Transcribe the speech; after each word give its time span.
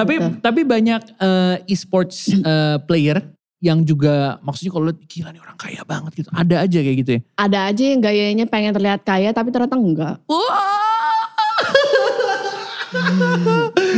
Tapi 0.00 0.14
tapi 0.40 0.60
banyak 0.64 1.02
eh, 1.20 1.56
e-sports 1.68 2.32
eh, 2.32 2.76
player 2.88 3.20
yang 3.60 3.84
juga 3.84 4.40
maksudnya 4.40 4.72
kalau 4.72 4.88
lihat 4.88 5.04
gila 5.04 5.28
nih 5.36 5.42
orang 5.44 5.58
kaya 5.60 5.82
banget 5.84 6.24
gitu. 6.24 6.28
Ada 6.32 6.64
aja 6.64 6.78
kayak 6.80 6.96
gitu 7.04 7.10
ya. 7.12 7.20
Ada 7.36 7.58
aja 7.68 7.84
yang 7.84 8.00
gayanya 8.00 8.44
pengen 8.48 8.72
terlihat 8.72 9.04
kaya 9.04 9.30
tapi 9.36 9.52
ternyata 9.52 9.76
enggak. 9.76 10.16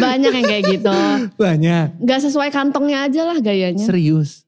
Banyak 0.03 0.33
yang 0.35 0.47
kayak 0.51 0.65
gitu. 0.67 0.99
Banyak. 1.43 1.87
Gak 2.03 2.21
sesuai 2.27 2.51
kantongnya 2.51 3.07
aja 3.07 3.23
lah 3.23 3.39
gayanya. 3.39 3.87
Serius. 3.87 4.43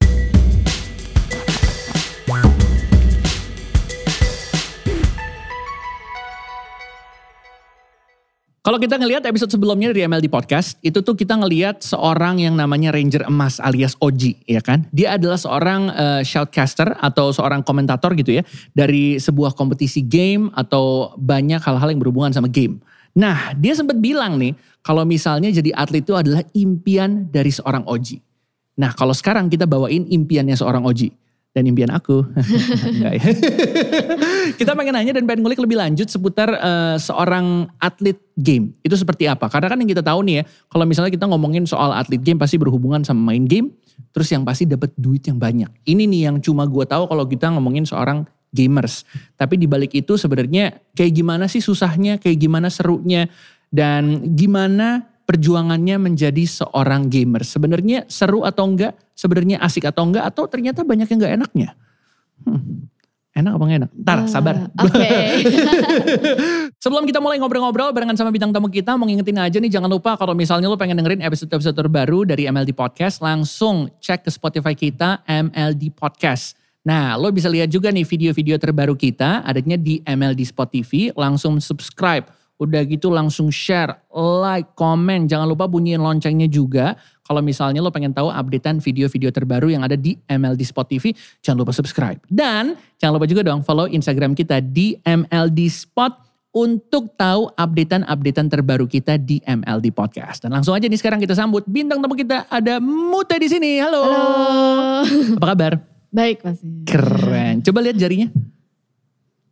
Kalau 8.65 8.81
kita 8.81 8.97
ngelihat 8.97 9.21
episode 9.29 9.53
sebelumnya 9.53 9.93
dari 9.93 10.09
MLD 10.09 10.25
Podcast, 10.25 10.81
itu 10.81 10.97
tuh 11.05 11.13
kita 11.13 11.37
ngelihat 11.37 11.85
seorang 11.85 12.41
yang 12.41 12.57
namanya 12.57 12.89
Ranger 12.89 13.29
Emas 13.29 13.61
alias 13.61 13.93
Oji, 14.01 14.41
ya 14.49 14.57
kan? 14.57 14.89
Dia 14.89 15.21
adalah 15.21 15.37
seorang 15.37 15.93
eh, 15.93 16.25
shoutcaster 16.25 16.97
atau 16.97 17.29
seorang 17.29 17.61
komentator 17.61 18.17
gitu 18.17 18.41
ya, 18.41 18.43
dari 18.73 19.21
sebuah 19.21 19.53
kompetisi 19.53 20.01
game 20.01 20.49
atau 20.57 21.13
banyak 21.13 21.61
hal-hal 21.61 21.93
yang 21.93 22.01
berhubungan 22.01 22.33
sama 22.33 22.49
game. 22.49 22.81
Nah, 23.13 23.53
dia 23.53 23.77
sempat 23.77 24.01
bilang 24.01 24.41
nih, 24.41 24.57
kalau 24.81 25.05
misalnya 25.05 25.53
jadi 25.53 25.69
atlet 25.77 26.01
itu 26.01 26.17
adalah 26.17 26.41
impian 26.57 27.29
dari 27.29 27.53
seorang 27.53 27.85
Oji. 27.85 28.17
Nah, 28.81 28.97
kalau 28.97 29.13
sekarang 29.13 29.45
kita 29.45 29.69
bawain 29.69 30.09
impiannya 30.09 30.57
seorang 30.57 30.81
Oji. 30.89 31.13
Dan 31.55 31.71
impian 31.71 31.87
aku. 31.89 32.19
Ya. 32.95 33.15
kita 34.59 34.71
pengen 34.75 34.95
nanya 34.95 35.15
dan 35.15 35.23
pengen 35.23 35.43
ngulik 35.43 35.59
lebih 35.59 35.79
lanjut 35.79 36.07
seputar 36.11 36.51
eh, 36.51 36.95
seorang 36.99 37.71
atlet 37.79 38.19
game. 38.35 38.75
Itu 38.83 38.99
seperti 38.99 39.27
apa? 39.27 39.47
Karena 39.47 39.71
kan 39.71 39.79
yang 39.79 39.87
kita 39.87 40.03
tahu 40.03 40.19
nih 40.27 40.41
ya, 40.41 40.43
kalau 40.67 40.83
misalnya 40.83 41.11
kita 41.11 41.27
ngomongin 41.27 41.63
soal 41.63 41.95
atlet 41.95 42.19
game 42.19 42.39
pasti 42.39 42.59
berhubungan 42.59 43.03
sama 43.07 43.31
main 43.31 43.47
game. 43.47 43.71
Terus 44.11 44.31
yang 44.31 44.43
pasti 44.43 44.67
dapat 44.67 44.91
duit 44.99 45.23
yang 45.27 45.39
banyak. 45.39 45.71
Ini 45.87 46.03
nih 46.07 46.21
yang 46.31 46.37
cuma 46.43 46.67
gue 46.67 46.83
tahu 46.83 47.07
kalau 47.07 47.23
kita 47.27 47.51
ngomongin 47.51 47.87
seorang 47.87 48.27
gamers. 48.55 49.03
Tapi 49.35 49.59
di 49.59 49.67
balik 49.67 49.91
itu 49.91 50.15
sebenarnya 50.15 50.79
kayak 50.95 51.11
gimana 51.11 51.51
sih 51.51 51.59
susahnya, 51.59 52.15
kayak 52.19 52.39
gimana 52.39 52.71
serunya, 52.71 53.27
dan 53.71 54.23
gimana 54.35 55.14
perjuangannya 55.25 55.97
menjadi 55.97 56.45
seorang 56.45 57.09
gamer. 57.09 57.41
Sebenarnya 57.41 58.05
seru 58.05 58.45
atau 58.45 58.69
enggak, 58.69 58.93
sebenarnya 59.17 59.57
asik 59.61 59.89
atau 59.89 60.05
enggak, 60.05 60.29
atau 60.29 60.45
ternyata 60.45 60.85
banyak 60.85 61.09
yang 61.09 61.19
enggak 61.19 61.33
enaknya. 61.41 61.69
Hmm, 62.45 62.87
enak 63.33 63.51
apa 63.57 63.63
enggak 63.65 63.79
enak? 63.81 63.91
Ntar 64.05 64.19
sabar. 64.29 64.55
Ah, 64.77 64.85
Oke. 64.85 65.09
Sebelum 66.85 67.03
kita 67.09 67.17
mulai 67.17 67.41
ngobrol-ngobrol 67.41 67.89
barengan 67.89 68.13
sama 68.13 68.29
bintang 68.29 68.53
tamu 68.53 68.69
kita, 68.69 68.93
mau 68.93 69.09
ngingetin 69.09 69.41
aja 69.41 69.57
nih 69.57 69.73
jangan 69.73 69.89
lupa 69.89 70.13
kalau 70.13 70.37
misalnya 70.37 70.69
lo 70.69 70.77
pengen 70.77 71.01
dengerin 71.01 71.25
episode-episode 71.25 71.73
terbaru 71.73 72.29
dari 72.29 72.45
MLD 72.45 72.77
Podcast, 72.77 73.25
langsung 73.25 73.89
cek 73.97 74.29
ke 74.29 74.31
Spotify 74.31 74.77
kita 74.77 75.25
MLD 75.25 75.89
Podcast. 75.97 76.53
Nah, 76.85 77.17
lo 77.17 77.33
bisa 77.33 77.49
lihat 77.49 77.73
juga 77.73 77.89
nih 77.89 78.05
video-video 78.05 78.61
terbaru 78.61 78.93
kita, 78.93 79.41
adanya 79.41 79.73
di 79.73 80.05
MLD 80.05 80.45
Spot 80.45 80.69
TV, 80.69 81.09
langsung 81.17 81.57
subscribe. 81.57 82.29
Udah 82.55 82.87
gitu 82.87 83.11
langsung 83.11 83.51
share, 83.51 84.07
like, 84.15 84.71
komen. 84.79 85.27
Jangan 85.27 85.43
lupa 85.43 85.67
bunyiin 85.67 85.99
loncengnya 85.99 86.47
juga. 86.47 86.95
Kalau 87.25 87.43
misalnya 87.43 87.83
lo 87.83 87.91
pengen 87.91 88.15
tahu 88.15 88.31
updatean 88.31 88.79
video-video 88.79 89.27
terbaru 89.33 89.73
yang 89.75 89.83
ada 89.83 89.99
di 89.99 90.15
MLD 90.29 90.63
Spot 90.63 90.87
TV, 90.87 91.11
jangan 91.43 91.67
lupa 91.67 91.75
subscribe. 91.75 92.21
Dan 92.31 92.79
jangan 92.95 93.19
lupa 93.19 93.27
juga 93.27 93.43
dong 93.43 93.59
follow 93.59 93.91
Instagram 93.91 94.31
kita 94.37 94.63
di 94.63 94.95
MLD 95.03 95.67
Spot 95.67 96.15
untuk 96.55 97.11
tahu 97.19 97.51
updatean-updatean 97.51 98.47
terbaru 98.47 98.87
kita 98.87 99.19
di 99.19 99.43
MLD 99.43 99.91
Podcast. 99.91 100.47
Dan 100.47 100.55
langsung 100.55 100.71
aja 100.71 100.87
nih 100.87 100.95
sekarang 100.95 101.19
kita 101.19 101.35
sambut 101.35 101.67
bintang 101.67 101.99
tamu 101.99 102.15
kita 102.15 102.47
ada 102.47 102.79
Mute 102.79 103.35
di 103.35 103.51
sini. 103.51 103.83
Halo. 103.83 103.99
Halo. 104.07 104.23
Apa 105.35 105.45
kabar? 105.51 105.73
Baik 106.07 106.39
pasti. 106.39 106.87
Keren. 106.87 107.59
Coba 107.59 107.83
lihat 107.83 107.99
jarinya. 107.99 108.31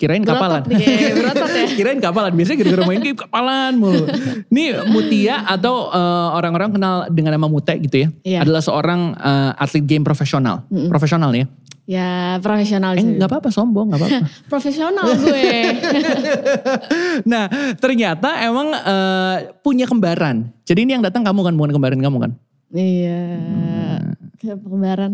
Kirain 0.04 0.20
kapalan. 0.20 0.68
Berotot 0.68 0.76
nih 0.76 0.84
kayaknya, 0.84 1.14
berotot 1.24 1.52
ya. 1.56 1.66
Kirain 1.80 2.00
kapalan. 2.04 2.32
Biasanya 2.36 2.58
gara-gara 2.60 2.84
main 2.84 3.00
game 3.00 3.16
kapalan 3.16 3.72
mulu. 3.80 4.04
Nih 4.52 4.68
Mutia 4.92 5.48
atau 5.48 5.88
eh, 5.88 6.28
orang-orang 6.36 6.76
kenal 6.76 6.96
dengan 7.08 7.40
nama 7.40 7.48
Mute 7.48 7.72
gitu 7.80 8.04
ya. 8.04 8.08
Iya. 8.28 8.40
Adalah 8.44 8.60
seorang 8.60 9.16
eh, 9.16 9.52
atlet 9.64 9.88
game 9.88 10.04
profesional. 10.04 10.68
Profesional 10.92 11.32
ya. 11.32 11.48
Ya 11.84 12.40
profesional 12.40 12.96
Eh 12.96 13.04
sih. 13.04 13.20
gak 13.20 13.28
apa-apa 13.28 13.52
sombong 13.52 13.92
gak 13.92 14.00
apa-apa. 14.00 14.28
Profesional 14.52 15.04
gue. 15.20 15.52
nah 17.32 17.48
ternyata 17.76 18.40
emang 18.44 18.72
eh, 18.72 19.36
punya 19.64 19.88
kembaran. 19.88 20.52
Jadi 20.64 20.84
ini 20.84 20.96
yang 20.96 21.04
datang 21.04 21.24
kamu 21.24 21.48
kan 21.48 21.54
bukan 21.56 21.72
kembaran 21.72 22.00
kamu 22.00 22.18
kan. 22.28 22.32
iya. 22.72 23.20
Kayak 24.44 24.60
kembaran. 24.60 25.12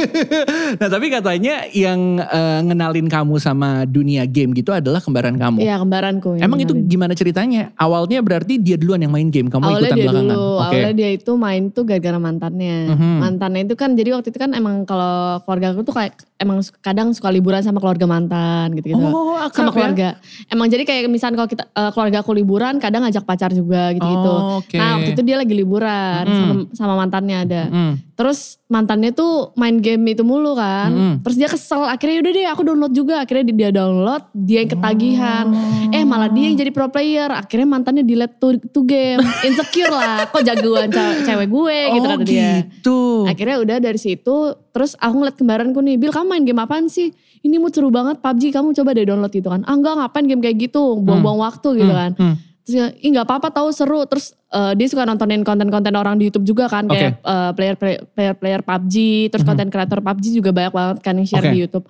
nah 0.80 0.88
tapi 0.92 1.08
katanya 1.08 1.64
yang 1.72 2.20
eh, 2.20 2.60
ngenalin 2.68 3.08
kamu 3.08 3.40
sama 3.40 3.88
dunia 3.88 4.28
game 4.28 4.52
gitu 4.52 4.76
adalah 4.76 5.00
kembaran 5.00 5.40
kamu. 5.40 5.64
Iya 5.64 5.80
kembaranku. 5.80 6.36
Emang 6.36 6.60
itu 6.60 6.76
kenalin. 6.76 6.92
gimana 6.92 7.12
ceritanya? 7.16 7.72
Awalnya 7.80 8.20
berarti 8.20 8.60
dia 8.60 8.76
duluan 8.76 9.00
yang 9.00 9.08
main 9.08 9.32
game, 9.32 9.48
kamu 9.48 9.64
awalnya 9.64 9.88
ikutan 9.88 9.96
dia 9.96 10.04
belakangan. 10.04 10.36
dulu, 10.36 10.44
Oke. 10.52 10.64
awalnya 10.68 10.92
dia 10.92 11.08
itu 11.16 11.32
main 11.40 11.62
tuh 11.72 11.84
gara-gara 11.88 12.18
mantannya. 12.20 12.76
Mhm. 12.92 13.12
Mantannya 13.24 13.62
itu 13.64 13.74
kan 13.80 13.90
jadi 13.96 14.20
waktu 14.20 14.28
itu 14.28 14.36
kan 14.36 14.52
emang 14.52 14.84
kalau 14.84 15.40
keluarga 15.48 15.72
aku 15.72 15.88
tuh 15.88 15.96
kayak 15.96 16.12
emang 16.42 16.58
kadang 16.78 17.08
suka 17.10 17.28
liburan 17.28 17.58
sama 17.58 17.78
keluarga 17.78 18.04
mantan 18.04 18.74
gitu-gitu. 18.74 18.98
Oh, 19.00 19.34
akrab 19.34 19.54
sama 19.54 19.68
ya? 19.68 19.72
keluarga. 19.72 20.08
Emang 20.46 20.66
jadi 20.66 20.82
kayak 20.82 21.06
misalnya 21.06 21.36
kalau 21.36 21.48
kita 21.48 21.64
eh, 21.66 21.90
keluarga 21.90 22.18
aku 22.18 22.32
liburan 22.32 22.76
kadang 22.76 23.02
ngajak 23.02 23.22
pacar 23.22 23.50
juga 23.50 23.90
gitu-gitu. 23.90 24.32
Oh, 24.34 24.58
oke. 24.58 24.74
Nah, 24.74 24.98
waktu 24.98 25.10
itu 25.12 25.22
dia 25.22 25.36
lagi 25.36 25.54
liburan 25.54 26.22
Mhm. 26.22 26.34
sama, 26.34 26.52
sama 26.74 26.94
mantannya 26.96 27.36
ada. 27.40 27.62
Mm. 27.66 27.94
Terus 28.12 28.38
mantannya 28.66 29.10
tuh 29.10 29.32
main 29.54 29.76
game 29.76 30.04
itu 30.08 30.22
mulu 30.22 30.54
kan. 30.54 30.88
Mhm. 30.88 31.14
Terus 31.22 31.36
dia 31.36 31.48
kesel. 31.48 31.82
Akhirnya 31.84 32.18
yaudah 32.18 32.32
deh 32.32 32.46
aku 32.46 32.62
download 32.62 32.92
juga. 32.92 33.14
Akhirnya 33.18 33.44
dia 33.46 33.70
download. 33.72 34.22
Dia 34.32 34.58
yang 34.60 34.70
ketagihan. 34.70 35.44
Oh. 35.48 35.90
Eh 35.90 36.02
malah 36.02 36.28
dia 36.28 36.44
yang 36.44 36.56
jadi 36.56 36.70
pro 36.70 36.86
player. 36.86 37.30
Akhirnya 37.30 37.66
mantannya 37.68 38.02
delete 38.02 38.36
tuh, 38.36 38.60
tuh 38.64 38.84
game. 38.84 39.18
Insecure 39.48 39.90
lah. 39.90 40.28
Kok 40.28 40.42
jagoan 40.42 40.88
ce- 40.88 41.24
cewek 41.24 41.48
gue 41.48 41.76
gitu 41.90 42.04
oh 42.04 42.12
kata 42.12 42.22
dia. 42.22 42.50
gitu. 42.60 43.00
Akhirnya 43.26 43.56
udah 43.58 43.76
dari 43.80 43.98
situ. 43.98 44.36
Terus 44.72 44.96
aku 44.96 45.14
ngeliat 45.14 45.36
kembaranku 45.36 45.78
nih. 45.78 45.96
Bil 45.96 46.08
kamu 46.08 46.26
main 46.26 46.42
game 46.42 46.58
apaan 46.58 46.88
sih? 46.88 47.12
Ini 47.38 47.56
mood 47.56 47.70
seru 47.70 47.88
banget 47.88 48.18
PUBG. 48.18 48.50
Kamu 48.50 48.72
coba 48.72 48.90
deh 48.90 49.04
download 49.04 49.28
gitu 49.28 49.46
kan. 49.46 49.60
Ah 49.62 49.72
enggak 49.72 49.94
ngapain 49.94 50.24
game 50.24 50.40
kayak 50.40 50.56
gitu. 50.62 50.96
Buang-buang 50.98 51.38
waktu 51.38 51.68
gitu 51.76 51.88
Hmm, 51.88 52.00
kan. 52.00 52.12
hmm. 52.14 52.34
Terus 52.62 52.94
ih 52.96 53.10
gak 53.10 53.26
apa-apa 53.26 53.48
tahu 53.52 53.68
seru. 53.68 54.00
Terus 54.04 54.32
eh, 54.48 54.72
dia 54.72 54.86
suka 54.86 55.02
nontonin 55.02 55.42
konten-konten 55.42 55.92
orang 55.92 56.16
di 56.16 56.26
YouTube 56.26 56.46
juga 56.46 56.66
kan. 56.66 56.88
Kayak 56.88 57.20
eh, 57.20 57.50
player-player 57.52 58.34
player 58.34 58.60
PUBG. 58.62 58.94
Terus 59.28 59.44
konten 59.44 59.68
kreator 59.68 60.00
PUBG 60.00 60.24
juga 60.32 60.50
banyak 60.50 60.72
banget 60.72 60.96
kan 61.00 61.14
yang 61.14 61.26
share. 61.26 61.42
Oke. 61.42 61.50
di 61.50 61.60
YouTube. 61.60 61.86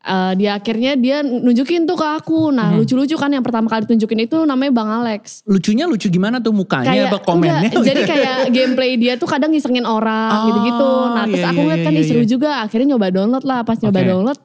Eh, 0.00 0.32
dia 0.40 0.56
akhirnya 0.56 0.96
dia 0.96 1.20
nunjukin 1.20 1.84
tuh 1.84 1.92
ke 1.92 2.06
aku. 2.16 2.48
Nah 2.48 2.72
Mhm. 2.72 2.80
lucu-lucu 2.80 3.20
kan 3.20 3.28
yang 3.28 3.44
pertama 3.44 3.68
kali 3.68 3.84
tunjukin 3.84 4.24
itu 4.24 4.48
namanya 4.48 4.72
Bang 4.72 4.88
Alex. 4.88 5.44
Lucunya 5.44 5.84
lucu 5.84 6.08
gimana 6.08 6.40
tuh 6.40 6.56
mukanya 6.56 7.04
apa 7.04 7.20
komennya? 7.20 7.68
enggak, 7.68 7.84
jadi 7.92 8.00
kayak 8.08 8.36
gameplay 8.48 8.96
dia 8.96 9.20
tuh 9.20 9.28
kadang 9.28 9.52
ngisengin 9.52 9.84
orang 9.84 10.32
Oh, 10.32 10.44
gitu-gitu. 10.48 10.90
Nah 11.12 11.24
terus 11.28 11.44
iya, 11.44 11.48
aku 11.52 11.60
iya, 11.60 11.64
ngeliat 11.68 11.80
kan 11.84 11.92
iya, 11.92 12.04
seru 12.08 12.24
iya. 12.24 12.30
juga. 12.32 12.50
Akhirnya 12.64 12.96
nyoba 12.96 13.06
download 13.12 13.44
lah. 13.44 13.60
Pas 13.60 13.76
nyoba 13.76 14.00
Oke. 14.00 14.08
download 14.08 14.38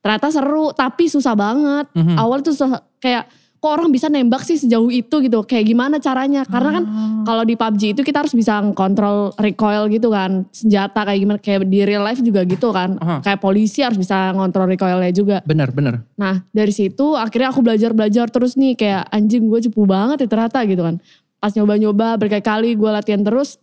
ternyata 0.00 0.26
seru 0.32 0.66
tapi 0.72 1.04
susah 1.06 1.34
banget. 1.36 1.86
Mhm. 1.92 2.16
Awal 2.16 2.38
tuh 2.40 2.56
susah, 2.56 2.70
kayak 2.96 3.28
kok 3.62 3.70
orang 3.70 3.94
bisa 3.94 4.10
nembak 4.10 4.42
sih 4.42 4.58
sejauh 4.58 4.90
itu 4.90 5.22
gitu. 5.22 5.46
Kayak 5.46 5.70
gimana 5.70 6.02
caranya? 6.02 6.42
Karena 6.42 6.82
kan 6.82 6.84
Ah. 6.84 7.22
kalau 7.22 7.46
di 7.46 7.54
PUBG 7.54 7.94
itu 7.94 8.02
kita 8.02 8.26
harus 8.26 8.34
bisa 8.34 8.58
kontrol 8.74 9.30
recoil 9.38 9.86
gitu 9.86 10.10
kan. 10.10 10.42
Senjata 10.50 11.06
kayak 11.06 11.20
gimana. 11.22 11.38
Kayak 11.38 11.70
di 11.70 11.86
real 11.86 12.02
life 12.02 12.18
juga 12.18 12.42
gitu 12.42 12.74
kan. 12.74 12.98
Aha. 12.98 13.22
Kayak 13.22 13.38
polisi 13.38 13.86
harus 13.86 13.94
bisa 13.94 14.34
ngontrol 14.34 14.66
recoilnya 14.66 15.14
juga. 15.14 15.36
Bener 15.46 15.70
bener. 15.70 16.02
Nah 16.18 16.42
dari 16.50 16.74
situ 16.74 17.14
akhirnya 17.14 17.54
aku 17.54 17.62
belajar-belajar 17.62 18.26
terus 18.28 18.58
nih 18.58 18.74
kayak 18.74 19.06
anjing 19.08 19.46
gue 19.46 19.62
cepu 19.62 19.86
banget 19.86 20.26
ya 20.26 20.28
ternyata 20.28 20.58
gitu 20.66 20.82
kan. 20.82 20.98
Pas 21.38 21.54
nyoba-nyoba 21.54 22.18
berkali-kali 22.18 22.74
gue 22.74 22.90
latihan 22.90 23.22
terus. 23.22 23.62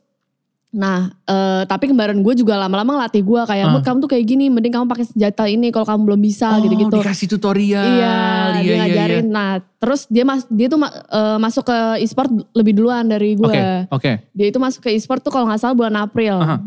Nah 0.69 1.09
eh, 1.25 1.63
tapi 1.65 1.89
kembaran 1.89 2.21
gue 2.21 2.33
juga 2.37 2.53
lama-lama 2.53 3.01
ngelatih 3.01 3.25
gue 3.25 3.41
kayak. 3.41 3.65
"Mut, 3.73 3.81
kamu 3.81 3.97
tuh 4.05 4.09
kayak 4.13 4.25
gini 4.25 4.45
mending 4.53 4.69
kamu 4.69 4.85
pakai 4.85 5.05
senjata 5.09 5.49
ini 5.49 5.73
kalau 5.73 5.85
kamu 5.89 6.01
belum 6.13 6.21
bisa 6.21 6.53
oh 6.53 6.61
gitu-gitu. 6.61 6.97
dikasih 7.01 7.27
tutorial. 7.29 7.85
Iya, 7.89 8.17
dia 8.61 8.73
ngajarin. 8.77 9.25
Nah, 9.33 9.51
terus 9.81 10.05
dia 10.05 10.21
mas 10.21 10.45
dia 10.45 10.69
tuh 10.69 10.77
eh, 10.85 11.37
masuk 11.41 11.65
ke 11.65 11.77
e-sport 12.05 12.29
lebih 12.53 12.77
duluan 12.77 13.09
dari 13.09 13.33
gue. 13.33 13.49
Oke 13.49 13.65
oke. 13.89 14.11
Dia 14.37 14.45
itu 14.45 14.61
masuk 14.61 14.85
ke 14.85 14.93
e-sport 14.93 15.25
tuh 15.25 15.33
kalau 15.33 15.49
nggak 15.49 15.57
salah 15.57 15.73
bulan 15.73 15.97
April. 15.97 16.37
Aha. 16.37 16.57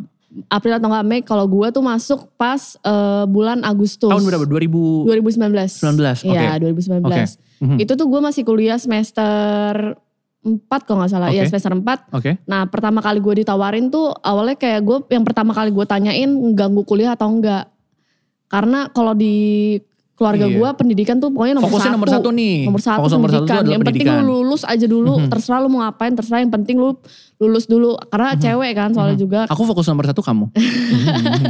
April 0.49 0.81
atau 0.81 0.88
nggak 0.91 1.06
Mei. 1.06 1.21
Kalau 1.23 1.47
gue 1.47 1.69
tuh 1.71 1.85
masuk 1.85 2.27
pas 2.35 2.59
eh, 2.82 3.25
bulan 3.31 3.62
Agustus. 3.62 4.11
Tahun 4.11 4.25
berapa? 4.27 4.43
2000. 4.50 5.06
2019. 5.06 5.79
19, 5.79 6.27
oke. 6.27 6.35
Iya 6.35 6.53
2019. 6.59 7.06
Oke. 7.06 7.23
Mhm. 7.62 7.79
Itu 7.79 7.94
tuh 7.94 8.11
gue 8.11 8.19
masih 8.19 8.43
kuliah 8.43 8.75
semester 8.75 9.94
4 10.43 10.67
kalau 10.83 11.06
gak 11.06 11.12
salah. 11.15 11.31
Iya 11.31 11.47
Oke. 11.47 11.50
semester 11.55 11.73
4. 11.79 12.19
Oke. 12.19 12.31
Nah 12.50 12.67
pertama 12.67 12.99
kali 12.99 13.23
gue 13.23 13.47
ditawarin 13.47 13.89
tuh 13.94 14.11
awalnya 14.27 14.59
kayak 14.59 14.81
gue 14.83 14.99
yang 15.15 15.23
pertama 15.23 15.55
kali 15.55 15.71
gue 15.71 15.87
tanyain 15.87 16.31
ganggu 16.59 16.83
kuliah 16.83 17.15
atau 17.15 17.31
enggak. 17.31 17.71
Karena 18.50 18.91
kalau 18.91 19.15
di 19.15 19.79
keluarga 20.12 20.44
Iya. 20.44 20.55
gue 20.55 20.69
pendidikan 20.75 21.17
tuh 21.17 21.29
pokoknya 21.29 21.55
nomor 21.56 21.67
Fokusnya 21.67 21.88
satu. 21.88 21.97
nomor 21.97 22.09
satu 22.11 22.29
nih. 22.31 22.56
Nomor 22.62 22.81
satu 22.81 22.99
Fokus 23.00 23.12
nomor 23.12 23.29
satu 23.29 23.38
pendidikan. 23.43 23.64
yang 23.67 23.81
penting 23.81 23.94
lu 23.99 24.12
pendidikan. 24.12 24.23
lulus 24.44 24.62
aja 24.62 24.87
dulu. 24.87 25.12
Mhm. 25.17 25.29
Terserah 25.29 25.59
lu 25.59 25.69
mau 25.69 25.81
ngapain, 25.82 26.12
terserah 26.12 26.41
yang 26.41 26.53
penting 26.53 26.76
lu 26.76 26.91
lulus 27.37 27.64
dulu. 27.64 27.91
Karena 28.06 28.29
cewek 28.35 28.70
kan 28.73 28.91
soalnya 28.91 29.17
juga. 29.17 29.41
Aku 29.47 29.64
fokus 29.64 29.85
nomor 29.85 30.05
satu 30.05 30.20
kamu. 30.20 30.47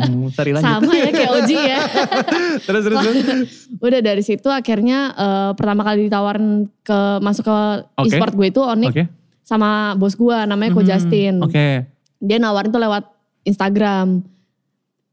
Hmm, 0.03 0.31
Sorry 0.31 0.51
lanjut. 0.51 0.69
Sama 0.81 0.93
ya 0.93 1.11
kayak 1.11 1.31
Oji 1.37 1.57
ya. 1.57 1.79
terus 2.67 2.83
terus 2.83 2.99
terus. 2.99 3.17
Udah 3.85 4.01
dari 4.01 4.23
situ 4.23 4.49
akhirnya 4.49 4.99
eh, 5.13 5.51
pertama 5.53 5.83
kali 5.83 6.07
ditawarin 6.07 6.47
ke 6.81 6.99
masuk 7.19 7.45
ke 7.45 7.57
Oke. 7.97 8.09
e-sport 8.09 8.33
gue 8.33 8.47
itu 8.49 8.61
Onik 8.61 8.91
Oke. 8.91 9.05
sama 9.43 9.93
bos 9.95 10.15
gue 10.15 10.37
namanya 10.45 10.71
Ko 10.71 10.81
Mhm. 10.81 10.89
Justin. 10.89 11.35
Oke. 11.41 11.85
Dia 12.19 12.39
nawarin 12.39 12.71
tuh 12.71 12.79
lewat 12.79 13.05
Instagram. 13.45 14.23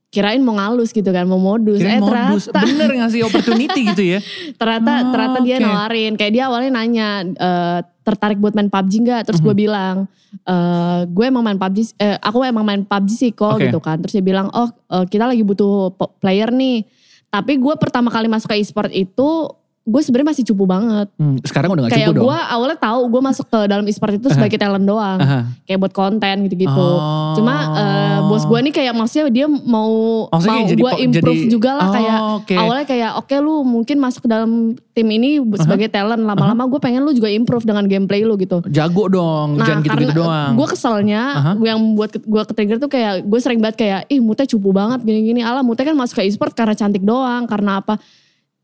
Kirain 0.10 0.42
mau 0.42 0.58
ngalus 0.58 0.90
gitu 0.90 1.06
kan, 1.08 1.22
mau 1.24 1.38
modus. 1.38 1.78
Kirain 1.78 1.98
eh 1.98 2.02
modus. 2.02 2.50
ternyata 2.50 2.66
Bener 2.66 2.90
ngasih 2.98 3.22
opportunity 3.24 3.82
gitu 3.94 4.04
ya. 4.08 4.20
ternyata 4.60 4.92
Oh, 5.00 5.12
ternyata 5.14 5.38
dia 5.46 5.58
nawarin. 5.62 6.14
Kayak 6.18 6.34
dia 6.34 6.44
awalnya 6.50 6.72
nanya 6.74 7.08
eh, 7.30 7.80
tertarik 8.02 8.38
buat 8.38 8.52
main 8.52 8.68
PUBG 8.68 9.06
nggak? 9.06 9.22
Terus 9.24 9.38
Mhm. 9.38 9.46
gue 9.46 9.56
bilang 9.56 9.96
eh, 10.44 11.00
gue 11.06 11.26
emang 11.26 11.46
main 11.46 11.58
PUBG. 11.58 11.94
eh, 11.96 12.18
aku 12.18 12.42
emang 12.42 12.66
main 12.66 12.82
PUBG 12.82 13.10
sih 13.12 13.32
kok 13.32 13.54
Oke. 13.56 13.70
gitu 13.70 13.78
kan. 13.78 14.02
Terus 14.02 14.14
dia 14.14 14.26
bilang 14.26 14.50
oh 14.50 14.66
eh, 14.68 15.06
kita 15.06 15.30
lagi 15.30 15.42
butuh 15.42 15.94
player 16.18 16.50
nih. 16.50 16.90
Tapi 17.30 17.62
gue 17.62 17.76
pertama 17.78 18.10
kali 18.10 18.26
masuk 18.26 18.50
ke 18.50 18.58
e-sport 18.58 18.90
itu 18.90 19.46
gue 19.90 20.02
sebenarnya 20.02 20.30
masih 20.30 20.44
cupu 20.46 20.64
banget. 20.64 21.08
Hmm, 21.16 21.42
sekarang 21.42 21.70
udah 21.70 21.82
gak 21.84 21.92
Kayak 21.92 22.08
cukup 22.08 22.16
dong. 22.16 22.26
gue 22.26 22.38
awalnya 22.46 22.78
tahu 22.78 23.02
gue 23.08 23.22
masuk 23.24 23.46
ke 23.46 23.60
dalam 23.66 23.84
e-sport 23.84 24.14
itu 24.14 24.28
sebagai 24.30 24.56
talent 24.56 24.86
doang. 24.86 25.18
Aha. 25.18 25.40
Kayak 25.64 25.80
buat 25.82 25.94
konten 25.94 26.36
gitu-gitu. 26.46 26.70
Oh. 26.72 27.34
Cuma 27.34 27.56
eh, 27.74 28.18
bos 28.24 28.44
gue 28.44 28.60
nih 28.62 28.74
kayak 28.76 28.94
maksudnya 28.94 29.26
dia 29.28 29.48
mau 29.48 29.90
Maksudnya 30.30 30.54
mau 30.56 30.70
gue 30.70 30.92
improve 31.02 31.40
jadi- 31.40 31.50
juga 31.50 31.72
lah 31.74 31.86
Oh, 31.86 31.92
kayak 31.92 32.18
oke. 32.38 32.56
awalnya 32.56 32.86
kayak 32.86 33.12
oke 33.18 33.36
lu 33.36 33.56
mungkin 33.64 33.98
masuk 33.98 34.22
ke 34.24 34.30
dalam 34.30 34.52
tim 34.92 35.08
ini 35.08 35.30
sebagai 35.56 35.88
talent 35.88 36.22
lama-lama 36.22 36.68
gue 36.68 36.78
pengen 36.78 37.02
lu 37.02 37.12
juga 37.12 37.28
improve 37.28 37.64
dengan 37.64 37.84
gameplay 37.84 38.22
lu 38.22 38.36
gitu. 38.36 38.62
Jago 38.70 39.08
dong, 39.08 39.58
jangan 39.58 39.82
gitu-gitu 39.82 40.14
doang. 40.16 40.54
gue 40.54 40.68
keselnya 40.68 41.22
Aha. 41.34 41.52
yang 41.58 41.80
buat 41.94 42.14
gue 42.14 42.42
ke 42.44 42.54
trigger 42.54 42.78
tuh 42.78 42.88
kayak 42.88 43.24
gue 43.24 43.40
sering 43.40 43.58
banget 43.58 43.78
kayak 43.80 44.02
ih 44.08 44.20
Mute 44.20 44.46
cupu 44.46 44.70
banget 44.70 45.02
gini-gini. 45.02 45.42
Alah 45.42 45.60
Mute 45.60 45.82
kan 45.82 45.94
masuk 45.94 46.20
ke 46.20 46.28
e-sport 46.28 46.52
karena 46.52 46.72
cantik 46.72 47.02
doang, 47.02 47.44
karena 47.44 47.80
apa? 47.80 47.98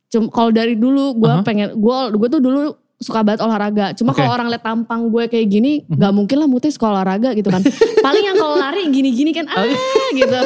Cuma 0.08 0.30
kalau 0.30 0.50
dari 0.50 0.74
dulu 0.74 1.18
gue 1.18 1.32
Aha. 1.32 1.42
pengen 1.42 1.74
gue 1.74 1.98
gue 2.14 2.30
tuh 2.30 2.40
dulu 2.40 2.62
suka 2.96 3.22
banget 3.22 3.44
olahraga. 3.44 3.92
Cuma 3.92 4.12
Oke. 4.12 4.24
kalau 4.24 4.32
orang 4.34 4.48
lihat 4.48 4.64
tampang 4.64 5.12
gue 5.12 5.28
kayak 5.28 5.48
gini, 5.48 5.84
Mhm. 5.84 6.00
nggak 6.00 6.14
mungkin 6.14 6.36
lah 6.40 6.48
Mute 6.48 6.72
suka 6.72 6.88
olahraga 6.88 7.34
gitu 7.34 7.50
kan. 7.50 7.60
Paling 8.06 8.24
yang 8.24 8.38
kalau 8.38 8.56
lari 8.56 8.88
gini-gini 8.88 9.36
kan 9.36 9.46
ah 9.48 9.68
gitu. 10.12 10.40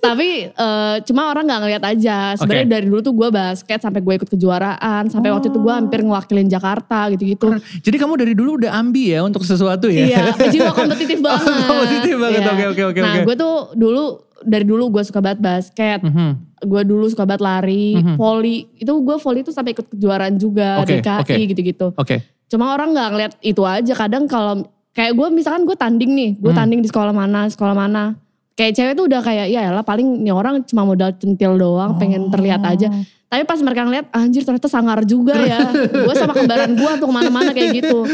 Tapi 0.00 0.28
eh, 0.48 0.96
cuma 1.04 1.28
orang 1.28 1.44
nggak 1.44 1.60
ngeliat 1.60 1.84
aja. 1.84 2.32
Sebenarnya 2.34 2.64
Oke. 2.64 2.72
dari 2.72 2.86
dulu 2.88 3.00
tuh 3.02 3.12
gue 3.12 3.28
basket 3.28 3.78
sampai 3.78 4.00
gue 4.00 4.14
ikut 4.16 4.30
kejuaraan, 4.30 5.02
sampai 5.06 5.30
waktu 5.30 5.52
itu 5.52 5.58
gue 5.58 5.68
hampir 5.70 6.00
ngewakilin 6.00 6.48
Jakarta 6.48 7.12
gitu-gitu. 7.12 7.60
Jadi 7.60 7.96
kamu 7.98 8.14
dari 8.16 8.32
dulu 8.32 8.56
udah 8.56 8.72
ambi 8.72 9.12
ya 9.12 9.20
untuk 9.20 9.44
sesuatu 9.44 9.86
ya? 9.86 10.08
Iya, 10.08 10.48
jiwa 10.48 10.72
kompetitif 10.78 11.20
banget. 11.20 11.44
kompetitif 11.44 12.16
banget, 12.16 12.40
oke, 12.42 12.64
oke, 12.72 12.82
oke, 12.88 12.98
Nah, 12.98 13.14
gue 13.20 13.36
tuh 13.36 13.54
dulu 13.74 14.02
dari 14.42 14.62
dulu 14.62 14.90
gue 14.90 15.02
suka 15.02 15.18
banget 15.18 15.40
basket. 15.40 16.00
Mhm. 16.00 16.60
Gue 16.62 16.82
dulu 16.82 17.06
suka 17.06 17.22
banget 17.22 17.42
lari, 17.42 17.96
Mhm. 17.96 18.14
volley. 18.14 18.70
Itu 18.74 18.98
gue 18.98 19.16
volley 19.16 19.42
tuh 19.42 19.50
sampai 19.50 19.72
ikut 19.72 19.86
kejuaraan 19.88 20.34
juga, 20.36 20.78
Oke, 20.78 20.98
DKI 20.98 21.20
oke. 21.20 21.34
gitu-gitu. 21.48 21.86
Oke. 21.94 22.16
Cuma 22.46 22.70
orang 22.70 22.92
nggak 22.92 23.08
ngeliat 23.10 23.32
itu 23.40 23.62
aja. 23.62 23.92
Kadang 23.92 24.26
kalau 24.26 24.62
kayak 24.92 25.12
gue 25.12 25.26
misalkan 25.30 25.64
gue 25.64 25.74
tanding 25.74 26.12
nih, 26.12 26.30
gue 26.36 26.52
Hmm. 26.52 26.58
tanding 26.58 26.80
di 26.80 26.88
sekolah 26.88 27.10
mana, 27.10 27.48
sekolah 27.48 27.72
mana. 27.72 28.14
Kayak 28.52 28.72
cewek 28.76 28.92
tuh 28.94 29.04
udah 29.08 29.20
kayak 29.20 29.48
ya 29.48 29.72
lah 29.72 29.80
paling 29.80 30.20
nih 30.20 30.30
orang 30.30 30.60
cuma 30.62 30.84
modal 30.84 31.16
centil 31.16 31.56
doang, 31.56 31.96
pengen 31.96 32.28
terlihat 32.28 32.60
aja. 32.60 32.92
Oh. 32.92 33.02
Tapi 33.26 33.48
pas 33.48 33.56
mereka 33.58 33.88
ngeliat 33.88 34.06
anjir 34.12 34.44
ternyata 34.44 34.68
sangar 34.68 35.00
juga 35.02 35.32
ya. 35.32 35.72
gue 36.04 36.14
sama 36.14 36.36
kembaran 36.36 36.76
gue 36.76 36.90
tuh 37.00 37.08
ke 37.08 37.14
mana-mana 37.16 37.56
kayak 37.56 37.80
gitu. 37.80 38.04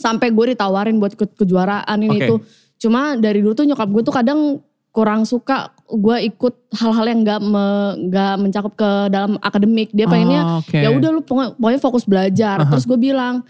Sampai 0.00 0.32
gue 0.32 0.56
ditawarin 0.56 0.96
buat 0.96 1.12
ikut 1.12 1.36
kejuaraan 1.36 1.98
ini 2.00 2.16
Oke. 2.16 2.24
itu. 2.24 2.34
Cuma 2.78 3.12
dari 3.12 3.42
dulu 3.42 3.52
tuh 3.52 3.66
nyokap 3.66 3.88
gue 3.90 4.02
tuh 4.02 4.14
kadang 4.14 4.62
kurang 4.98 5.22
suka 5.22 5.70
gue 5.86 6.26
ikut 6.26 6.74
hal-hal 6.74 7.06
yang 7.06 7.20
gak, 7.22 7.38
me- 7.40 7.94
nggak 8.04 8.34
mencakup 8.36 8.74
ke 8.74 8.90
dalam 9.08 9.38
akademik. 9.38 9.94
Dia 9.94 10.04
pengennya 10.04 10.42
Oh, 10.42 10.58
oke. 10.58 10.74
ya 10.74 10.90
udah 10.90 11.10
lu 11.12 11.22
pokoknya, 11.22 11.78
fokus 11.78 12.02
belajar. 12.02 12.58
Aha. 12.58 12.68
Terus 12.68 12.82
gue 12.82 12.98
bilang 12.98 13.46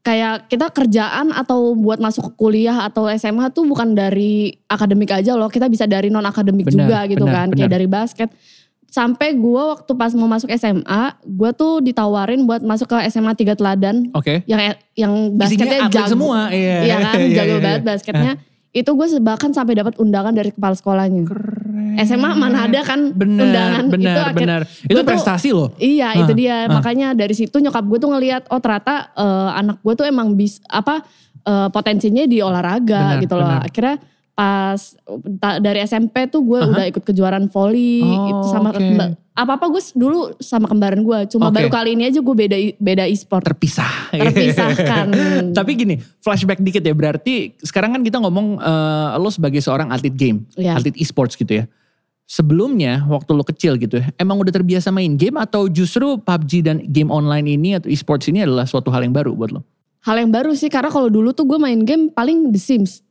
kayak 0.00 0.48
kita 0.48 0.66
kerjaan 0.68 1.30
atau 1.30 1.72
buat 1.74 2.00
masuk 2.00 2.26
ke 2.26 2.32
kuliah 2.34 2.82
atau 2.82 3.06
SMA 3.08 3.48
tuh 3.48 3.62
bukan 3.62 3.92
dari 3.92 4.50
akademik 4.66 5.14
aja 5.14 5.38
loh. 5.38 5.46
Kita 5.46 5.70
bisa 5.70 5.86
dari 5.86 6.10
non 6.10 6.24
akademik 6.24 6.66
juga 6.66 7.06
gitu 7.06 7.22
benar, 7.22 7.34
kan. 7.36 7.46
benar. 7.48 7.56
Kayak 7.56 7.70
dari 7.70 7.86
basket. 7.86 8.28
Sampai 8.84 9.38
gue 9.38 9.62
waktu 9.62 9.92
pas 9.94 10.10
mau 10.12 10.26
masuk 10.26 10.50
SMA, 10.50 11.02
gue 11.22 11.50
tuh 11.54 11.78
ditawarin 11.78 12.42
buat 12.42 12.58
masuk 12.58 12.90
ke 12.90 13.06
SMA 13.06 13.38
Tiga 13.38 13.54
Teladan 13.54 14.10
Oke. 14.10 14.42
yang 14.44 14.58
yang 14.98 15.12
Isinya 15.38 15.38
basketnya 15.38 15.78
jago. 15.86 16.10
semua. 16.10 16.50
Iya, 16.50 16.76
Iya 16.82 16.96
kan, 16.98 17.16
iya, 17.22 17.36
jago 17.38 17.54
iya, 17.54 17.62
banget 17.62 17.80
iya. 17.80 17.88
basketnya. 17.88 18.32
Itu 18.70 18.94
gue 18.94 19.06
bahkan 19.18 19.50
sampai 19.50 19.74
dapat 19.74 19.98
undangan 19.98 20.30
dari 20.30 20.50
kepala 20.50 20.72
sekolahnya. 20.72 21.26
Keren. 21.26 21.98
SMA 22.00 22.30
mana 22.32 22.64
ada 22.64 22.80
kan 22.80 23.10
bener, 23.10 23.42
undangan 23.44 23.84
bener, 23.88 24.06
itu 24.06 24.20
akhir- 24.22 24.36
bener. 24.38 24.60
Itu 24.86 24.94
tuh- 24.96 25.08
prestasi 25.08 25.48
loh. 25.50 25.74
Iya 25.76 26.14
itu 26.16 26.32
Ah, 26.32 26.38
dia 26.38 26.56
ah. 26.64 26.72
makanya 26.72 27.08
dari 27.12 27.34
situ 27.34 27.52
nyokap 27.52 27.82
gue 27.82 27.98
tuh 27.98 28.10
ngelihat 28.10 28.46
oh 28.46 28.58
ternyata 28.58 29.10
eh, 29.12 29.50
anak 29.58 29.82
gue 29.82 29.94
tuh 29.94 30.06
emang 30.06 30.32
bis 30.32 30.62
apa 30.64 31.02
eh, 31.42 31.68
potensinya 31.68 32.22
di 32.24 32.38
olahraga 32.38 33.18
Benar, 33.18 33.20
gitu 33.20 33.34
loh. 33.34 33.42
benar. 33.44 33.62
Akhirnya 33.66 33.96
pas 34.40 34.80
dari 35.60 35.84
SMP 35.84 36.24
tuh 36.32 36.40
gue 36.40 36.60
Aha. 36.64 36.70
udah 36.72 36.84
ikut 36.88 37.04
kejuaraan 37.04 37.52
volley 37.52 38.00
Oh, 38.00 38.32
itu 38.32 38.46
sama 38.48 38.72
oke. 38.72 38.80
apa 39.36 39.52
apa 39.56 39.66
gue 39.68 39.82
dulu 39.92 40.32
sama 40.40 40.64
kembaran 40.64 41.00
gue. 41.00 41.18
Cuma 41.28 41.48
Oke. 41.48 41.60
baru 41.60 41.68
kali 41.68 41.92
ini 41.92 42.08
aja 42.08 42.24
gue 42.24 42.34
beda 42.34 42.56
beda 42.80 43.04
e-sport 43.04 43.44
Terpisah. 43.44 44.08
terpisahkan. 44.16 45.06
Tapi 45.58 45.70
gini, 45.76 45.94
flashback 46.20 46.60
dikit 46.60 46.80
ya. 46.80 46.92
Berarti 46.92 47.52
sekarang 47.60 47.92
kan 47.92 48.00
kita 48.00 48.16
ngomong 48.16 48.56
eh, 48.56 49.08
lo 49.16 49.28
sebagai 49.28 49.60
seorang 49.60 49.92
atlet 49.92 50.12
game, 50.12 50.48
Iya. 50.56 50.80
atlet 50.80 50.96
e-sports 50.96 51.36
gitu 51.36 51.60
ya. 51.60 51.64
Sebelumnya 52.24 53.04
waktu 53.10 53.30
lo 53.34 53.42
kecil 53.42 53.74
gitu 53.76 53.98
ya, 54.00 54.08
emang 54.14 54.38
udah 54.38 54.54
terbiasa 54.54 54.88
main 54.88 55.18
game 55.18 55.34
atau 55.36 55.66
justru 55.66 56.14
PUBG 56.16 56.52
dan 56.62 56.76
game 56.86 57.10
online 57.10 57.44
ini 57.44 57.74
atau 57.76 57.90
e-sports 57.90 58.24
ini 58.30 58.46
adalah 58.46 58.64
suatu 58.64 58.88
hal 58.88 59.02
yang 59.02 59.12
baru 59.12 59.34
buat 59.34 59.50
lo? 59.50 59.60
Hal 60.00 60.16
yang 60.16 60.32
baru 60.32 60.54
sih 60.56 60.72
karena 60.72 60.88
kalau 60.88 61.10
dulu 61.10 61.34
tuh 61.34 61.44
gue 61.44 61.58
main 61.58 61.80
game 61.82 62.08
paling 62.08 62.48
The 62.54 62.60
Sims. 62.60 63.04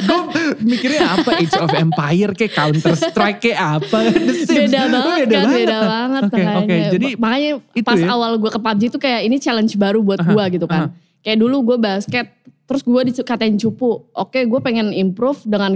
Gue 0.00 0.20
mikirnya 0.60 1.02
apa 1.12 1.30
Age 1.36 1.56
of 1.58 1.70
Empire 1.70 2.30
kayak 2.32 2.52
Counter 2.52 2.94
Strike 2.94 3.40
kayak 3.42 3.60
apa 3.80 3.98
The 4.08 4.34
Sims. 4.38 4.70
Beda 4.70 4.80
Oh, 4.80 4.88
banget 4.88 5.26
kan, 5.28 5.44
beda 5.48 5.78
banget 5.80 6.22
Oke, 6.24 6.36
makanya. 6.38 6.58
oke. 6.58 6.76
Jadi 6.94 7.08
makanya 7.16 7.50
itu 7.72 7.84
pas 7.84 7.98
ya. 7.98 8.08
awal 8.08 8.30
gue 8.36 8.50
ke 8.50 8.60
PUBG 8.60 8.82
tuh 8.88 9.00
kayak 9.00 9.20
ini 9.22 9.36
challenge 9.36 9.74
baru 9.74 9.98
buat 10.00 10.20
Aha, 10.20 10.30
gue 10.30 10.44
gitu 10.54 10.66
kan. 10.66 10.90
Kayak 11.20 11.38
dulu 11.38 11.56
gue 11.64 11.78
basket, 11.78 12.26
terus 12.68 12.84
gue 12.84 13.00
dikatain 13.08 13.56
cupu. 13.56 14.04
Oke, 14.12 14.44
gue 14.44 14.60
pengen 14.60 14.92
improve 14.92 15.40
dengan 15.48 15.72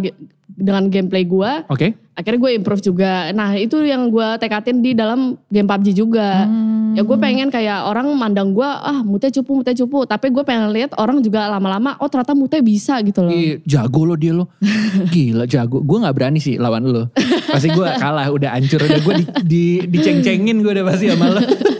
dengan 0.52 0.92
gameplay 0.92 1.24
gue. 1.24 1.50
Oke. 1.72 1.96
Akhirnya 2.12 2.40
gue 2.44 2.52
improve 2.60 2.84
juga. 2.84 3.32
Nah 3.32 3.56
itu 3.56 3.80
yang 3.80 4.12
gue 4.12 4.28
tekatin 4.36 4.84
di 4.84 4.92
dalam 4.92 5.40
game 5.48 5.64
PUBG 5.64 5.96
juga. 5.96 6.44
Hmm. 6.44 6.92
Ya 6.92 7.00
gue 7.00 7.16
pengen 7.16 7.48
kayak 7.48 7.88
orang 7.88 8.12
mandang 8.12 8.52
gue, 8.52 8.68
ah 8.68 9.00
mute 9.00 9.32
cupu, 9.32 9.64
mute 9.64 9.72
cupu. 9.72 10.04
Tapi 10.04 10.28
gue 10.28 10.44
pengen 10.44 10.68
lihat 10.76 10.92
orang 11.00 11.24
juga 11.24 11.48
lama-lama, 11.48 11.96
oh 11.96 12.08
ternyata 12.12 12.36
mute 12.36 12.60
bisa 12.60 13.00
gitu 13.00 13.24
loh. 13.24 13.32
Iya, 13.32 13.64
jago 13.64 14.04
lo 14.04 14.14
dia 14.20 14.36
lo. 14.36 14.52
Gila 15.16 15.48
jago. 15.48 15.80
Gue 15.80 16.04
gak 16.04 16.12
berani 16.12 16.36
sih 16.36 16.60
lawan 16.60 16.84
lo. 16.84 17.08
Pasti 17.48 17.72
gue 17.72 17.88
kalah 17.96 18.28
udah 18.28 18.60
hancur. 18.60 18.84
Udah 18.84 19.00
gue 19.00 19.14
di, 19.16 19.24
di, 19.40 19.64
diceng-cengin 19.88 20.60
gue 20.60 20.72
udah 20.76 20.84
pasti 20.84 21.08
sama 21.08 21.32
lo. 21.32 21.40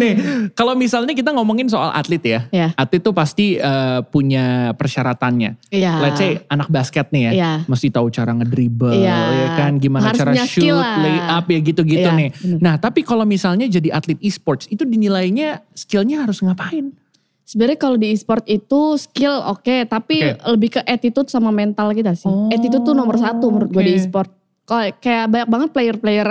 Nih 0.00 0.14
kalau 0.52 0.72
misalnya 0.72 1.12
kita 1.12 1.30
ngomongin 1.30 1.68
soal 1.68 1.92
atlet 1.92 2.22
ya. 2.24 2.40
Ya. 2.48 2.68
Atlet 2.74 3.04
tuh 3.04 3.12
pasti 3.12 3.54
eh, 3.54 4.00
punya 4.08 4.72
persyaratannya. 4.74 5.60
Iya. 5.68 5.92
Let's 6.00 6.16
say 6.16 6.40
anak 6.48 6.72
basket 6.72 7.12
nih 7.12 7.22
ya. 7.28 7.32
Iya. 7.36 7.52
Mesti 7.68 7.92
tahu 7.92 8.08
cara 8.08 8.32
ngedribble 8.32 8.96
Iya. 8.96 9.18
ya 9.30 9.48
kan. 9.60 9.72
Gimana 9.76 10.10
Harus 10.10 10.20
cara 10.24 10.32
shoot, 10.48 10.72
lah. 10.72 10.96
lay 10.98 11.18
up 11.20 11.44
ya 11.46 11.58
gitu-gitu 11.60 12.08
Iya, 12.08 12.16
nih. 12.16 12.28
bener. 12.32 12.58
Nah 12.58 12.74
tapi 12.76 13.04
kalau 13.04 13.22
misalnya 13.22 13.68
jadi 13.68 13.92
atlet 13.92 14.16
e-sports 14.18 14.64
itu 14.66 14.82
dinilainya 14.82 15.60
skillnya 15.76 16.24
harus 16.24 16.40
ngapain? 16.40 16.96
Sebenarnya 17.44 17.82
kalau 17.82 17.98
di 17.98 18.14
e-sport 18.14 18.46
itu 18.46 18.94
skill 18.94 19.42
oke, 19.42 19.82
tapi 19.90 20.22
Oke. 20.22 20.38
lebih 20.54 20.68
ke 20.78 20.80
attitude 20.86 21.26
sama 21.26 21.50
mental 21.50 21.90
kita 21.90 22.14
sih. 22.14 22.30
Oh, 22.30 22.46
attitude 22.46 22.86
tuh 22.86 22.94
nomor 22.94 23.18
satu 23.18 23.50
menurut 23.50 23.74
gue 23.74 23.82
oke. 23.82 23.88
di 23.90 23.94
e-sport. 23.98 24.30
Kok 24.62 25.02
kayak 25.02 25.26
banyak 25.26 25.48
banget 25.50 25.68
player-player 25.74 26.28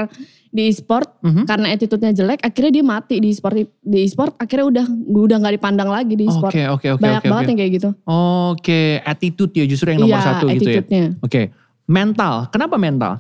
di 0.50 0.66
e-sport 0.66 1.22
Mhm. 1.22 1.46
karena 1.46 1.68
attitude-nya 1.70 2.12
jelek, 2.12 2.42
akhirnya 2.42 2.72
dia 2.74 2.86
mati 2.86 3.22
di 3.22 3.30
e-sport. 3.30 3.56
Di 3.80 3.98
e-sport 4.02 4.34
akhirnya 4.36 4.66
udah 4.66 4.86
udah 5.06 5.38
nggak 5.38 5.56
dipandang 5.62 5.90
lagi 5.90 6.18
di 6.18 6.26
e-sport. 6.26 6.50
Oke 6.50 6.64
oke 6.66 6.88
oke 6.98 7.02
banyak 7.02 7.22
oke. 7.22 7.30
banget 7.30 7.44
oke. 7.44 7.50
yang 7.50 7.60
kayak 7.60 7.72
gitu. 7.78 7.90
Oke, 8.04 8.82
attitude 9.06 9.54
ya 9.54 9.66
justru 9.70 9.88
yang 9.94 10.02
nomor 10.02 10.18
Iya, 10.18 10.26
satu 10.26 10.46
gitu 10.50 10.70
ya. 10.70 10.82
Oke, 11.22 11.42
mental. 11.86 12.50
Kenapa 12.50 12.76
mental? 12.76 13.14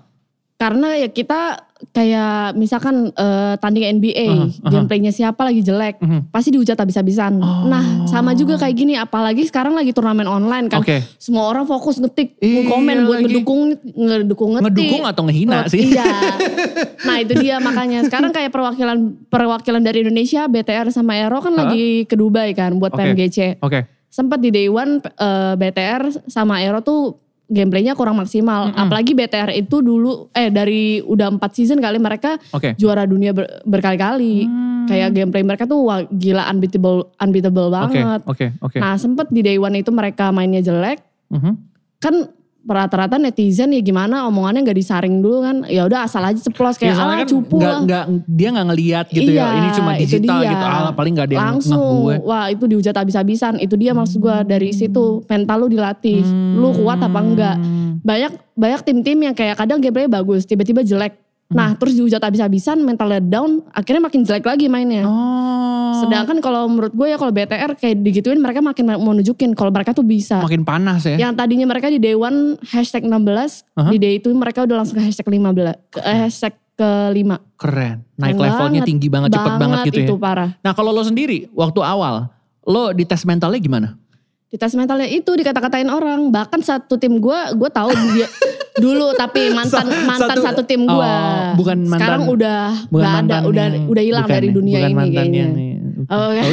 Karena 0.59 0.91
ya 0.93 1.07
kita 1.07 1.55
kayak 1.89 2.51
misalkan 2.53 3.09
eh, 3.09 3.55
tanding 3.55 3.95
NBA, 3.95 4.27
Aha, 4.27 4.43
aha. 4.43 4.67
gameplaynya 4.67 5.09
siapa 5.09 5.39
lagi 5.41 5.63
jelek, 5.63 5.95
Mhm. 5.97 6.27
pasti 6.27 6.51
dihujat 6.51 6.75
habis-habisan. 6.75 7.39
Oh. 7.39 7.63
Nah 7.63 7.79
sama 8.05 8.35
juga 8.35 8.59
kayak 8.59 8.75
gini, 8.75 8.93
apalagi 8.93 9.47
sekarang 9.47 9.71
lagi 9.71 9.95
turnamen 9.95 10.27
online 10.27 10.67
kan. 10.67 10.83
Oke. 10.83 10.99
Semua 11.15 11.47
orang 11.47 11.63
fokus 11.63 11.95
ngetik, 11.95 12.35
Iya 12.37 12.67
komen 12.67 13.07
buat 13.07 13.15
lagi. 13.15 13.31
ngedukung, 13.31 13.61
ngedukung 13.87 14.49
ngetik. 14.53 14.67
Ngedukung 14.67 15.03
atau 15.07 15.21
ngehina 15.23 15.57
Oh, 15.57 15.63
sih? 15.65 15.83
Iya. 15.87 16.03
Nah 17.07 17.15
itu 17.17 17.31
dia 17.33 17.55
makanya 17.57 18.03
sekarang 18.03 18.35
kayak 18.35 18.51
perwakilan 18.51 18.99
perwakilan 19.25 19.79
dari 19.79 20.03
Indonesia 20.03 20.43
BTR 20.45 20.91
sama 20.91 21.15
Aero 21.15 21.39
kan 21.39 21.55
Hah? 21.55 21.71
lagi 21.71 22.03
ke 22.03 22.19
Dubai 22.19 22.51
kan 22.51 22.75
buat 22.75 22.91
Oke. 22.91 22.99
PMGC. 23.07 23.63
Oke. 23.63 23.87
Sempat 24.09 24.43
di 24.43 24.51
Day 24.51 24.67
One 24.67 24.99
eh, 24.99 25.53
BTR 25.55 26.27
sama 26.27 26.59
Aero 26.59 26.83
tuh 26.83 27.15
gameplaynya 27.49 27.97
kurang 27.97 28.15
maksimal. 28.15 28.69
Mm-mm. 28.69 28.77
Apalagi 28.79 29.11
BTR 29.11 29.51
itu 29.51 29.81
dulu 29.81 30.29
eh 30.31 30.47
dari 30.47 31.01
udah 31.01 31.33
4 31.33 31.41
season 31.51 31.81
kali 31.81 31.97
mereka 31.97 32.37
Oke. 32.49 32.77
juara 32.77 33.03
dunia 33.03 33.33
ber- 33.33 33.65
berkali-kali. 33.65 34.45
Hmm. 34.45 34.85
Kayak 34.85 35.09
gameplay 35.11 35.43
mereka 35.43 35.65
tuh 35.65 35.81
wah 35.83 36.01
gila 36.03 36.45
unbeatable 36.47 37.13
unbeatable 37.17 37.67
Oke, 37.67 37.75
banget. 37.75 38.21
oke, 38.25 38.45
oke. 38.61 38.77
Nah 38.77 38.95
sempet 38.95 39.29
di 39.29 39.41
Day 39.41 39.57
One 39.57 39.75
itu 39.75 39.89
mereka 39.89 40.29
mainnya 40.29 40.61
jelek. 40.61 41.01
Mhm. 41.29 41.53
Kan 41.99 42.15
rata-rata 42.71 43.15
netizen 43.15 43.69
ya 43.69 43.79
gimana 43.79 44.23
omongannya 44.23 44.61
nggak 44.61 44.77
disaring 44.77 45.19
dulu 45.19 45.41
kan 45.41 45.55
ya 45.65 45.83
udah 45.83 46.03
asal 46.03 46.21
aja 46.21 46.37
ceplos 46.37 46.75
Ya, 46.75 46.79
kayak 46.79 46.93
soalnya 46.93 47.09
ala 47.11 47.19
kan 47.19 47.27
cupu 47.27 47.55
nggak- 47.55 47.67
lah 47.67 47.79
nggak- 47.81 48.07
dia 48.25 48.47
nggak 48.49 48.67
ngeliat 48.67 49.05
gitu 49.07 49.29
Iya, 49.29 49.41
ya. 49.41 49.47
Ini 49.55 49.69
cuma 49.73 49.91
digital 49.95 50.39
gitu. 50.43 50.65
Alah 50.65 50.93
paling 50.93 51.13
nggak 51.13 51.27
ada 51.27 51.35
yang 51.35 51.47
langsung 51.51 51.81
gue. 52.03 52.15
wah 52.21 52.45
itu 52.47 52.63
dihujat 52.65 52.95
habis-habisan 52.95 53.53
itu 53.57 53.75
dia 53.75 53.91
maksud 53.91 54.17
gue 54.17 54.35
dari 54.45 54.69
situ 54.69 55.05
mental 55.25 55.57
lu 55.57 55.67
dilatih 55.67 56.21
lu 56.53 56.69
kuat 56.73 56.99
apa 56.99 57.19
enggak 57.19 57.55
Hmm. 57.55 57.99
banyak 57.99 58.31
banyak 58.53 58.81
tim-tim 58.81 59.17
yang 59.21 59.33
kayak 59.33 59.55
kadang 59.55 59.77
gameplaynya 59.77 60.11
bagus 60.13 60.43
tiba-tiba 60.43 60.79
jelek 60.81 61.17
nah 61.49 61.73
terus 61.73 61.97
dihujat 61.97 62.21
habis-habisan 62.21 62.77
mentalnya 62.79 63.17
down 63.17 63.65
akhirnya 63.73 64.05
makin 64.05 64.21
jelek 64.21 64.45
lagi 64.45 64.69
mainnya 64.69 65.01
Oh. 65.01 66.05
sedangkan 66.05 66.37
kalau 66.39 66.69
menurut 66.69 66.93
gue 66.93 67.07
ya 67.09 67.17
kalau 67.17 67.33
BTR 67.33 67.73
kayak 67.73 67.97
digituin 67.99 68.37
mereka 68.37 68.61
makin 68.61 68.85
mau 68.95 69.09
nunjukin 69.09 69.57
kalau 69.57 69.73
mereka 69.73 69.89
tuh 69.89 70.05
bisa 70.05 70.37
makin 70.39 70.61
panas 70.61 71.01
ya. 71.03 71.17
yang 71.17 71.33
tadinya 71.33 71.65
mereka 71.65 71.89
di 71.89 71.97
day 71.97 72.13
one 72.13 72.53
hashtag 72.63 73.01
16 73.01 73.65
Aha. 73.73 73.89
di 73.89 73.97
day 73.97 74.13
itu 74.15 74.29
mereka 74.29 74.61
udah 74.61 74.77
langsung 74.77 74.95
ke 74.95 75.03
hashtag 75.03 75.25
15 75.25 75.89
ke 75.89 75.99
eh, 75.99 76.17
hashtag 76.21 76.53
ke 76.77 76.89
5 77.11 77.59
Keren. 77.59 77.97
Naik 78.15 78.29
Keren 78.31 78.39
levelnya 78.39 78.69
banget. 78.71 78.87
tinggi 78.87 79.07
banget, 79.09 79.29
cepet 79.33 79.53
banget 79.57 79.77
gitu 79.83 79.99
itu 79.99 80.15
ya. 80.15 80.21
parah 80.21 80.49
Nah 80.61 80.71
kalau 80.71 80.93
lo 80.93 81.01
sendiri 81.01 81.49
waktu 81.51 81.79
awal, 81.81 82.29
lo 82.63 82.93
di 82.93 83.03
tes 83.03 83.25
mentalnya 83.25 83.57
gimana? 83.57 83.97
Di 84.49 84.57
tes 84.57 84.73
mentalnya 84.73 85.05
itu 85.05 85.29
dikata-katain 85.29 85.85
orang 85.85 86.27
bahkan 86.27 86.57
satu 86.59 86.97
tim 86.97 87.17
gue 87.17 87.39
gue 87.53 87.69
tahu 87.69 87.85
dia 88.09 88.25
dulu 88.83 89.13
tapi 89.13 89.51
mantan 89.51 89.85
mantan 90.03 90.29
satu- 90.33 90.41
satu, 90.43 90.61
tim 90.63 90.81
gue 90.81 90.89
Oh, 90.89 91.53
bukan 91.53 91.77
mantan- 91.83 91.99
sekarang 91.99 92.23
udah 92.25 92.61
Bukan 92.87 93.05
nggak 93.05 93.17
ada 93.21 93.37
udah 93.43 93.65
udah 93.85 94.03
hilang 94.03 94.25
bukan 94.25 94.35
dari 94.35 94.47
ya, 94.47 94.53
dunia 94.53 94.77
bukan 94.79 94.89
ini 94.89 95.09
kayaknya 95.11 95.45
nih. 95.47 95.71
oh, 96.07 96.21
oke. 96.25 96.41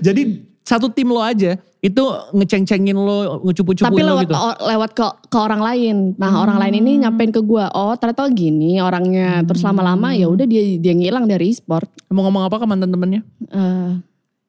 Jadi 0.00 0.22
satu 0.62 0.86
tim 0.88 1.08
lo 1.08 1.18
aja 1.18 1.56
itu 1.78 2.02
ngeceng-cengin 2.32 2.92
lo, 2.92 3.16
tapi 3.40 3.42
ngecupu-cupuin 3.48 4.02
lo 4.04 4.10
lewat 4.12 4.24
gitu. 4.24 4.34
o- 4.36 4.60
lewat 4.64 4.90
ke 4.92 5.02
ke 5.24 5.38
orang 5.38 5.62
lain 5.62 5.96
nah 6.14 6.42
orang 6.42 6.58
lain 6.58 6.74
Hmm. 6.74 6.80
ini 6.80 6.92
nyampein 7.00 7.30
ke 7.30 7.40
gue 7.40 7.64
oh 7.64 7.94
ternyata 7.94 8.26
gini 8.28 8.78
orangnya 8.78 9.40
terus 9.42 9.62
lama-lama 9.62 10.10
ya 10.10 10.26
udah 10.26 10.42
dia 10.42 10.58
dia 10.76 10.92
ngilang 10.92 11.24
dari 11.24 11.50
e-sport 11.50 11.86
Mau 12.08 12.20
ngomong 12.20 12.44
apa 12.44 12.56
ke 12.56 12.66
mantan 12.66 12.90
temennya? 12.90 13.22
Eh, 13.44 13.90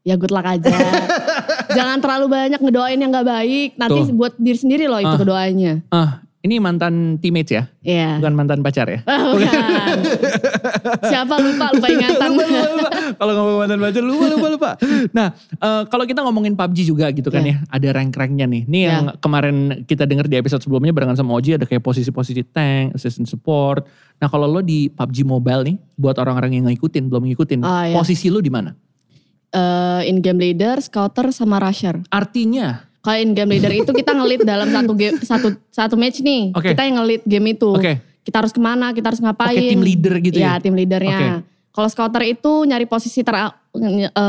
ya 0.04 0.16
good 0.16 0.30
luck 0.30 0.44
aja 0.44 0.74
jangan 1.70 1.98
terlalu 1.98 2.26
banyak 2.28 2.60
ngedoain 2.60 2.98
yang 2.98 3.10
nggak 3.10 3.28
baik 3.28 3.70
nanti 3.76 4.00
Tuh. 4.02 4.14
buat 4.14 4.34
diri 4.36 4.58
sendiri 4.58 4.86
loh 4.86 4.98
itu 4.98 5.08
Ah. 5.08 5.18
kedoanya 5.18 5.74
Ah, 5.88 6.10
ini 6.40 6.56
mantan 6.58 6.94
teammates 7.18 7.52
ya? 7.52 7.64
Iya. 7.82 8.16
Bukan 8.18 8.34
mantan 8.34 8.60
pacar 8.60 8.88
ya? 8.88 9.04
Ah, 9.04 9.30
bukan. 9.30 9.98
Siapa 11.02 11.36
lupa 11.36 11.66
lupa 11.70 11.88
ingatan. 11.90 12.30
lupa, 12.30 12.48
lupa, 12.48 12.70
lupa. 12.70 12.90
Kalau 13.12 13.32
ngomong 13.34 13.58
mantan 13.58 13.80
pacar 13.80 14.02
lupa, 14.02 14.26
lupa, 14.30 14.48
lupa. 14.50 14.72
Nah, 15.12 15.28
eh, 15.36 15.84
kalau 15.86 16.04
kita 16.04 16.20
ngomongin 16.22 16.54
PUBG 16.54 16.80
juga 16.86 17.12
gitu 17.12 17.28
kan 17.28 17.42
Iya. 17.42 17.60
ya. 17.60 17.68
Ada 17.70 17.88
rank-ranknya 17.94 18.46
nih. 18.46 18.64
Nih 18.66 18.82
yang 18.86 19.06
kemarin 19.18 19.56
kita 19.84 20.04
denger 20.06 20.26
di 20.26 20.36
episode 20.38 20.62
sebelumnya 20.62 20.92
barengan 20.92 21.18
sama 21.18 21.36
Oji 21.36 21.56
ada 21.56 21.66
kayak 21.66 21.82
posisi-posisi 21.82 22.44
tank, 22.46 22.96
assistant 22.96 23.28
support. 23.28 23.84
Nah 24.16 24.28
kalau 24.28 24.48
lo 24.48 24.62
di 24.62 24.88
PUBG 24.88 25.24
Mobile 25.24 25.62
nih, 25.66 25.76
buat 25.94 26.16
orang-orang 26.16 26.52
yang 26.54 26.66
ngikutin, 26.68 27.04
belum 27.06 27.24
ngikutin, 27.28 27.60
Ah, 27.62 27.84
iya. 27.86 27.96
posisi 27.96 28.28
lo 28.28 28.40
di 28.40 28.50
mana? 28.50 28.72
Eh, 29.50 30.02
in 30.06 30.22
game 30.22 30.38
leader, 30.38 30.78
scouter 30.78 31.34
sama 31.34 31.58
rusher. 31.58 31.98
Artinya, 32.14 32.86
Kalau 33.02 33.18
in 33.18 33.34
game 33.34 33.50
leader 33.58 33.74
itu 33.74 33.90
kita 33.90 34.14
ngelit 34.14 34.46
dalam 34.46 34.70
satu 34.70 34.94
game 34.94 35.18
satu 35.26 35.58
satu 35.74 35.96
match 35.98 36.22
nih. 36.22 36.54
Oke. 36.54 36.78
Kita 36.78 36.86
yang 36.86 37.02
ngelit 37.02 37.26
game 37.26 37.58
itu. 37.58 37.74
oke, 37.74 37.94
Kita 38.22 38.46
harus 38.46 38.54
ke 38.54 38.62
mana, 38.62 38.94
kita 38.94 39.10
harus 39.10 39.18
ngapain. 39.18 39.58
oke 39.58 39.74
tim 39.74 39.82
leader 39.82 40.14
gitu 40.22 40.38
ya, 40.38 40.54
ya? 40.54 40.62
tim 40.62 40.78
leadernya. 40.78 41.18
Oke. 41.18 41.30
Kalau 41.74 41.88
scouter 41.90 42.24
itu 42.30 42.52
nyari 42.70 42.86
posisi 42.86 43.26
ter 43.26 43.34
eh, 43.34 43.50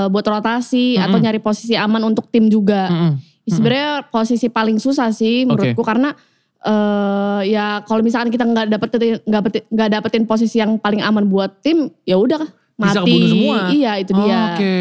buat 0.08 0.24
rotasi 0.24 0.96
Mm-mm. 0.96 1.04
atau 1.04 1.18
nyari 1.20 1.40
posisi 1.42 1.76
aman 1.76 2.00
untuk 2.08 2.24
tim 2.32 2.48
juga. 2.48 2.88
Mm-mm. 2.88 3.12
Sebenarnya 3.44 4.08
posisi 4.08 4.48
paling 4.48 4.80
susah 4.80 5.12
sih 5.12 5.44
menurutku 5.44 5.84
karena 5.84 6.16
eh 6.60 7.40
ya 7.50 7.84
kalau 7.84 8.00
misalkan 8.00 8.32
kita 8.32 8.44
nggak 8.48 8.72
dapetin 8.72 9.20
nggak 9.26 9.40
dapetin, 9.44 9.62
dapetin 9.68 10.24
posisi 10.24 10.60
yang 10.60 10.80
paling 10.80 11.04
aman 11.04 11.28
buat 11.28 11.60
tim, 11.60 11.92
ya 12.08 12.16
udah 12.16 12.59
Bisa 12.80 13.00
mati. 13.04 13.12
kebunuh 13.12 13.28
semua. 13.28 13.58
Iya 13.68 13.92
itu 14.00 14.12
dia. 14.16 14.40
Oke. 14.56 14.74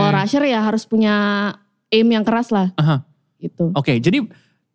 Kalau 0.00 0.10
rusher 0.16 0.42
ya 0.48 0.60
harus 0.64 0.82
punya 0.88 1.14
aim 1.92 2.08
yang 2.08 2.24
keras 2.24 2.48
lah 2.48 2.72
Aha. 2.80 3.04
gitu. 3.36 3.70
Oke, 3.76 4.00
jadi 4.00 4.24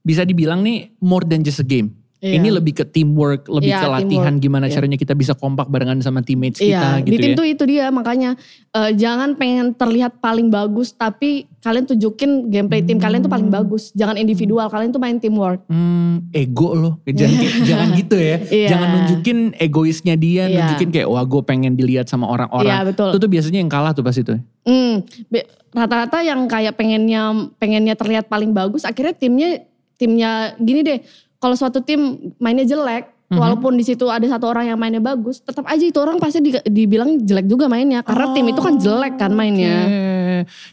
bisa 0.05 0.21
dibilang 0.23 0.61
nih 0.61 0.93
more 1.01 1.25
than 1.25 1.41
just 1.41 1.59
a 1.59 1.65
game. 1.65 1.97
Iya. 2.17 2.41
Ini 2.41 2.49
lebih 2.49 2.73
ke 2.73 2.83
teamwork, 2.83 3.45
lebih 3.45 3.69
Iya, 3.69 3.77
ke 3.77 3.87
latihan 3.87 4.09
teamwork. 4.33 4.41
gimana 4.41 4.65
Iya. 4.65 4.73
caranya 4.73 4.97
kita 4.97 5.13
bisa 5.13 5.33
kompak 5.33 5.69
barengan 5.69 6.01
sama 6.01 6.19
teammates 6.19 6.57
kita 6.57 6.73
Iya, 6.97 7.05
gitu 7.05 7.13
di 7.13 7.17
tim 7.19 7.31
ya. 7.31 7.37
tuh 7.37 7.45
itu 7.45 7.63
dia 7.63 7.85
makanya 7.89 8.33
eh, 8.73 8.91
jangan 8.93 9.33
pengen 9.33 9.71
terlihat 9.71 10.17
paling 10.17 10.49
bagus 10.49 10.91
tapi 10.91 11.45
kalian 11.59 11.85
tunjukin 11.85 12.47
gameplay 12.47 12.81
tim 12.81 12.97
kalian 12.97 13.21
tuh 13.21 13.29
paling 13.29 13.47
bagus. 13.47 13.93
Jangan 13.93 14.15
individual, 14.15 14.65
kalian 14.65 14.89
tuh 14.89 14.97
main 14.97 15.17
teamwork. 15.17 15.61
Hmm, 15.67 16.25
ego 16.31 16.71
loh. 16.71 16.93
Jangan, 17.03 17.37
jangan 17.61 17.87
gitu 17.93 18.15
ya. 18.15 18.37
Iya. 18.57 18.67
Jangan 18.71 18.87
nunjukin 18.89 19.37
egoisnya 19.55 20.15
dia, 20.15 20.43
Iya. 20.43 20.53
nunjukin 20.57 20.89
kayak 20.91 21.07
wah 21.07 21.21
gue 21.21 21.41
pengen 21.43 21.73
dilihat 21.73 22.05
sama 22.05 22.25
Iya, 22.25 22.33
orang-orang. 22.33 22.75
betul. 22.87 23.09
Itu 23.11 23.19
tuh 23.19 23.29
biasanya 23.29 23.59
yang 23.59 23.69
kalah 23.69 23.91
tuh 23.91 24.01
pas 24.01 24.15
itu. 24.15 24.33
Hmm, 24.63 25.05
rata-rata 25.69 26.17
yang 26.19 26.45
kayak 26.45 26.73
pengennya 26.73 27.29
pengennya 27.55 27.93
terlihat 27.93 28.25
paling 28.25 28.51
bagus, 28.51 28.81
akhirnya 28.83 29.13
timnya 29.13 29.49
timnya 29.95 30.31
gini 30.57 30.81
deh. 30.81 30.99
Kalau 31.37 31.53
suatu 31.53 31.79
tim 31.79 31.99
mainnya 32.37 32.65
jelek, 32.65 33.13
Mhm. 33.27 33.37
walaupun 33.37 33.75
di 33.75 33.83
situ 33.83 34.07
ada 34.07 34.23
satu 34.23 34.47
orang 34.47 34.65
yang 34.65 34.75
mainnya 34.75 34.97
bagus, 34.97 35.37
tetap 35.37 35.63
aja 35.63 35.83
itu 35.83 35.95
orang 35.95 36.15
pasti 36.15 36.39
di- 36.39 36.63
dibilang 36.63 37.19
jelek 37.19 37.45
juga 37.45 37.67
mainnya 37.67 37.99
karena 37.99 38.31
tim 38.31 38.47
itu 38.47 38.57
kan 38.57 38.75
jelek 38.75 39.13
kan 39.15 39.31
mainnya. 39.31 39.77
Oke. 39.83 40.05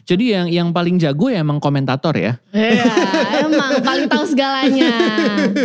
Jadi 0.05 0.23
yang 0.29 0.47
yang 0.47 0.67
paling 0.69 0.95
jago 0.95 1.27
ya 1.27 1.41
emang 1.41 1.57
komentator 1.57 2.13
ya. 2.13 2.37
Iya, 2.49 2.85
emang 3.43 3.81
paling 3.81 4.07
tahu 4.07 4.23
segalanya. 4.25 4.93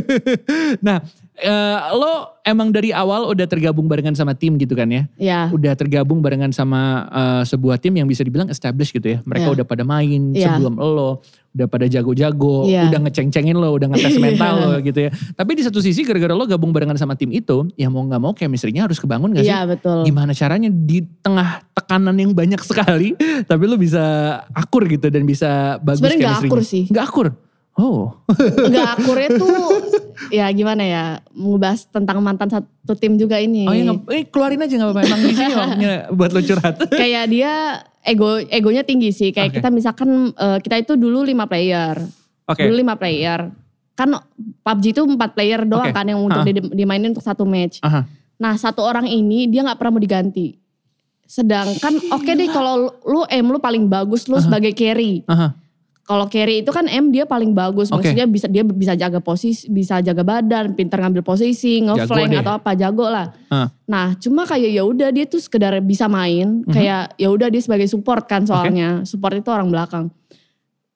nah, 0.86 0.98
eh, 1.36 1.78
lo 1.92 2.40
emang 2.42 2.70
dari 2.70 2.90
awal 2.90 3.28
udah 3.28 3.46
tergabung 3.46 3.86
barengan 3.86 4.12
sama 4.12 4.32
tim 4.32 4.56
gitu 4.56 4.72
kan 4.72 4.88
ya? 4.88 5.02
Ya, 5.14 5.40
Udah 5.50 5.72
tergabung 5.74 6.20
barengan 6.20 6.50
sama 6.50 6.80
eh, 7.06 7.42
sebuah 7.44 7.76
tim 7.76 7.94
yang 7.94 8.08
bisa 8.08 8.24
dibilang 8.24 8.48
established 8.48 8.92
gitu 8.92 9.14
ya. 9.14 9.18
Mereka 9.22 9.46
Iya. 9.46 9.54
udah 9.60 9.64
pada 9.64 9.84
main 9.84 10.32
Iya. 10.32 10.56
sebelum 10.56 10.74
lo, 10.74 11.20
udah 11.50 11.66
pada 11.66 11.84
jago-jago, 11.84 12.62
Iya. 12.64 12.86
udah 12.86 13.00
ngeceng-cengin 13.02 13.52
lo, 13.52 13.74
udah 13.74 13.90
ngetes 13.90 14.14
Iya. 14.14 14.22
mental 14.22 14.54
lo 14.56 14.72
gitu 14.78 15.00
ya. 15.00 15.10
Tapi 15.10 15.50
di 15.52 15.62
satu 15.62 15.78
sisi 15.78 16.02
gara-gara 16.02 16.30
lo 16.30 16.44
gabung 16.44 16.70
barengan 16.70 16.94
sama 16.94 17.14
tim 17.14 17.30
itu, 17.30 17.66
ya 17.74 17.86
mau 17.86 18.02
nggak 18.02 18.18
mau 18.18 18.30
chemistry-nya 18.30 18.86
harus 18.86 18.96
kebangun 18.96 19.34
gak 19.34 19.42
sih? 19.42 19.50
iya 19.50 19.66
betul. 19.66 20.02
Gimana 20.02 20.30
caranya 20.30 20.68
di 20.68 21.02
tengah 21.20 21.66
tekanan 21.72 22.14
yang 22.14 22.30
banyak 22.30 22.60
sekali, 22.60 23.18
tapi 23.50 23.64
lo 23.64 23.74
bisa 23.74 23.98
akur 24.48 24.86
gitu 24.86 25.06
dan 25.06 25.22
bisa 25.22 25.76
bagus 25.78 25.98
Sebenarnya 25.98 26.18
nggak 26.18 26.30
chemistry-nya. 26.38 26.54
akur 26.54 26.60
sih. 26.62 26.84
Nggak 26.86 27.04
akur? 27.04 27.28
Oh. 27.72 28.12
Gak 28.68 28.88
akurnya 28.94 29.30
tuh 29.40 29.56
ya 30.28 30.52
gimana 30.52 30.82
ya 30.82 31.02
ngebahas 31.32 31.88
tentang 31.88 32.20
mantan 32.20 32.46
satu 32.46 32.92
tim 32.94 33.16
juga 33.16 33.40
ini. 33.40 33.64
Oh 33.64 33.72
iya, 33.72 33.90
eh, 34.12 34.22
keluarin 34.22 34.60
aja 34.60 34.74
gak 34.76 34.86
apa-apa. 34.86 35.00
Emang 35.02 35.20
di 35.20 35.32
sini 35.32 35.52
waktunya 35.52 35.92
buat 36.12 36.30
lo 36.30 36.40
curhat. 36.42 36.74
kayak 36.92 37.24
dia 37.26 37.52
ego 38.02 38.40
egonya 38.42 38.82
tinggi 38.82 39.10
sih. 39.10 39.30
Kayak 39.30 39.50
Oke. 39.50 39.56
kita 39.58 39.68
misalkan 39.68 40.08
eh, 40.30 40.58
kita 40.58 40.76
itu 40.78 40.92
dulu 40.94 41.22
lima 41.22 41.44
player. 41.44 41.96
Oke. 42.44 42.64
Dulu 42.64 42.74
lima 42.76 42.94
player. 42.94 43.52
Kan 43.92 44.16
PUBG 44.60 44.84
itu 44.90 45.02
empat 45.02 45.30
player 45.32 45.60
doang 45.62 45.86
Oke. 45.86 45.92
kan 45.92 46.04
yang 46.04 46.18
untuk 46.18 46.40
Ha. 46.40 46.46
di- 46.46 46.72
dimainin 46.74 47.10
untuk 47.10 47.22
satu 47.22 47.44
match. 47.44 47.78
Aha. 47.80 48.08
Nah 48.36 48.54
satu 48.54 48.80
orang 48.80 49.04
ini 49.04 49.44
dia 49.44 49.60
nggak 49.60 49.76
pernah 49.76 49.92
mau 49.92 50.00
diganti. 50.00 50.56
Sedangkan 51.22 51.94
oke 52.10 52.26
deh 52.26 52.48
kalau 52.48 52.74
lu, 52.76 52.90
lu 53.04 53.20
M 53.24 53.46
lu 53.48 53.58
paling 53.58 53.86
bagus 53.86 54.26
lu 54.26 54.34
sebagai 54.36 54.72
carry. 54.72 55.22
Aha. 55.26 55.54
Kalau 56.02 56.26
carry 56.26 56.60
itu 56.60 56.70
kan 56.70 56.84
M 56.84 57.08
dia 57.08 57.22
paling 57.22 57.50
bagus. 57.50 57.86
Oke. 57.88 58.10
Maksudnya 58.10 58.26
bisa 58.26 58.46
dia 58.46 58.62
bisa 58.62 58.92
jaga 58.94 59.18
posisi, 59.18 59.66
bisa 59.66 59.98
jaga 60.00 60.20
badan, 60.20 60.74
pintar 60.74 60.98
ngambil 60.98 61.22
posisi, 61.22 61.78
ngeflank 61.80 62.34
atau 62.36 62.52
apa, 62.56 62.70
jago 62.74 63.06
lah. 63.06 63.30
Ah. 63.46 63.70
Nah, 63.84 64.18
cuma 64.18 64.42
kayak 64.42 64.70
ya 64.70 64.82
udah 64.82 65.08
dia 65.08 65.24
tuh 65.24 65.38
sekedar 65.38 65.78
bisa 65.78 66.06
main, 66.06 66.62
Mhm. 66.62 66.72
kayak 66.72 67.14
ya 67.14 67.28
udah 67.28 67.46
dia 67.46 67.60
sebagai 67.60 67.86
support 67.86 68.26
kan 68.26 68.42
soalnya. 68.42 69.06
Support 69.06 69.38
itu 69.38 69.48
orang 69.48 69.68
belakang. 69.68 70.10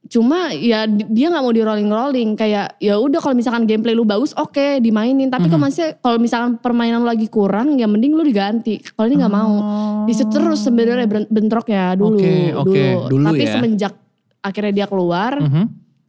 Cuma 0.04 0.52
ya 0.52 0.84
di- 0.84 1.08
dia 1.08 1.32
nggak 1.32 1.40
mau 1.40 1.48
di 1.48 1.64
rolling 1.64 1.88
rolling 1.88 2.30
kayak 2.34 2.76
ya 2.76 3.00
udah 3.00 3.16
kalau 3.18 3.32
misalkan 3.32 3.64
gameplay 3.64 3.96
lu 3.96 4.04
bagus 4.04 4.36
oke 4.36 4.76
dimainin 4.78 5.32
tapi 5.32 5.48
Mhm. 5.48 5.50
kalau 5.50 5.62
masih 5.64 5.86
kalau 5.96 6.18
misalkan 6.20 6.60
permainan 6.60 7.00
lu 7.00 7.08
lagi 7.08 7.24
kurang 7.24 7.80
ya 7.80 7.88
mending 7.88 8.12
lu 8.12 8.20
diganti. 8.20 8.84
Kalau 8.84 9.08
ini 9.08 9.16
nggak 9.16 9.32
mau. 9.32 9.52
Di 10.04 10.12
situ 10.12 10.28
terus 10.28 10.60
sebenarnya 10.60 11.08
ben- 11.08 11.30
bentrok 11.30 11.64
ya 11.66 11.94
dulu 11.94 12.20
Oke, 12.20 12.52
oke. 12.52 12.84
Dulu 13.08 13.24
Tapi 13.24 13.40
ya. 13.40 13.52
semenjak 13.56 13.92
akhirnya 14.44 14.72
dia 14.74 14.86
keluar 14.86 15.40
Mhm. 15.40 15.64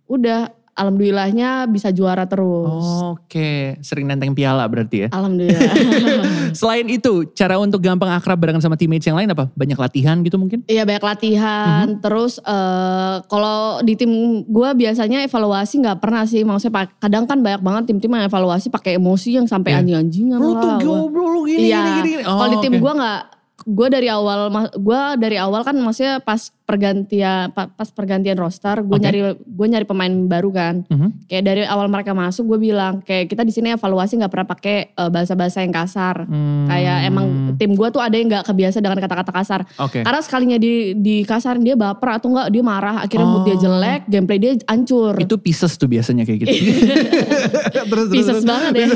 udah 0.05 0.51
alhamdulillahnya 0.75 1.65
bisa 1.65 1.87
juara 1.89 2.27
terus. 2.27 2.83
Oke, 3.09 3.79
sering 3.79 4.05
nenteng 4.05 4.35
piala 4.35 4.67
berarti 4.67 5.07
ya. 5.07 5.09
Alhamdulillah. 5.09 5.71
Selain 6.51 6.83
itu, 6.85 7.31
cara 7.31 7.55
untuk 7.55 7.79
gampang 7.79 8.11
akrab 8.11 8.35
barengan 8.35 8.59
sama 8.59 8.75
teammates 8.75 9.03
yang 9.03 9.15
lain 9.15 9.31
apa? 9.31 9.47
Banyak 9.49 9.75
latihan 9.75 10.19
gitu 10.19 10.35
mungkin? 10.35 10.67
Iya 10.67 10.83
banyak 10.83 10.99
latihan, 11.01 11.87
Mhm. 11.89 12.03
terus 12.03 12.37
eh, 12.37 13.15
kalau 13.25 13.79
di 13.81 13.95
tim 13.95 14.11
gue 14.43 14.69
biasanya 14.75 15.23
evaluasi 15.23 15.79
nggak 15.79 15.97
pernah 15.97 16.23
sih, 16.23 16.43
maksudnya 16.43 16.91
kadang 16.99 17.23
kan 17.23 17.39
banyak 17.39 17.63
banget 17.63 17.83
tim-tim 17.87 18.11
yang 18.11 18.27
evaluasi 18.27 18.67
pakai 18.67 18.99
emosi 18.99 19.29
yang 19.33 19.47
sampai 19.47 19.71
Iya. 19.71 19.79
anjing-anjingan 19.79 20.37
Lu 20.37 20.53
tuh 20.53 20.69
lah. 20.69 20.79
goblok 20.79 21.27
lu 21.31 21.41
gini, 21.47 21.71
Iya, 21.71 21.79
gini, 21.79 21.89
gini, 21.89 22.09
gini. 22.13 22.23
kalau 22.25 22.47
di 22.47 22.57
Oh, 22.57 22.61
tim 22.61 22.73
oke. 22.73 22.81
gue 22.81 22.93
nggak, 22.93 23.21
gue 23.65 23.87
dari 23.89 24.07
awal, 24.07 24.39
gue 24.75 25.01
dari 25.17 25.37
awal 25.37 25.61
kan 25.63 25.75
maksudnya 25.77 26.19
pas 26.19 26.51
pergantian, 26.65 27.49
pa- 27.49 27.69
pas 27.69 27.87
pergantian 27.87 28.35
roster, 28.35 28.81
gue 28.81 28.91
Oke. 28.91 28.99
nyari 28.99 29.19
gue 29.37 29.67
nyari 29.69 29.85
pemain 29.85 30.09
baru 30.25 30.49
kan, 30.49 30.75
Mhm. 30.83 31.29
kayak 31.29 31.43
dari 31.43 31.61
awal 31.61 31.85
mereka 31.85 32.11
masuk 32.11 32.49
gue 32.49 32.59
bilang 32.65 32.99
kayak 32.99 33.29
kita 33.29 33.41
di 33.41 33.49
sini 33.49 33.71
evaluasi 33.71 34.17
nggak 34.17 34.27
pernah 34.27 34.47
pakai 34.47 34.77
eh, 34.91 35.09
bahasa-bahasa 35.09 35.61
yang 35.61 35.69
kasar, 35.69 36.25
Hmm. 36.25 36.65
kayak 36.65 36.97
emang 37.05 37.25
tim 37.55 37.71
gue 37.71 37.87
tuh 37.87 38.01
ada 38.01 38.11
yang 38.11 38.27
nggak 38.27 38.45
kebiasa 38.45 38.77
dengan 38.79 38.97
kata-kata 38.97 39.31
kasar. 39.31 39.61
Oke. 39.77 40.01
Karena 40.01 40.19
sekalinya 40.19 40.57
di 40.57 40.73
di 40.95 41.21
kasarin 41.21 41.61
dia 41.61 41.73
baper 41.73 42.17
atau 42.17 42.27
enggak 42.27 42.49
dia 42.49 42.63
marah, 42.63 42.97
akhirnya 42.99 43.27
mood 43.27 43.43
dia 43.43 43.53
Oh. 43.53 43.61
jelek, 43.61 44.01
gameplay 44.05 44.37
dia 44.37 44.51
hancur. 44.65 45.13
Itu 45.15 45.37
pieces 45.37 45.75
tuh 45.75 45.85
biasanya 45.85 46.25
kayak 46.25 46.39
gitu. 46.41 46.49
terus, 47.89 48.07
Pisces 48.09 48.41
banget 48.41 48.73
ya. 48.75 48.87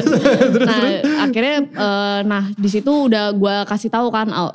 nah, 0.60 0.82
akhirnya 1.22 1.56
eh, 1.64 2.20
nah 2.26 2.44
di 2.50 2.68
situ 2.68 2.90
udah 3.06 3.32
gua 3.32 3.62
kasih 3.64 3.88
tahu 3.88 4.10
kan 4.10 4.28
oh, 4.30 4.50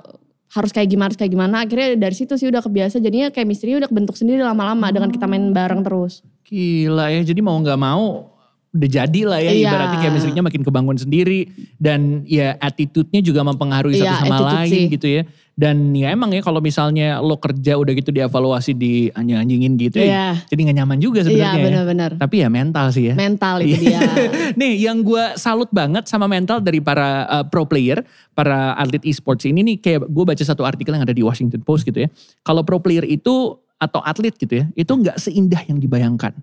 harus 0.55 0.71
kayak 0.71 0.87
gimana 0.87 1.11
harus 1.11 1.19
kayak 1.19 1.33
gimana. 1.33 1.67
Akhirnya 1.67 1.99
dari 1.99 2.15
situ 2.15 2.39
sih 2.39 2.47
udah 2.47 2.63
kebiasa 2.63 3.03
jadinya 3.03 3.29
kayak 3.29 3.45
misteri 3.45 3.75
udah 3.75 3.91
kebentuk 3.91 4.15
sendiri 4.15 4.41
lama-lama 4.41 4.87
dengan 4.89 5.11
kita 5.11 5.27
main 5.27 5.51
bareng 5.51 5.83
terus. 5.83 6.23
Gila 6.47 7.11
ya, 7.11 7.21
jadi 7.21 7.41
mau 7.43 7.59
nggak 7.59 7.77
mau 7.77 8.31
udah 8.75 8.91
jadi 8.91 9.21
lah 9.23 9.39
ya 9.39 9.55
Iya. 9.55 9.71
ibaratnya 9.71 9.99
chemistry-nya 10.03 10.43
makin 10.43 10.63
kebangun 10.67 10.99
sendiri 10.99 11.47
dan 11.79 12.27
ya 12.27 12.59
attitude-nya 12.59 13.23
juga 13.23 13.47
mempengaruhi 13.47 14.03
Iya, 14.03 14.19
satu 14.19 14.35
sama 14.35 14.39
lain 14.63 14.71
sih. 14.71 14.85
gitu 14.91 15.07
ya. 15.07 15.23
Dan 15.55 15.95
ya 15.95 16.11
emang 16.11 16.35
ya 16.35 16.43
kalau 16.43 16.59
misalnya 16.59 17.23
lo 17.23 17.39
kerja 17.39 17.79
udah 17.79 17.95
gitu 17.95 18.11
dievaluasi 18.11 18.75
di 18.75 19.07
anjing-anjingin 19.15 19.79
gitu 19.79 20.03
ya, 20.03 20.07
Iya. 20.11 20.27
jadi 20.51 20.61
gak 20.67 20.77
nyaman 20.83 20.99
juga 20.99 21.23
Iya 21.23 21.27
sebenarnya 21.31 21.55
ya. 21.55 21.63
benar-benar. 21.63 22.11
Tapi 22.19 22.37
ya 22.43 22.49
mental 22.51 22.87
sih 22.91 23.05
ya. 23.07 23.15
Mental 23.15 23.63
itu 23.63 23.79
Iya. 23.87 24.01
dia. 24.03 24.11
Nih 24.61 24.83
yang 24.83 25.07
gue 25.07 25.39
salut 25.39 25.71
banget 25.71 26.11
sama 26.11 26.27
mental 26.27 26.59
dari 26.59 26.83
para 26.83 27.23
uh, 27.31 27.45
pro 27.47 27.63
player, 27.63 28.03
para 28.35 28.75
atlet 28.75 29.07
e-sports 29.07 29.47
ini 29.47 29.63
nih 29.63 29.77
kayak 29.79 30.11
gue 30.11 30.25
baca 30.27 30.43
satu 30.43 30.67
artikel 30.67 30.91
yang 30.91 31.07
ada 31.07 31.15
di 31.15 31.23
Washington 31.23 31.63
Post 31.63 31.87
gitu 31.87 32.03
ya. 32.03 32.09
Kalau 32.43 32.67
pro 32.67 32.83
player 32.83 33.07
itu 33.07 33.55
atau 33.79 34.03
atlet 34.03 34.35
gitu 34.35 34.59
ya, 34.59 34.67
itu 34.75 34.91
nggak 34.91 35.23
seindah 35.23 35.63
yang 35.71 35.79
dibayangkan. 35.79 36.35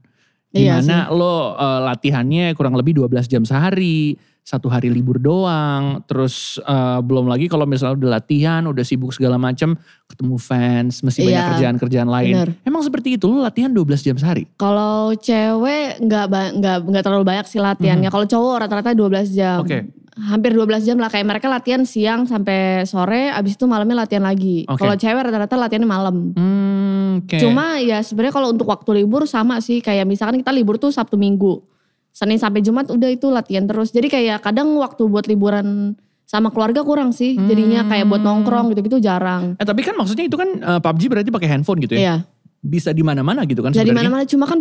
Iya 0.52 0.80
Di 0.80 0.88
mana 0.88 1.12
lo 1.12 1.56
uh, 1.56 1.84
latihannya 1.84 2.56
kurang 2.56 2.76
lebih 2.76 2.96
12 2.96 3.28
jam 3.28 3.44
sehari, 3.44 4.16
satu 4.42 4.68
hari 4.68 4.90
libur 4.90 5.16
doang, 5.16 6.02
terus 6.04 6.58
uh, 6.64 6.98
belum 7.00 7.30
lagi 7.30 7.46
kalau 7.46 7.64
misalnya 7.64 7.94
udah 7.96 8.12
latihan, 8.18 8.66
udah 8.66 8.82
sibuk 8.82 9.14
segala 9.14 9.38
macam, 9.38 9.78
ketemu 10.10 10.36
fans, 10.36 11.00
mesti 11.00 11.22
banyak 11.22 11.38
Iya, 11.38 11.50
kerjaan-kerjaan 11.56 12.10
lain. 12.10 12.34
bener. 12.36 12.50
Emang 12.66 12.82
seperti 12.82 13.16
itu, 13.16 13.30
lo 13.30 13.40
latihan 13.40 13.70
12 13.70 14.02
jam 14.02 14.18
sehari? 14.18 14.50
Kalau 14.58 15.14
cewek 15.14 16.02
nggak 16.02 16.26
nggak 16.58 16.78
nggak 16.84 17.04
terlalu 17.06 17.24
banyak 17.24 17.46
sih 17.46 17.62
latihannya. 17.62 18.10
Kalau 18.10 18.26
cowok 18.26 18.56
rata-rata 18.66 18.92
12 18.92 19.30
jam. 19.32 19.62
Oke. 19.62 19.88
Hampir 20.12 20.52
12 20.52 20.84
jam 20.84 20.98
lah 21.00 21.08
kayak 21.08 21.24
mereka 21.24 21.48
latihan 21.48 21.88
siang 21.88 22.28
sampai 22.28 22.84
sore 22.84 23.32
abis 23.32 23.56
itu 23.56 23.64
malamnya 23.64 24.04
latihan 24.04 24.26
lagi. 24.26 24.68
Oke. 24.68 24.84
Kalau 24.84 24.98
cewek 24.98 25.22
rata-rata 25.24 25.56
latihannya 25.56 25.88
malam. 25.88 26.16
Hmm, 26.36 27.24
oke. 27.24 27.38
Cuma 27.40 27.80
ya 27.80 28.04
sebenarnya 28.04 28.34
kalau 28.36 28.52
untuk 28.52 28.68
waktu 28.68 29.06
libur 29.06 29.24
sama 29.24 29.64
sih 29.64 29.80
kayak 29.80 30.04
misalkan 30.04 30.42
kita 30.42 30.52
libur 30.52 30.76
tuh 30.76 30.92
Sabtu 30.92 31.16
Minggu. 31.16 31.64
Senin 32.12 32.38
sampai 32.38 32.60
Jumat 32.60 32.92
udah 32.92 33.10
itu 33.10 33.32
latihan 33.32 33.64
terus. 33.64 33.96
Jadi 33.96 34.12
kayak 34.12 34.44
kadang 34.44 34.76
waktu 34.78 35.08
buat 35.08 35.26
liburan 35.32 35.96
sama 36.28 36.48
keluarga 36.52 36.84
kurang 36.84 37.12
sih. 37.12 37.36
Jadinya 37.36 37.88
kayak 37.88 38.08
buat 38.08 38.24
nongkrong 38.24 38.72
gitu-gitu 38.72 39.04
jarang. 39.04 39.56
Eh 39.60 39.68
tapi 39.68 39.84
kan 39.84 39.96
maksudnya 39.96 40.28
itu 40.28 40.36
kan 40.40 40.50
uh, 40.64 40.80
PUBG 40.80 41.12
berarti 41.12 41.30
pakai 41.32 41.50
handphone 41.52 41.80
gitu 41.84 41.96
ya? 41.96 42.00
Iya. 42.00 42.16
Bisa 42.62 42.94
di 42.96 43.02
mana-mana 43.02 43.44
gitu 43.44 43.60
kan 43.66 43.74
Jadi 43.74 43.90
sebenarnya? 43.90 44.08
mana-mana 44.12 44.24
cuma 44.28 44.46
kan 44.48 44.60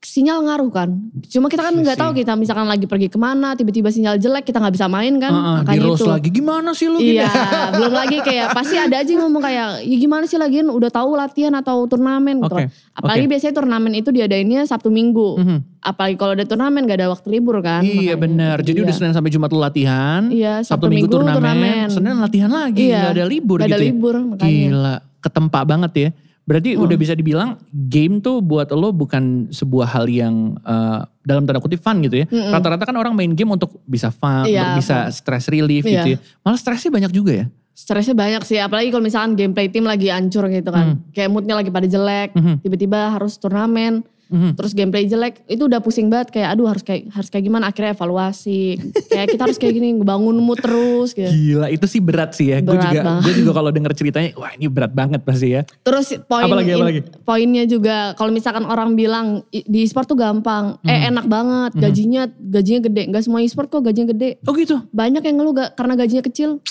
sinyal 0.00 0.40
ngaruh 0.42 0.70
kan. 0.72 0.88
Cuma 1.28 1.46
kita 1.46 1.60
kan 1.60 1.70
Iya 1.70 1.82
nggak 1.84 1.98
tahu 2.00 2.12
kita 2.16 2.32
misalkan 2.32 2.64
lagi 2.64 2.88
pergi 2.88 3.06
ke 3.06 3.20
mana, 3.20 3.52
tiba-tiba 3.52 3.92
sinyal 3.92 4.16
jelek 4.16 4.48
kita 4.48 4.56
nggak 4.56 4.72
bisa 4.72 4.88
main 4.88 5.12
kan. 5.16 5.28
Heeh, 5.28 5.58
di 5.60 5.76
Makanya 5.76 5.88
itu. 5.92 6.06
lagi 6.08 6.28
gimana 6.32 6.70
sih 6.72 6.88
lu 6.88 6.98
gitu? 6.98 7.20
Iya, 7.20 7.28
belum 7.76 7.92
lagi 7.92 8.16
kayak 8.18 8.46
pasti 8.50 8.74
ada 8.74 8.96
aja 8.96 9.06
yang 9.06 9.28
ngomong 9.28 9.42
kayak, 9.44 9.84
ya 9.84 9.96
gimana 9.98 10.24
sih 10.24 10.40
lagian 10.40 10.66
udah 10.66 10.88
tahu 10.88 11.20
latihan 11.20 11.52
atau 11.52 11.84
turnamen 11.84 12.40
gitu. 12.40 12.48
Oke, 12.48 12.64
kan. 12.64 12.96
Apalagi 12.96 13.24
oke. 13.24 13.30
biasanya 13.30 13.54
turnamen 13.54 13.92
itu 13.92 14.08
diadainnya 14.08 14.60
Sabtu 14.64 14.88
Minggu. 14.88 15.36
Mhm. 15.36 15.58
Apalagi 15.80 16.16
kalau 16.16 16.32
ada 16.32 16.44
turnamen 16.44 16.80
gak 16.84 16.98
ada 16.98 17.08
waktu 17.08 17.28
libur 17.30 17.60
kan. 17.60 17.80
Iya 17.80 17.92
makanya. 17.92 18.16
benar. 18.16 18.56
Jadi 18.60 18.78
Iya. 18.80 18.84
udah 18.88 18.94
Senin 18.96 19.12
sampai 19.12 19.30
Jumat 19.30 19.48
lu 19.48 19.60
latihan, 19.60 20.22
Iya, 20.28 20.64
Sabtu, 20.64 20.88
Minggu, 20.88 21.12
turnamen, 21.12 21.88
Senin 21.88 22.16
latihan 22.16 22.48
lagi, 22.48 22.88
Iya, 22.88 23.04
gak 23.04 23.14
ada 23.20 23.24
libur 23.28 23.58
Gak 23.60 23.68
ada 23.68 23.76
gitu 23.76 23.84
ya. 23.84 23.88
libur 23.92 24.14
makanya. 24.18 24.48
Gila, 24.48 24.94
ketempa 25.20 25.60
banget 25.62 25.92
ya. 25.94 26.08
Berarti 26.50 26.74
Hmm. 26.74 26.82
udah 26.82 26.96
bisa 26.98 27.14
dibilang 27.14 27.54
game 27.70 28.18
tuh 28.18 28.42
buat 28.42 28.66
lo 28.70 28.90
bukan 28.90 29.46
sebuah 29.48 29.86
hal 29.88 30.10
yang 30.10 30.58
eh, 30.60 30.98
dalam 31.22 31.46
tanda 31.46 31.62
kutip 31.62 31.78
fun 31.78 32.02
gitu 32.02 32.20
ya. 32.20 32.26
Mm-mm. 32.26 32.50
Rata-rata 32.50 32.82
kan 32.82 32.96
orang 32.96 33.14
main 33.14 33.30
game 33.30 33.46
untuk 33.48 33.78
bisa 33.86 34.10
fun, 34.10 34.44
Iya, 34.44 34.74
untuk 34.74 34.82
bisa 34.82 35.06
stress 35.10 35.46
relief 35.46 35.86
Iya. 35.86 36.02
gitu 36.02 36.08
ya. 36.10 36.18
Malah 36.42 36.58
stresnya 36.58 36.90
banyak 36.90 37.12
juga 37.14 37.32
ya. 37.32 37.46
Stresnya 37.70 38.12
banyak 38.12 38.42
sih, 38.42 38.58
apalagi 38.58 38.90
kalau 38.90 39.00
misalkan 39.00 39.32
gameplay 39.32 39.70
tim 39.70 39.86
lagi 39.86 40.10
hancur 40.10 40.50
gitu 40.50 40.68
kan. 40.68 41.00
Kayak 41.14 41.30
moodnya 41.30 41.54
lagi 41.54 41.70
pada 41.70 41.86
jelek, 41.86 42.34
Mhm. 42.34 42.54
tiba-tiba 42.60 43.14
harus 43.14 43.38
turnamen. 43.38 44.02
Mhm. 44.30 44.54
Terus 44.54 44.72
gameplay 44.72 45.04
jelek, 45.04 45.42
itu 45.44 45.66
udah 45.66 45.82
pusing 45.82 46.06
banget 46.06 46.30
kayak 46.30 46.54
aduh 46.54 46.70
harus 46.70 46.80
kayak 46.80 47.10
harus 47.10 47.26
kayak 47.26 47.44
gimana 47.44 47.66
akhirnya 47.66 47.92
evaluasi. 47.92 48.78
kayak 49.10 49.34
kita 49.34 49.42
harus 49.42 49.58
kayak 49.58 49.74
gini, 49.74 49.98
ngebangun 49.98 50.38
mood 50.38 50.62
terus 50.62 51.10
gitu. 51.10 51.26
Gila, 51.26 51.66
itu 51.66 51.82
sih 51.84 51.98
berat 51.98 52.30
sih 52.32 52.48
ya. 52.48 52.62
Gue 52.62 52.78
juga, 52.78 53.18
gue 53.20 53.34
juga 53.34 53.50
kalau 53.52 53.70
denger 53.70 53.92
ceritanya, 53.92 54.30
wah 54.34 54.54
ini 54.54 54.70
berat 54.70 54.94
banget 54.94 55.20
pasti 55.20 55.50
ya. 55.50 55.66
Terus 55.82 56.14
poin 56.24 56.46
Apalagi, 56.46 56.70
in- 56.70 56.78
apalagi? 56.78 57.00
poinnya 57.20 57.64
juga 57.66 58.14
kalau 58.14 58.30
misalkan 58.30 58.62
orang 58.64 58.94
bilang 58.94 59.42
di 59.50 59.82
e-sport 59.82 60.06
tuh 60.06 60.14
gampang, 60.14 60.78
Hmm. 60.78 60.86
eh 60.86 61.10
enak 61.10 61.26
banget, 61.26 61.70
gajinya 61.76 62.22
gajinya 62.30 62.86
gede. 62.86 63.02
Gak 63.10 63.26
semua 63.26 63.42
e-sport 63.42 63.66
kok 63.66 63.82
gajinya 63.82 64.14
gede. 64.14 64.38
Oh 64.46 64.54
gitu. 64.54 64.78
Banyak 64.90 65.20
yang 65.20 65.36
ngeluh 65.36 65.58
gak, 65.58 65.70
karena 65.74 65.98
gajinya 65.98 66.22
kecil. 66.22 66.62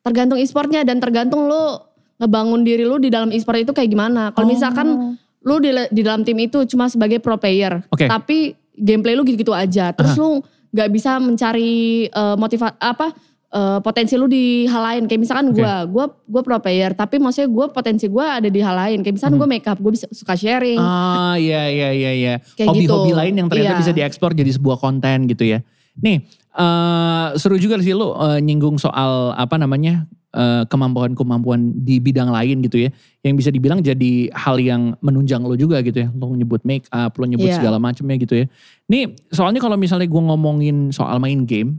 Tergantung 0.00 0.36
e-sportnya 0.36 0.80
dan 0.80 0.96
tergantung 0.96 1.44
lu 1.44 1.76
ngebangun 2.16 2.60
diri 2.60 2.84
lu 2.84 2.96
di 2.96 3.08
dalam 3.08 3.28
e-sport 3.30 3.62
itu 3.62 3.72
kayak 3.72 3.88
gimana. 3.88 4.32
Kalau 4.32 4.44
misalkan 4.44 5.16
lu 5.40 5.56
di, 5.58 5.72
di 5.88 6.00
dalam 6.00 6.20
tim 6.20 6.36
itu 6.36 6.64
cuma 6.66 6.86
sebagai 6.86 7.16
pro 7.18 7.36
player, 7.36 7.80
Oke. 7.88 8.04
tapi 8.04 8.52
gameplay 8.76 9.16
lu 9.16 9.24
gitu-gitu 9.24 9.52
aja. 9.52 9.92
Terus 9.92 10.14
lu 10.14 10.40
nggak 10.70 10.88
bisa 10.90 11.16
mencari 11.16 12.06
motivasi 12.12 12.76
apa 12.78 13.10
eh, 13.50 13.78
potensi 13.80 14.14
lu 14.14 14.28
di 14.28 14.62
hal 14.64 14.82
lain. 14.84 15.02
Kayak 15.08 15.20
misalkan 15.20 15.46
Oke. 15.50 15.58
gua, 15.58 15.74
gua 15.84 16.04
gua 16.28 16.42
pro 16.44 16.58
player, 16.60 16.92
tapi 16.92 17.18
maksudnya 17.18 17.48
gua 17.48 17.66
potensi 17.66 18.06
gua 18.06 18.38
ada 18.38 18.46
di 18.46 18.60
hal 18.60 18.76
lain. 18.76 19.02
Kayak 19.02 19.14
misalkan 19.16 19.36
gua 19.36 19.48
makeup, 19.48 19.78
gua 19.80 19.90
bisa 19.90 20.06
suka 20.12 20.36
sharing. 20.36 20.78
Ah 20.78 21.34
iya 21.34 21.66
iya 21.66 21.88
iya 21.90 22.10
iya. 22.12 22.34
Kayak 22.54 22.68
Hobi-hobi 22.70 23.10
gitu. 23.10 23.18
lain 23.18 23.34
yang 23.34 23.48
ternyata 23.48 23.74
Iya. 23.74 23.80
bisa 23.80 23.92
diekspor 23.92 24.30
jadi 24.32 24.52
sebuah 24.54 24.76
konten 24.76 25.24
gitu 25.26 25.42
ya. 25.48 25.64
Nih, 25.98 26.22
eh 26.54 27.26
seru 27.34 27.56
juga 27.56 27.80
sih 27.80 27.90
lu 27.90 28.12
eh, 28.14 28.38
nyinggung 28.38 28.78
soal 28.78 29.34
apa 29.34 29.58
namanya 29.58 30.04
eh, 30.06 30.19
kemampuan-kemampuan 30.66 31.74
di 31.76 31.98
bidang 31.98 32.30
lain 32.30 32.62
gitu 32.62 32.86
ya. 32.86 32.90
Yang 33.20 33.34
bisa 33.36 33.50
dibilang 33.50 33.80
jadi 33.80 34.30
hal 34.30 34.56
yang 34.56 34.94
menunjang 34.98 35.42
lo 35.42 35.54
juga 35.54 35.82
gitu 35.82 36.00
ya. 36.00 36.08
Lo 36.10 36.30
nyebut 36.30 36.62
make 36.62 36.86
up, 36.88 37.14
lo 37.14 37.26
nyebut 37.26 37.50
Iya. 37.50 37.58
segala 37.58 37.76
macamnya 37.76 38.16
gitu 38.16 38.34
ya. 38.34 38.46
Nih, 38.86 39.12
soalnya 39.28 39.58
kalau 39.58 39.74
misalnya 39.74 40.06
gue 40.06 40.22
ngomongin 40.22 40.90
soal 40.90 41.18
main 41.18 41.42
game, 41.44 41.78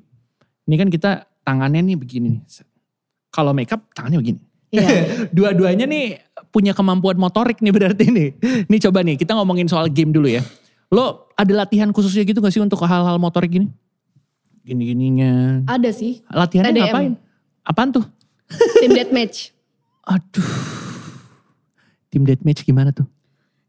ini 0.65 0.75
kan 0.75 0.87
kita 0.87 1.11
tangannya 1.41 1.81
nih 1.81 1.97
begini 1.97 2.27
nih. 2.37 2.41
Kalau 3.29 3.55
make 3.55 3.71
up 3.71 3.81
tangannya 3.91 4.19
begini. 4.19 4.39
Iya. 4.71 4.87
Dua-duanya 5.35 5.87
nih 5.87 6.19
punya 6.51 6.71
kemampuan 6.71 7.15
motorik 7.15 7.59
nih 7.59 7.71
berarti 7.71 8.05
nih. 8.07 8.29
Nih 8.67 8.79
coba 8.83 9.01
nih 9.01 9.15
kita 9.15 9.35
ngomongin 9.35 9.67
soal 9.67 9.87
game 9.87 10.11
dulu 10.11 10.27
ya. 10.27 10.43
Lo 10.91 11.31
ada 11.39 11.53
latihan 11.55 11.87
khususnya 11.89 12.27
gitu 12.27 12.43
gak 12.43 12.51
sih 12.51 12.59
untuk 12.59 12.83
hal-hal 12.83 13.15
motorik 13.15 13.51
gini? 13.51 13.71
Gini-gininya. 14.61 15.63
Ada 15.65 15.89
sih, 15.89 16.21
Latihannya 16.29 16.69
TDM. 16.69 16.85
ngapain? 16.85 17.13
Apaan 17.65 17.89
tuh? 17.89 18.05
Tim 18.79 18.91
deathmatch. 18.91 19.51
Aduh. 20.03 20.49
Tim 22.09 22.23
deathmatch 22.23 22.61
gimana 22.61 22.91
tuh? 22.91 23.07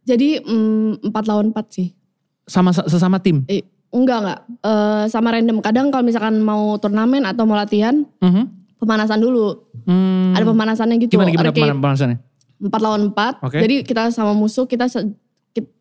Jadi 0.03 0.43
mm, 0.43 1.07
4 1.07 1.31
lawan 1.31 1.55
4 1.55 1.63
sih. 1.71 1.95
Sama 2.43 2.75
sesama 2.75 3.23
tim? 3.23 3.47
Eh, 3.47 3.63
enggak 3.95 4.19
enggak. 4.19 4.41
Eh, 4.61 5.05
sama 5.07 5.31
random. 5.31 5.63
Kadang 5.63 5.95
kalau 5.95 6.03
misalkan 6.03 6.43
mau 6.43 6.75
turnamen 6.77 7.23
atau 7.23 7.47
mau 7.47 7.55
latihan, 7.55 8.03
Mhm. 8.19 8.77
pemanasan 8.83 9.23
dulu. 9.23 9.63
Hmm. 9.87 10.35
Ada 10.35 10.43
pemanasannya 10.43 10.97
gitu. 10.99 11.15
Gimana 11.15 11.31
gimana 11.31 11.49
Ada 11.49 11.55
kayak 11.55 11.79
pemanasannya? 11.79 12.19
4 12.59 12.81
lawan 12.83 13.03
4. 13.15 13.39
Oke. 13.47 13.59
Jadi 13.63 13.77
kita 13.87 14.11
sama 14.11 14.35
musuh 14.35 14.67
kita 14.67 14.91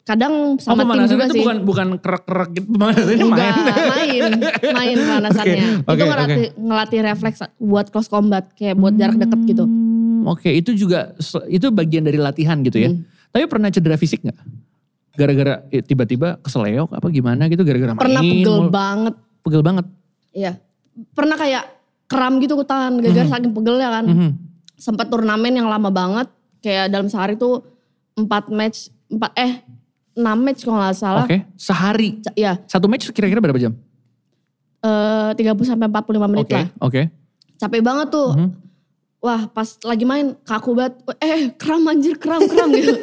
kadang 0.02 0.58
Oh 0.58 0.60
sama 0.60 0.78
tim 0.78 0.84
pemanasan 0.84 1.10
juga 1.10 1.24
itu 1.24 1.32
sih. 1.32 1.42
bukan 1.42 1.58
bukan 1.62 1.88
kerek-kerek 1.98 2.50
gitu. 2.52 2.68
Pemanasan 2.70 3.10
ini 3.10 3.24
Enggak, 3.24 3.56
main. 3.56 3.86
main, 3.88 4.24
main 4.74 4.96
pemanasannya. 4.98 5.64
Oke, 5.82 5.94
itu 5.94 6.04
ngelatih, 6.06 6.48
ngelatih 6.58 7.00
refleks 7.02 7.40
buat 7.58 7.86
close 7.88 8.08
combat, 8.08 8.50
kayak 8.52 8.76
buat 8.76 8.94
jarak 8.94 9.16
deket 9.18 9.40
gitu. 9.48 9.64
Hmm, 9.64 10.28
Oke 10.28 10.50
itu 10.52 10.74
juga 10.74 11.16
itu 11.48 11.68
bagian 11.70 12.04
dari 12.04 12.18
latihan 12.18 12.60
gitu 12.60 12.78
ya. 12.78 12.90
Hmm. 12.90 13.08
Tapi 13.30 13.48
pernah 13.48 13.70
cedera 13.70 13.96
fisik 13.96 14.22
nggak? 14.22 14.38
Gara-gara 15.12 15.64
eh, 15.68 15.80
tiba-tiba 15.80 16.40
keseleok 16.40 16.92
apa 16.92 17.08
gimana 17.08 17.48
gitu 17.48 17.62
gara-gara 17.62 17.92
main. 17.92 18.02
Pernah 18.02 18.22
pegel 18.22 18.58
mulu. 18.58 18.70
banget. 18.70 19.16
Pegel 19.42 19.62
banget. 19.62 19.86
Iya. 20.32 20.52
Pernah 21.12 21.36
kayak 21.36 21.64
kram 22.06 22.34
gitu 22.38 22.56
ke 22.56 22.66
tangan, 22.66 23.00
gara-gara 23.00 23.28
saking 23.30 23.52
pegelnya 23.52 23.90
kan. 23.90 24.06
Mhm. 24.06 24.30
Sempat 24.76 25.08
turnamen 25.08 25.54
yang 25.54 25.68
lama 25.68 25.88
banget, 25.88 26.28
kayak 26.60 26.90
dalam 26.90 27.06
sehari 27.06 27.36
tuh 27.36 27.64
4 28.14 28.28
match, 28.50 28.90
4 29.12 29.20
eh 29.38 29.54
6 30.12 30.24
match 30.38 30.62
kalau 30.62 30.78
nggak 30.78 30.96
salah. 30.96 31.24
Oke 31.24 31.44
sehari. 31.54 32.20
Ca- 32.20 32.34
Ya, 32.34 32.54
Satu 32.66 32.88
match 32.88 33.08
kira-kira 33.10 33.40
berapa 33.40 33.60
jam? 33.60 33.76
eh 34.80 35.30
30 35.36 35.46
sampai 35.62 35.86
45 35.86 36.26
menit 36.28 36.42
Oke 36.44 36.56
lah. 36.56 36.68
oke. 36.80 37.02
Capek 37.56 37.82
banget 37.82 38.08
tuh. 38.10 38.32
Mhm. 38.32 38.50
Wah, 39.22 39.46
pas 39.46 39.78
lagi 39.84 40.02
main 40.02 40.34
kaku 40.42 40.74
banget. 40.74 40.98
Eh, 41.20 41.54
kram 41.54 41.86
anjir, 41.86 42.18
kram, 42.18 42.42
kram 42.42 42.74
gitu. 42.74 42.98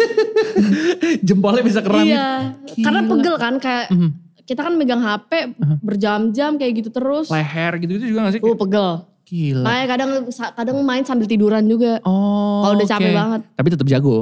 Jempolnya 1.23 1.63
bisa 1.63 1.79
kram. 1.79 2.03
iya. 2.03 2.59
Karena 2.75 3.01
Gila. 3.01 3.11
pegel 3.13 3.35
kan 3.37 3.55
kayak 3.57 3.87
Mhm. 3.89 4.11
kita 4.43 4.61
kan 4.61 4.75
megang 4.75 4.99
HP 4.99 5.55
berjam-jam 5.79 6.57
kayak 6.57 6.73
gitu 6.77 6.91
terus. 6.91 7.29
Leher 7.29 7.79
gitu-gitu 7.79 8.05
juga 8.09 8.27
gak 8.27 8.35
sih? 8.35 8.41
Uh, 8.41 8.57
pegel. 8.57 8.89
Gila. 9.23 9.63
Makanya 9.63 9.87
kadang 9.87 10.11
kadang 10.57 10.77
main 10.83 11.05
sambil 11.05 11.25
tiduran 11.25 11.63
juga. 11.63 12.01
Oh 12.03 12.65
Kalau 12.65 12.75
udah 12.75 12.89
capek 12.89 13.07
oke. 13.07 13.15
banget. 13.15 13.41
Tapi 13.55 13.69
tetap 13.71 13.87
jago. 13.87 14.17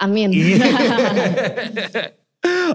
Amin. 0.00 0.32
Iya. 0.32 0.64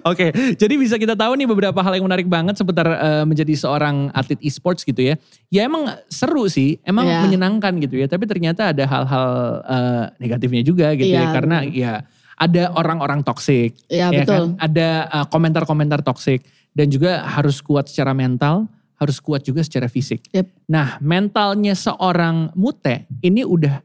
Oke, 0.06 0.30
jadi 0.62 0.78
bisa 0.78 0.94
kita 1.02 1.18
tahu 1.18 1.34
nih 1.42 1.50
beberapa 1.50 1.82
hal 1.82 1.98
yang 1.98 2.06
menarik 2.06 2.30
banget 2.30 2.54
seputar 2.54 2.86
eh, 2.86 3.26
menjadi 3.26 3.50
seorang 3.58 4.14
atlet 4.14 4.38
e-sports 4.46 4.86
gitu 4.86 5.02
ya. 5.02 5.18
Ya 5.50 5.66
emang 5.66 5.90
seru 6.06 6.46
sih, 6.46 6.78
emang 6.86 7.10
Iya. 7.10 7.26
menyenangkan 7.26 7.74
gitu 7.82 7.98
ya. 7.98 8.06
Tapi 8.06 8.30
ternyata 8.30 8.70
ada 8.70 8.86
hal-hal 8.86 9.30
eh, 9.66 10.04
negatifnya 10.22 10.62
juga 10.62 10.94
gitu 10.94 11.10
ya. 11.10 11.26
Iya, 11.26 11.34
Karena 11.34 11.58
ya 11.66 11.94
ada 12.38 12.78
orang-orang 12.78 13.26
toksik. 13.26 13.74
Iya, 13.90 14.14
ya 14.14 14.22
betul. 14.22 14.54
kan? 14.54 14.70
Ada 14.70 14.90
eh, 15.10 15.26
komentar-komentar 15.34 16.06
toksik. 16.06 16.46
Dan 16.76 16.92
juga 16.94 17.26
harus 17.26 17.58
kuat 17.64 17.90
secara 17.90 18.12
mental, 18.14 18.70
harus 19.02 19.18
kuat 19.18 19.42
juga 19.42 19.66
secara 19.66 19.90
fisik. 19.90 20.30
Yep. 20.30 20.46
Nah 20.70 21.00
mentalnya 21.02 21.74
seorang 21.74 22.54
mute 22.54 23.10
ini 23.24 23.42
udah 23.42 23.82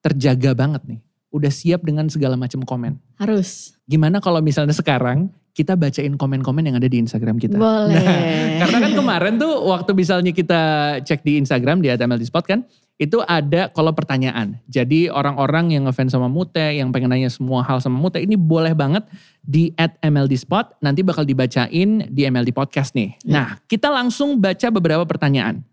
terjaga 0.00 0.56
banget 0.56 0.80
nih. 0.88 1.00
Udah 1.30 1.50
siap 1.50 1.86
dengan 1.86 2.10
segala 2.10 2.34
macam 2.34 2.62
komen. 2.66 2.98
Harus. 3.18 3.78
Gimana 3.86 4.18
kalau 4.18 4.42
misalnya 4.42 4.74
sekarang 4.74 5.30
kita 5.50 5.74
bacain 5.74 6.14
komen-komen 6.14 6.62
yang 6.62 6.78
ada 6.78 6.86
di 6.86 6.98
Instagram 7.02 7.38
kita. 7.38 7.58
Boleh. 7.58 7.98
Nah, 7.98 8.66
karena 8.66 8.76
kan 8.86 8.92
kemarin 8.94 9.34
tuh 9.38 9.52
waktu 9.66 9.90
misalnya 9.94 10.30
kita 10.30 10.60
cek 11.02 11.26
di 11.26 11.42
Instagram 11.42 11.82
di 11.82 11.90
@mld 11.90 12.22
spot 12.26 12.46
kan, 12.46 12.62
itu 13.00 13.18
ada 13.24 13.72
kolom 13.72 13.96
pertanyaan. 13.96 14.60
Jadi 14.70 15.10
orang-orang 15.10 15.74
yang 15.74 15.88
ngefans 15.88 16.14
sama 16.14 16.30
Mute, 16.30 16.76
yang 16.76 16.94
pengen 16.94 17.10
nanya 17.10 17.30
semua 17.32 17.64
hal 17.66 17.82
sama 17.82 17.98
Mute, 17.98 18.22
ini 18.22 18.38
boleh 18.38 18.76
banget 18.76 19.06
di 19.42 19.74
@mld 20.04 20.32
spot. 20.38 20.78
Nanti 20.84 21.02
bakal 21.02 21.26
dibacain 21.26 22.06
di 22.06 22.22
MLD 22.28 22.54
podcast 22.54 22.94
nih. 22.94 23.16
Ya. 23.26 23.32
Nah, 23.32 23.48
kita 23.66 23.90
langsung 23.90 24.38
baca 24.38 24.66
beberapa 24.70 25.02
pertanyaan. 25.08 25.66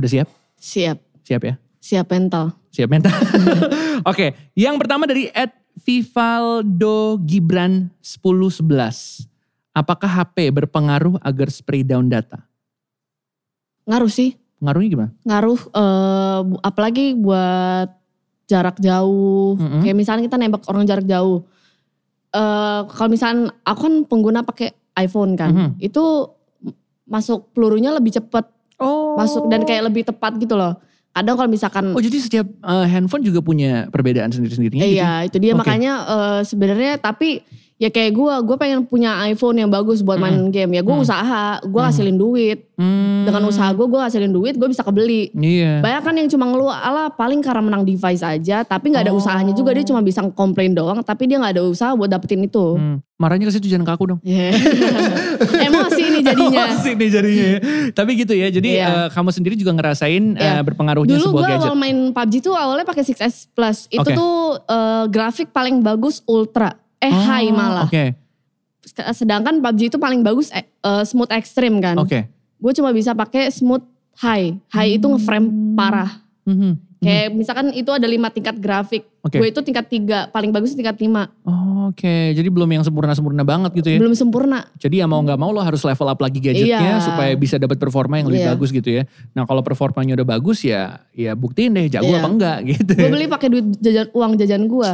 Udah 0.00 0.08
siap? 0.08 0.28
Siap. 0.56 0.96
Siap 1.26 1.42
ya? 1.44 1.54
Siap 1.80 2.06
mental. 2.06 2.52
Siap 2.70 2.86
mental. 2.86 3.12
Oke, 4.10 4.36
yang 4.52 4.76
pertama 4.76 5.04
dari 5.04 5.28
Ed 5.28 5.50
Vivaldo 5.80 7.16
Gibran 7.18 7.88
1011. 7.98 9.24
Apakah 9.70 10.10
HP 10.10 10.52
berpengaruh 10.52 11.16
agar 11.18 11.48
spray 11.48 11.80
down 11.80 12.06
data? 12.06 12.44
Ngaruh 13.86 14.08
sih. 14.08 14.36
Pengaruhnya 14.60 14.88
gimana? 14.88 15.10
Ngaruh 15.24 15.60
bu- 16.44 16.60
apalagi 16.60 17.16
buat 17.16 17.88
jarak 18.44 18.76
jauh. 18.76 19.56
Mm-mm. 19.56 19.80
Kayak 19.80 19.96
misalnya 19.96 20.22
kita 20.26 20.36
nembak 20.36 20.66
orang 20.66 20.84
jarak 20.84 21.06
jauh. 21.06 21.46
eh 22.30 22.80
kalau 22.86 23.10
misalnya 23.10 23.50
aku 23.60 23.80
kan 23.82 23.94
pengguna 24.06 24.40
pakai 24.40 24.70
iPhone 24.96 25.34
kan. 25.34 25.50
Mhm. 25.50 25.70
Itu 25.80 26.30
masuk 27.04 27.50
pelurunya 27.50 27.90
lebih 27.90 28.12
cepet 28.12 28.46
Oh. 28.76 29.12
masuk 29.12 29.44
dan 29.46 29.62
kayak 29.62 29.90
lebih 29.90 30.04
tepat 30.04 30.38
gitu 30.38 30.54
loh. 30.54 30.78
Kadang 31.10 31.34
kalau 31.34 31.50
misalkan 31.50 31.90
Oh 31.90 32.02
jadi 32.02 32.18
setiap 32.22 32.46
eh, 32.46 32.86
handphone 32.86 33.26
juga 33.26 33.42
punya 33.42 33.90
perbedaan 33.90 34.30
sendiri-sendirinya 34.30 34.86
gitu? 34.86 34.98
Iya 35.02 35.12
itu 35.26 35.36
dia 35.42 35.52
Oke. 35.52 35.60
makanya 35.66 35.92
eh, 36.06 36.40
sebenarnya 36.46 37.02
tapi 37.02 37.42
ya 37.80 37.88
kayak 37.88 38.12
gue, 38.12 38.34
gue 38.44 38.56
pengen 38.56 38.84
punya 38.84 39.16
iPhone 39.24 39.56
yang 39.56 39.66
bagus 39.66 40.00
buat 40.00 40.14
main 40.14 40.36
game 40.48 40.68
ya 40.70 40.82
gue 40.82 40.92
Hmm. 40.92 41.00
usaha, 41.00 41.44
gue 41.58 41.80
ngasilin 41.80 42.12
duit 42.14 42.68
Hmm. 42.76 43.24
dengan 43.24 43.40
usaha 43.42 43.68
gue, 43.70 43.82
gue 43.82 43.98
ngasilin 43.98 44.28
duit 44.28 44.54
gue 44.54 44.68
bisa 44.68 44.80
kebeli. 44.80 45.32
Iya. 45.32 45.80
Banyak 45.80 46.02
kan 46.02 46.14
yang 46.14 46.28
cuma 46.28 46.44
ngeluh, 46.46 46.68
ala 46.68 47.08
paling 47.08 47.40
karena 47.40 47.60
menang 47.62 47.82
device 47.82 48.20
aja, 48.20 48.60
tapi 48.62 48.88
nggak 48.88 49.04
ada 49.04 49.12
Oh. 49.12 49.16
usahanya 49.16 49.50
juga 49.50 49.72
dia 49.72 49.80
cuma 49.82 50.00
bisa 50.00 50.20
komplain 50.30 50.70
doang, 50.70 51.00
tapi 51.00 51.24
dia 51.24 51.36
nggak 51.36 51.56
ada 51.56 51.62
usaha 51.62 51.92
buat 51.92 52.06
dapetin 52.06 52.40
itu. 52.42 52.76
Hmm. 52.76 53.00
Marahnya 53.16 53.44
ke 53.44 53.54
situ 53.54 53.66
jangan 53.66 53.84
ke 53.84 53.92
aku 53.94 54.04
dong. 54.06 54.20
Yeah. 54.22 54.52
Emosi 55.62 56.02
ini 56.02 56.20
jadinya. 56.20 56.64
Emosi 56.68 56.90
nih 56.94 57.08
jadinya 57.10 57.44
ya. 57.46 57.58
Tapi 57.92 58.10
gitu 58.14 58.32
ya. 58.32 58.48
Jadi 58.48 58.70
Iya. 58.74 58.88
eh, 58.88 59.08
kamu 59.10 59.28
sendiri 59.30 59.54
juga 59.54 59.72
ngerasain 59.72 60.24
eh, 60.34 60.40
Iya. 60.40 60.60
berpengaruhnya 60.62 61.16
Dulu 61.16 61.26
sebuah 61.26 61.36
gue 61.38 61.48
gadget. 61.50 61.64
awal 61.66 61.76
main 61.78 61.98
PUBG 62.10 62.34
tuh 62.40 62.54
awalnya 62.54 62.84
pakai 62.84 63.02
6S 63.02 63.48
Plus. 63.50 63.88
Itu 63.88 64.00
Oke. 64.02 64.12
tuh 64.14 64.36
eh, 64.62 65.04
grafik 65.06 65.48
paling 65.50 65.80
bagus 65.80 66.24
ultra, 66.24 66.72
eh 67.00 67.08
Oh, 67.08 67.20
high 67.24 67.50
malah. 67.50 67.88
Oke. 67.88 68.14
Sedangkan 69.12 69.60
PUBG 69.60 69.88
itu 69.88 69.98
paling 69.98 70.20
bagus 70.20 70.48
eh, 70.50 70.64
eh, 70.64 71.04
smooth 71.04 71.32
extreme 71.32 71.80
kan. 71.80 71.96
Oke. 71.96 72.28
Gue 72.60 72.72
cuma 72.72 72.92
bisa 72.92 73.12
pakai 73.12 73.48
smooth 73.48 73.82
high. 74.20 74.56
High 74.68 75.00
itu 75.00 75.06
ngeframe 75.08 75.48
parah. 75.72 76.20
Mhm. 76.44 76.76
Kayak 77.00 77.32
misalkan 77.32 77.66
itu 77.72 77.88
ada 77.88 78.04
lima 78.04 78.28
tingkat 78.28 78.60
grafik. 78.60 79.08
Oke. 79.24 79.40
Gue 79.40 79.48
itu 79.48 79.60
tingkat 79.64 79.88
tiga, 79.88 80.28
paling 80.28 80.52
bagus 80.52 80.76
tingkat 80.76 81.00
lima. 81.00 81.32
Oh, 81.48 81.70
Oke, 81.90 82.36
jadi 82.38 82.46
belum 82.46 82.70
yang 82.70 82.84
sempurna-sempurna 82.86 83.42
banget 83.42 83.82
gitu 83.82 83.88
ya. 83.90 83.98
Belum 83.98 84.14
sempurna. 84.14 84.62
Jadi 84.78 85.02
ya 85.02 85.10
mau 85.10 85.18
nggak 85.18 85.34
mau 85.34 85.50
lo 85.50 85.58
harus 85.58 85.82
level 85.82 86.06
up 86.06 86.22
lagi 86.22 86.38
gadgetnya 86.38 87.00
Iya. 87.00 87.02
supaya 87.02 87.32
bisa 87.34 87.58
dapat 87.58 87.82
performa 87.82 88.22
yang 88.22 88.30
lebih 88.30 88.46
Iya. 88.46 88.50
bagus 88.54 88.70
gitu 88.70 88.90
ya. 88.94 89.02
Nah 89.34 89.42
kalau 89.42 89.58
performanya 89.58 90.14
udah 90.14 90.28
bagus 90.28 90.62
ya, 90.62 91.02
ya 91.10 91.34
buktiin 91.34 91.74
deh 91.74 91.90
jago 91.90 92.06
Iya. 92.06 92.22
apa 92.22 92.28
enggak 92.30 92.58
gitu. 92.70 92.92
Gue 92.94 93.10
beli 93.10 93.26
pakai 93.26 93.48
duit 93.50 93.66
jajan 93.80 94.06
uang 94.12 94.32
jajan 94.38 94.62
gue. 94.70 94.92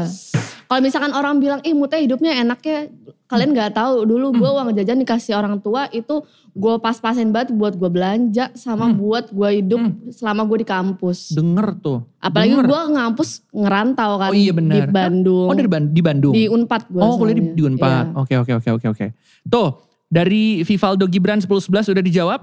Kalau 0.67 0.81
misalkan 0.81 1.11
orang 1.11 1.37
bilang, 1.37 1.61
ih 1.61 1.73
mute 1.73 1.95
hidupnya 1.95 2.37
enaknya, 2.37 2.91
kalian 3.25 3.51
nggak 3.51 3.73
tahu 3.73 4.03
dulu 4.03 4.35
gue 4.35 4.45
Hmm. 4.45 4.57
uang 4.61 4.75
jajan 4.75 4.99
dikasih 4.99 5.33
orang 5.33 5.57
tua 5.57 5.87
itu 5.89 6.23
gue 6.53 6.75
pas-pasin 6.77 7.29
banget 7.29 7.51
buat 7.51 7.73
gue 7.73 7.87
belanja 7.87 8.51
sama 8.53 8.87
Hmm. 8.87 8.97
buat 8.97 9.29
gue 9.29 9.49
hidup 9.57 9.79
selama 10.11 10.43
gue 10.45 10.59
di 10.59 10.67
kampus. 10.67 11.31
Denger 11.31 11.69
tuh. 11.77 11.99
Apalagi 12.19 12.55
gue 12.57 12.81
ngampus 12.89 13.29
ngerantau 13.49 14.11
kan 14.17 14.31
Oh 14.31 14.37
iya 14.37 14.51
benar. 14.51 14.75
di 14.77 14.89
Bandung. 14.89 15.47
Oh 15.47 15.55
dari 15.55 15.69
Ban- 15.69 15.91
di 15.91 16.01
Bandung. 16.01 16.33
Di 16.33 16.45
Unpad 16.47 16.83
gue. 16.89 16.99
oh 16.99 17.15
kuliah 17.15 17.37
di, 17.37 17.45
di 17.53 17.63
Unpad. 17.63 18.15
Oke 18.17 18.35
oke 18.37 18.53
oke 18.55 18.69
oke 18.73 18.87
oke. 18.89 19.07
Tuh 19.45 19.69
dari 20.07 20.63
Vivaldo 20.63 21.07
Gibran 21.07 21.39
1011 21.39 21.83
sudah 21.85 22.01
dijawab. 22.01 22.41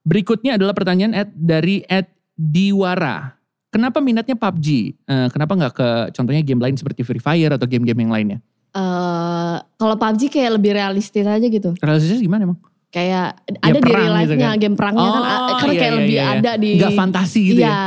Berikutnya 0.00 0.54
adalah 0.54 0.72
pertanyaan 0.72 1.12
at, 1.12 1.28
dari 1.30 1.84
at 1.84 2.06
Diwara. 2.32 3.35
Kenapa 3.76 4.00
minatnya 4.00 4.32
PUBG? 4.34 4.66
Eh, 4.96 5.28
kenapa 5.28 5.52
nggak 5.52 5.72
ke 5.72 5.88
contohnya 6.10 6.40
game 6.40 6.58
lain 6.58 6.74
seperti 6.74 7.04
Free 7.04 7.20
Fire 7.20 7.52
atau 7.52 7.68
game-game 7.68 8.00
yang 8.00 8.10
lainnya? 8.10 8.38
Eh, 8.72 9.56
kalau 9.76 9.94
PUBG 9.94 10.28
kayak 10.30 10.56
lebih 10.56 10.72
realistis 10.72 11.22
aja 11.22 11.44
gitu. 11.44 11.76
Realisasinya 11.76 12.22
gimana 12.22 12.42
emang? 12.46 12.60
Kayak 12.86 13.44
Ya, 13.44 13.60
ada 13.60 13.76
di 13.76 13.90
real 13.92 14.00
gitu 14.00 14.16
life-nya 14.16 14.48
kan? 14.48 14.56
game 14.56 14.72
perangnya 14.72 15.04
kan 15.04 15.20
Oh, 15.20 15.26
a- 15.26 15.58
karena 15.58 15.74
iya, 15.74 15.76
kayak 15.76 15.92
iya, 15.92 15.98
lebih 15.98 16.14
iya, 16.14 16.22
iya. 16.22 16.34
ada 16.34 16.52
di 16.56 16.70
Nggak 16.72 16.92
fantasi 16.94 17.40
gitu 17.44 17.60
Iya. 17.60 17.68
ya? 17.68 17.84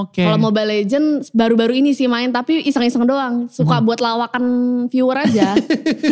Oke. 0.00 0.22
Kalau 0.24 0.38
Mobile 0.40 0.68
Legends 0.68 1.24
baru-baru 1.30 1.72
ini 1.76 1.90
sih 1.92 2.06
main 2.06 2.26
tapi 2.28 2.52
iseng-iseng 2.60 3.04
doang. 3.04 3.46
Hmm. 3.46 3.52
Suka 3.52 3.78
buat 3.78 4.00
lawakan 4.00 4.44
viewer 4.88 5.14
aja. 5.20 5.54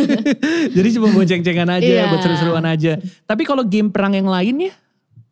Jadi 0.75 0.87
cuma 0.93 1.11
buat 1.11 1.27
ceng-cengan 1.27 1.67
aja, 1.69 1.83
Iya. 1.83 2.07
buat 2.07 2.21
seru-seruan 2.21 2.63
aja. 2.63 2.95
Tapi 3.25 3.43
kalau 3.43 3.63
game 3.63 3.89
perang 3.89 4.13
yang 4.13 4.27
lainnya? 4.27 4.71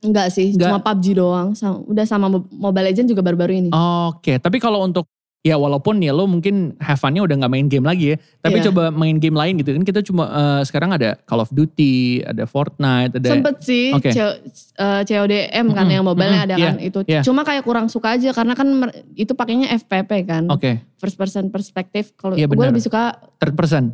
Enggak 0.06 0.30
sih, 0.30 0.54
Enggak. 0.54 0.70
cuma 0.70 0.80
PUBG 0.80 1.06
doang. 1.14 1.48
Sama- 1.52 1.82
udah 1.84 2.06
sama 2.06 2.26
Mo- 2.28 2.46
Mobile 2.48 2.86
Legends 2.88 3.10
juga 3.10 3.22
baru-baru 3.22 3.54
ini. 3.58 3.70
Oke, 4.08 4.38
tapi 4.38 4.58
kalau 4.58 4.80
untuk 4.80 5.10
ya 5.42 5.54
walaupun 5.56 6.02
ya 6.02 6.10
lo 6.10 6.26
mungkin 6.26 6.74
have 6.80 6.98
fun-nya 6.98 7.22
udah 7.22 7.38
nggak 7.38 7.52
main 7.52 7.68
game 7.68 7.84
lagi 7.84 8.06
ya, 8.10 8.18
tapi 8.40 8.58
Iya. 8.58 8.66
coba 8.66 8.90
main 8.90 9.14
game 9.16 9.34
lain 9.34 9.54
gitu 9.56 9.72
kan 9.72 9.84
kita 9.84 10.02
cuma 10.02 10.26
eh, 10.26 10.62
sekarang 10.64 10.90
ada 10.90 11.14
Call 11.20 11.38
of 11.38 11.50
Duty, 11.50 12.22
ada 12.24 12.46
Fortnite, 12.46 13.14
ada 13.14 13.30
Sempet 13.30 13.62
sih 13.62 13.94
Oke. 13.94 14.10
C- 14.10 14.42
eh, 14.76 15.02
CODM 15.04 15.70
kan 15.70 15.86
Mm-mm, 15.86 15.92
yang 15.92 16.02
mobile 16.02 16.26
mm-mm, 16.28 16.46
ada 16.46 16.56
iya, 16.56 16.66
kan 16.68 16.76
itu. 16.80 17.00
iya. 17.06 17.22
Cuma 17.22 17.42
kayak 17.42 17.62
kurang 17.62 17.86
suka 17.88 18.18
aja 18.18 18.30
karena 18.32 18.54
kan 18.54 18.90
itu 19.14 19.34
pakainya 19.34 19.70
FPP 19.76 20.12
kan. 20.26 20.50
Oke, 20.50 20.82
First 20.98 21.14
person 21.14 21.50
perspective. 21.50 22.10
Kalau 22.16 22.34
Iya, 22.34 22.46
gue 22.46 22.66
lebih 22.66 22.82
suka 22.82 23.14
third 23.38 23.54
person 23.54 23.94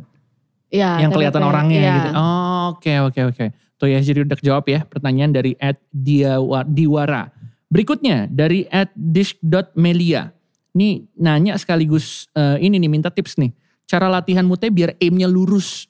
ya 0.72 0.96
yang 0.98 1.12
kelihatan 1.12 1.44
orangnya 1.44 1.78
Iya. 1.78 1.94
gitu. 1.94 2.10
Oh, 2.16 2.64
Oke, 2.72 2.92
oke, 2.98 3.20
oke. 3.28 3.44
Tuh 3.76 3.86
ya 3.86 3.98
jadi 3.98 4.22
udah 4.22 4.34
kejawab 4.34 4.64
ya 4.64 4.80
pertanyaan 4.82 5.30
dari 5.30 5.52
Ed 5.54 5.76
Diawa- 5.86 6.64
Diwara. 6.64 7.28
Berikutnya 7.66 8.24
dari 8.26 8.64
Ed 8.66 8.88
Dish.melia. 8.94 10.32
Nih 10.72 11.04
nanya 11.14 11.54
sekaligus 11.54 12.26
eh, 12.32 12.56
ini 12.58 12.78
nih 12.78 12.88
minta 12.88 13.08
tips 13.08 13.36
nih. 13.36 13.52
Cara 13.84 14.08
latihan 14.08 14.42
mute 14.42 14.66
biar 14.66 14.96
aimnya 14.96 15.26
lurus. 15.26 15.84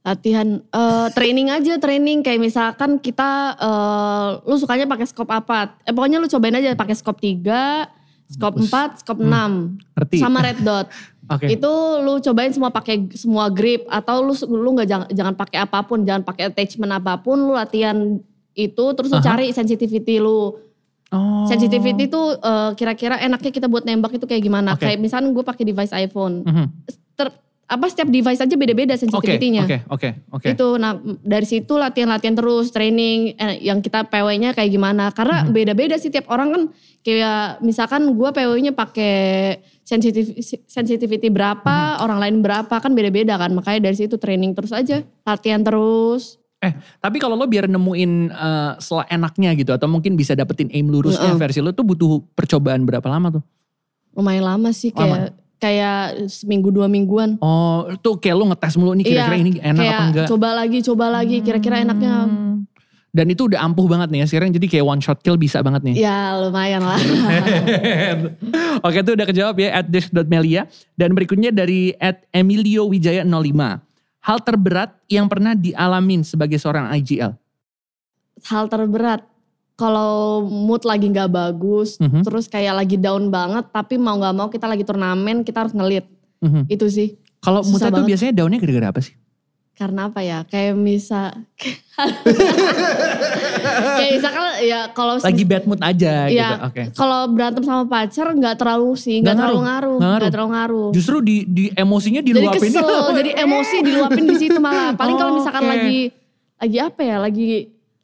Latihan 0.00 0.64
eh, 0.64 1.08
training 1.12 1.52
aja, 1.52 1.76
training 1.76 2.24
kayak 2.24 2.40
misalkan 2.40 2.96
kita 2.96 3.30
eh, 3.54 4.28
lu 4.42 4.56
sukanya 4.56 4.88
pakai 4.88 5.04
scope 5.04 5.30
apa? 5.30 5.76
Eh 5.84 5.92
pokoknya 5.92 6.16
lu 6.16 6.26
cobain 6.26 6.56
aja 6.56 6.72
pakai 6.72 6.96
scope 6.96 7.20
3, 7.20 7.84
scope 8.30 8.62
4, 8.62 9.02
scope 9.02 9.22
6 9.26 9.26
Ngerti? 9.98 10.16
sama 10.22 10.38
red 10.46 10.62
dot. 10.62 10.86
Oke. 11.34 11.46
Itu 11.46 11.72
lu 12.02 12.18
cobain 12.18 12.50
semua 12.50 12.74
pakai 12.74 13.06
semua 13.14 13.46
grip 13.50 13.86
atau 13.86 14.22
lu 14.22 14.34
lu 14.50 14.74
nggak 14.74 14.88
jangan, 14.88 15.08
jangan 15.10 15.34
pakai 15.38 15.58
apa 15.62 15.78
pun, 15.86 16.02
jangan 16.02 16.22
pakai 16.26 16.50
attachment 16.50 16.90
apa 16.90 17.18
pun, 17.22 17.38
lu 17.38 17.54
latihan 17.54 18.18
itu 18.54 18.84
terus 18.98 19.10
lu 19.14 19.18
Aha. 19.22 19.26
cari 19.26 19.54
sensitivity 19.54 20.18
lu. 20.18 20.58
Oh. 21.10 21.46
Sensitivity 21.46 22.06
itu 22.06 22.22
eh, 22.38 22.70
kira-kira 22.78 23.18
enaknya 23.18 23.50
kita 23.50 23.66
buat 23.66 23.82
nembak 23.82 24.14
itu 24.14 24.26
kayak 24.26 24.42
gimana? 24.42 24.74
Oke. 24.74 24.86
Kayak 24.86 24.98
misalnya 25.02 25.30
gue 25.30 25.44
pakai 25.46 25.64
device 25.66 25.94
iPhone. 25.94 26.42
Mhm. 26.46 26.66
Ter- 27.14 27.38
apa 27.70 27.86
setiap 27.86 28.10
device 28.10 28.42
aja 28.42 28.50
beda-beda 28.52 28.98
Oke, 28.98 29.06
sensitivity-nya. 29.06 29.62
oke, 29.62 29.78
oke, 29.86 30.08
oke. 30.34 30.48
Itu 30.50 30.74
nah 30.74 30.98
dari 31.22 31.46
situ 31.46 31.78
latihan-latihan 31.78 32.34
terus 32.34 32.74
training 32.74 33.38
eh, 33.38 33.62
yang 33.62 33.78
kita 33.78 34.10
PW-nya 34.10 34.50
kayak 34.52 34.74
gimana? 34.74 35.14
Karena 35.14 35.46
Mhm. 35.46 35.54
beda-beda 35.54 35.94
sih 35.94 36.10
tiap 36.10 36.26
orang 36.26 36.50
kan 36.50 36.62
kayak 37.00 37.62
misalkan 37.62 38.10
gue 38.10 38.28
PW-nya 38.28 38.74
pakai 38.74 39.14
sensitif 39.80 40.34
sensitivity 40.66 41.30
berapa, 41.30 41.70
Mhm. 41.94 42.02
orang 42.02 42.18
lain 42.18 42.36
berapa 42.42 42.74
kan 42.74 42.90
beda-beda 42.90 43.38
kan. 43.38 43.54
Makanya 43.54 43.86
dari 43.86 43.96
situ 43.96 44.18
training 44.18 44.50
terus 44.52 44.74
aja, 44.74 45.06
latihan 45.22 45.62
terus. 45.62 46.42
Eh, 46.58 46.74
tapi 46.98 47.16
kalau 47.16 47.38
lo 47.38 47.46
biar 47.46 47.70
nemuin 47.70 48.12
eh, 48.28 48.72
sela 48.78 49.06
enaknya 49.06 49.54
gitu 49.54 49.70
atau 49.70 49.86
mungkin 49.86 50.18
bisa 50.18 50.34
dapetin 50.34 50.68
aim 50.74 50.90
lurusnya 50.90 51.32
Heeh. 51.32 51.40
versi 51.40 51.62
lo 51.62 51.70
tuh 51.70 51.86
butuh 51.86 52.18
percobaan 52.34 52.82
berapa 52.82 53.06
lama 53.06 53.38
tuh? 53.38 53.42
Lumayan 54.10 54.42
lama 54.42 54.74
sih 54.74 54.90
kayak 54.90 55.38
kayak 55.60 56.26
seminggu 56.32 56.72
dua 56.72 56.88
mingguan. 56.88 57.36
Oh, 57.44 57.86
tuh 58.00 58.16
kayak 58.16 58.36
lo 58.40 58.44
ngetes 58.50 58.74
mulu 58.80 58.96
nih 58.96 59.04
kira-kira 59.04 59.36
Iya, 59.36 59.42
ini 59.44 59.50
enak 59.60 59.82
kayak 59.84 59.92
apa 59.94 60.04
enggak? 60.08 60.26
coba 60.32 60.48
lagi, 60.56 60.78
coba 60.80 61.06
lagi, 61.12 61.36
kira-kira 61.44 61.76
enaknya. 61.84 62.14
Hmm. 62.26 62.64
Dan 63.10 63.26
itu 63.26 63.50
udah 63.50 63.66
ampuh 63.66 63.90
banget 63.90 64.08
nih 64.14 64.22
ya 64.22 64.26
sekarang 64.30 64.54
jadi 64.54 64.66
kayak 64.70 64.86
one 64.86 65.02
shot 65.02 65.18
kill 65.18 65.34
bisa 65.34 65.58
banget 65.60 65.82
nih. 65.82 65.94
Ya 65.98 66.30
lumayan 66.38 66.86
lah. 66.86 66.98
Oke 68.86 69.02
itu 69.02 69.12
udah 69.18 69.26
kejawab 69.26 69.56
ya 69.58 69.82
at 69.82 69.86
dish.melia. 69.90 70.70
Dan 70.94 71.18
berikutnya 71.18 71.50
dari 71.50 71.90
at 71.98 72.22
Emilio 72.30 72.86
Wijaya 72.86 73.26
05. 73.26 73.82
Hal 74.20 74.38
terberat 74.46 74.94
yang 75.10 75.26
pernah 75.26 75.58
dialamin 75.58 76.22
sebagai 76.22 76.62
seorang 76.62 76.86
IGL. 77.02 77.34
Hal 78.46 78.70
terberat 78.70 79.26
kalau 79.80 80.44
mood 80.44 80.84
lagi 80.84 81.08
nggak 81.08 81.32
bagus, 81.32 81.96
Mhm. 81.96 82.20
terus 82.20 82.44
kayak 82.44 82.76
lagi 82.76 82.94
down 82.94 83.32
banget, 83.32 83.64
tapi 83.70 83.96
mau 83.96 84.12
nggak 84.14 84.34
mau 84.34 84.46
kita 84.46 84.68
lagi 84.68 84.84
turnamen, 84.84 85.40
kita 85.40 85.64
harus 85.64 85.72
ngelit. 85.72 86.04
Mhm. 86.38 86.68
Itu 86.68 86.84
sih. 86.86 87.16
Kalau 87.40 87.64
tuh 87.64 87.80
banget. 87.80 88.08
biasanya 88.12 88.32
daunnya 88.36 88.60
gara-gara 88.60 88.92
apa 88.92 89.00
sih? 89.00 89.16
Karena 89.72 90.12
apa 90.12 90.20
ya? 90.20 90.44
Kayak 90.44 90.76
misal, 90.76 91.32
kayak 93.96 94.10
misalkan 94.12 94.44
ya 94.60 94.92
kalau 94.92 95.16
Lagi 95.16 95.44
bad 95.44 95.64
mood 95.64 95.80
aja 95.80 96.28
gitu. 96.28 96.36
ya 96.36 96.48
Oke. 96.62 96.82
kalau 96.92 97.32
berantem 97.32 97.64
sama 97.64 97.84
pacar 97.86 98.28
nggak 98.30 98.56
terlalu 98.56 98.92
sih, 98.94 99.20
nggak 99.20 99.36
terlalu 99.36 99.60
ngaruh, 99.64 99.98
nggak 99.98 100.30
terlalu 100.30 100.50
ngaruh. 100.52 100.88
Justru 100.92 101.16
di, 101.20 101.36
di 101.44 101.64
emosinya 101.72 102.20
jadi 102.20 102.36
diluapin. 102.36 102.70
kesel, 102.70 102.88
jadi 103.16 103.30
emosi 103.40 103.76
diluapin 103.80 104.24
di 104.26 104.36
situ 104.36 104.58
malah. 104.58 104.92
Paling 104.92 105.16
kalau 105.16 105.32
misalkan 105.40 105.64
Oke. 105.64 105.70
lagi 105.70 105.98
lagi 106.60 106.76
apa 106.78 107.00
ya? 107.00 107.16
Lagi 107.18 107.48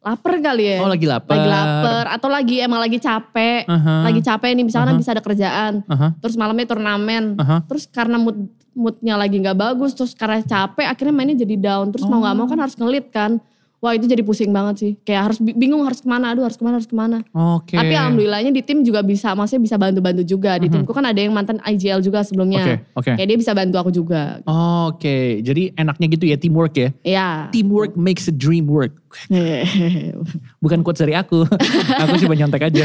lapar 0.01 0.33
kali 0.39 0.63
ya. 0.63 0.77
Oh 0.83 0.89
lagi 0.89 1.05
lapar. 1.09 1.35
Lagi 1.35 1.49
lapar 1.49 2.05
atau 2.15 2.29
lagi 2.31 2.55
emang 2.63 2.79
lagi 2.79 2.97
capek. 3.01 3.67
Aha. 3.67 3.95
Lagi 4.07 4.21
capek 4.23 4.49
nih 4.55 4.65
misalkan 4.65 4.95
Aha. 4.95 5.01
bisa 5.01 5.09
ada 5.11 5.23
kerjaan. 5.23 5.73
Aha. 5.89 6.07
Terus 6.23 6.35
malamnya 6.39 6.65
turnamen. 6.69 7.35
Aha. 7.37 7.65
Terus 7.67 7.89
karena 7.89 8.15
mood 8.21 8.47
moodnya 8.77 9.17
lagi 9.17 9.41
nggak 9.41 9.57
bagus, 9.57 9.97
terus 9.97 10.13
karena 10.13 10.37
capek 10.45 10.85
akhirnya 10.85 11.13
mainnya 11.13 11.35
jadi 11.41 11.57
down. 11.57 11.89
Terus 11.89 12.05
mau 12.05 12.21
nggak 12.21 12.35
mau 12.37 12.45
kan 12.45 12.59
harus 12.61 12.77
ngelit 12.77 13.09
kan. 13.09 13.41
Wah 13.77 13.93
itu 13.93 14.09
jadi 14.09 14.25
pusing 14.25 14.49
banget 14.49 14.75
sih. 14.81 14.91
Kayak 15.05 15.29
harus 15.29 15.37
bi- 15.37 15.53
bingung 15.53 15.85
harus 15.85 16.01
ke 16.01 16.09
mana, 16.09 16.33
aduh 16.33 16.41
harus 16.41 16.57
ke 16.57 16.65
mana, 16.65 16.81
harus 16.81 16.89
ke 16.89 16.97
mana. 16.97 17.21
Oke. 17.29 17.77
Tapi 17.77 17.93
alhamdulillahnya 17.93 18.49
di 18.49 18.65
tim 18.65 18.81
juga 18.81 19.05
bisa, 19.05 19.37
maksudnya 19.37 19.61
bisa 19.61 19.77
bantu-bantu 19.77 20.25
juga. 20.25 20.57
Di 20.57 20.65
timku 20.65 20.89
kan 20.89 21.05
ada 21.05 21.21
yang 21.21 21.29
mantan 21.29 21.61
IGL 21.61 22.01
juga 22.01 22.25
Oke, 22.25 22.33
sebelumnya. 22.33 22.81
oke. 22.97 23.13
Kayak 23.13 23.27
dia 23.29 23.37
bisa 23.37 23.53
bantu 23.53 23.77
aku 23.77 23.91
juga. 23.93 24.41
Oke, 24.89 25.45
jadi 25.45 25.77
enaknya 25.77 26.07
gitu 26.09 26.25
ya 26.25 26.37
teamwork 26.41 26.73
ya. 26.73 26.89
Iya. 27.05 27.27
Teamwork 27.53 27.93
makes 27.93 28.25
a 28.25 28.33
dream 28.33 28.65
work. 28.65 28.97
Bukan 30.63 30.81
quotes 30.81 31.05
dari 31.05 31.13
aku. 31.13 31.45
aku 32.01 32.13
cuma 32.17 32.33
nyontek 32.33 32.73
aja. 32.73 32.81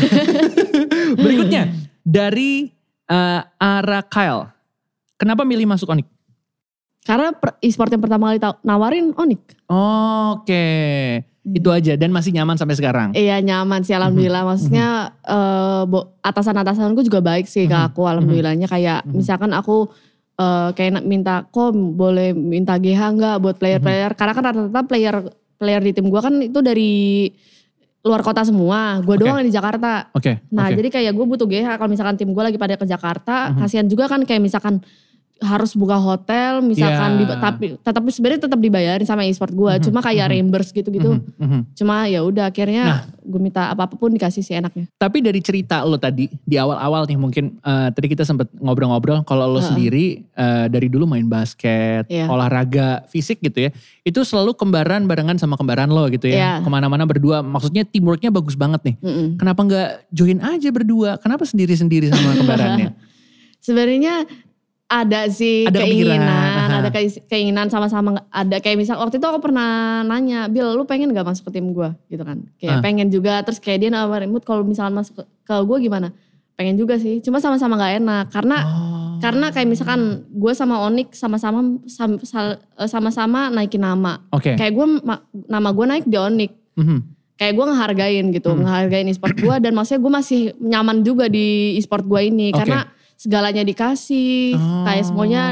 Berikutnya 1.25 1.73
dari 2.05 2.69
eh, 3.09 3.41
Ara 3.57 4.05
Kyle. 4.05 4.53
Kenapa 5.17 5.47
milih 5.47 5.65
masuk 5.65 5.89
Onyx? 5.89 6.05
Karena 7.03 7.35
e-sport 7.59 7.91
yang 7.91 8.01
pertama 8.01 8.31
kali 8.31 8.39
tau- 8.39 8.63
nawarin 8.63 9.11
Onyx. 9.13 9.59
Oke, 9.67 10.67
itu 11.43 11.69
aja 11.69 11.93
dan 11.95 12.09
masih 12.09 12.31
nyaman 12.31 12.55
sampai 12.55 12.79
sekarang. 12.79 13.11
Iya 13.11 13.43
nyaman 13.43 13.83
sih 13.83 13.91
alhamdulillah. 13.91 14.47
Maksudnya 14.47 14.89
eh, 15.21 15.83
bo- 15.85 16.15
atasan-atasanku 16.21 17.03
juga 17.03 17.19
baik 17.19 17.45
sih 17.45 17.67
ke 17.67 17.75
aku 17.75 18.07
alhamdulillahnya. 18.07 18.67
Kayak 18.67 19.03
misalkan 19.09 19.51
aku 19.51 19.91
eh, 20.37 20.71
kayak 20.73 20.91
nak 20.97 21.05
minta 21.05 21.35
kok 21.45 21.75
boleh 21.75 22.31
minta 22.33 22.79
GH 22.79 23.01
nggak 23.13 23.37
buat 23.41 23.57
player-player. 23.57 24.15
Karena 24.15 24.33
kan 24.33 24.45
rata-rata 24.45 24.83
player 24.83 25.15
player 25.59 25.81
di 25.81 25.91
tim 25.93 26.07
gua 26.07 26.23
kan 26.23 26.39
itu 26.39 26.59
dari 26.59 27.27
luar 28.03 28.19
kota 28.21 28.43
semua. 28.43 28.99
Gue 29.01 29.15
doang 29.17 29.39
yang 29.39 29.47
di 29.47 29.55
Jakarta. 29.55 30.11
Oke, 30.13 30.39
Nah 30.51 30.67
oke. 30.67 30.75
jadi 30.77 30.89
kayak 30.93 31.13
gue 31.13 31.23
butuh 31.25 31.47
GH 31.47 31.79
kalau 31.79 31.87
misalkan 31.87 32.15
tim 32.15 32.31
gue 32.31 32.43
lagi 32.43 32.59
pada 32.59 32.75
ke 32.75 32.83
Jakarta. 32.83 33.55
Kasihan 33.57 33.87
juga 33.87 34.07
kan 34.07 34.23
kayak 34.23 34.39
misalkan 34.39 34.83
harus 35.43 35.75
buka 35.75 35.95
hotel 35.95 36.63
misalkan 36.63 37.19
di- 37.19 37.27
tapi 37.29 37.65
tetapi 37.77 38.09
sebenarnya 38.09 38.41
tetap 38.43 38.57
dibayarin 38.57 39.03
sama 39.03 39.23
e-sport 39.23 39.51
gue 39.51 39.73
cuma 39.83 39.99
kayak 39.99 40.31
reimburse 40.31 40.71
gitu-gitu 40.71 41.19
Mhm, 41.19 41.37
mhm. 41.37 41.61
cuma 41.75 42.07
ya 42.07 42.23
udah 42.23 42.43
Nah. 42.43 42.51
akhirnya 42.51 42.85
gue 43.19 43.39
minta 43.39 43.69
apa 43.69 43.85
apa 43.85 43.95
pun 43.95 44.09
dikasih 44.09 44.41
sih 44.41 44.55
enaknya 44.55 44.87
Tapi 44.93 45.19
dari 45.19 45.39
cerita 45.39 45.83
lo 45.83 45.95
tadi 45.95 46.27
di 46.41 46.55
awal-awal 46.55 47.05
nih 47.05 47.15
mungkin 47.15 47.45
eh, 47.57 47.89
tadi 47.91 48.07
kita 48.09 48.23
sempat 48.23 48.51
ngobrol-ngobrol 48.55 49.23
kalau 49.23 49.47
lo 49.47 49.59
Heeh. 49.59 49.67
sendiri 49.67 50.05
eh, 50.33 50.67
dari 50.67 50.87
dulu 50.87 51.05
main 51.05 51.25
basket, 51.25 52.07
Iya. 52.07 52.27
olahraga 52.27 53.03
fisik 53.07 53.39
gitu 53.41 53.67
ya, 53.67 53.71
itu 54.01 54.21
selalu 54.23 54.55
kembaran 54.55 55.05
barengan 55.05 55.37
sama 55.37 55.55
kembaran 55.55 55.87
lo 55.87 56.07
gitu 56.09 56.25
ya, 56.25 56.35
Iya. 56.35 56.53
ke 56.61 56.69
mana-mana 56.69 57.03
berdua. 57.03 57.41
Maksudnya 57.41 57.83
teamworknya 57.83 58.31
bagus 58.31 58.55
banget 58.55 58.81
nih. 58.83 58.95
Mm-mm. 58.99 59.27
Kenapa 59.37 59.61
nggak 59.61 59.89
join 60.09 60.39
aja 60.39 60.69
berdua? 60.69 61.17
Kenapa 61.17 61.43
sendiri-sendiri 61.43 62.09
sama 62.09 62.33
kembarannya? 62.39 62.95
sebenarnya 63.59 64.27
ada 64.93 65.25
sih 65.27 65.65
Ada 65.65 65.81
keinginan 65.81 66.21
aha. 66.21 66.75
ada 66.79 66.91
kei- 66.91 67.25
keinginan 67.25 67.67
sama-sama 67.67 68.21
ada 68.29 68.57
kayak 68.57 68.77
misal 68.77 68.97
waktu 68.97 69.17
itu 69.17 69.25
aku 69.25 69.41
pernah 69.41 69.69
nanya 70.03 70.47
Bill 70.47 70.75
lu 70.75 70.85
pengen 70.85 71.09
gak 71.11 71.25
masuk 71.25 71.49
ke 71.49 71.57
tim 71.57 71.73
gue 71.73 71.89
gitu 72.07 72.21
kan 72.21 72.45
kayak 72.57 72.79
pengen 72.81 73.09
juga 73.09 73.41
terus 73.41 73.57
kayak 73.57 73.79
dia 73.79 73.91
nawarin 73.91 74.29
mood 74.29 74.43
kalau 74.43 74.61
misalnya 74.63 75.01
masuk 75.01 75.17
ke, 75.17 75.25
ke 75.43 75.55
gue 75.59 75.79
gimana 75.83 76.13
pengen 76.53 76.77
juga 76.77 76.95
sih 76.95 77.19
cuma 77.19 77.41
sama-sama 77.41 77.75
nggak 77.75 77.95
enak 77.99 78.25
karena 78.29 78.57
Oh. 78.63 79.17
karena 79.23 79.49
kayak 79.49 79.65
misalkan 79.67 80.01
gue 80.29 80.53
sama 80.53 80.83
Onyx 80.83 81.15
sama-sama 81.15 81.81
eh, 82.75 82.87
sama-sama 82.87 83.49
naikin 83.49 83.81
nama 83.81 84.21
Oke. 84.29 84.53
kayak 84.53 84.73
gue 84.73 84.87
ma- 85.01 85.23
nama 85.47 85.69
gue 85.71 85.87
naik 85.87 86.05
di 86.05 86.17
Onyx 86.17 86.53
Mhm. 86.75 86.99
kayak 87.35 87.53
gue 87.53 87.65
ngehargain 87.65 88.27
gitu 88.31 88.51
Hmm. 88.51 88.61
ngehargain 88.61 89.07
e-sport 89.07 89.35
gue 89.35 89.57
dan 89.59 89.73
maksudnya 89.73 90.01
gue 90.01 90.13
masih 90.13 90.41
nyaman 90.59 91.01
juga 91.01 91.27
di 91.27 91.47
e-sport 91.75 92.05
gue 92.05 92.21
ini 92.25 92.51
Oke. 92.51 92.59
karena 92.61 92.85
segalanya 93.23 93.63
dikasih 93.63 94.59
Oh. 94.59 94.83
kayak 94.83 95.05
semuanya 95.07 95.43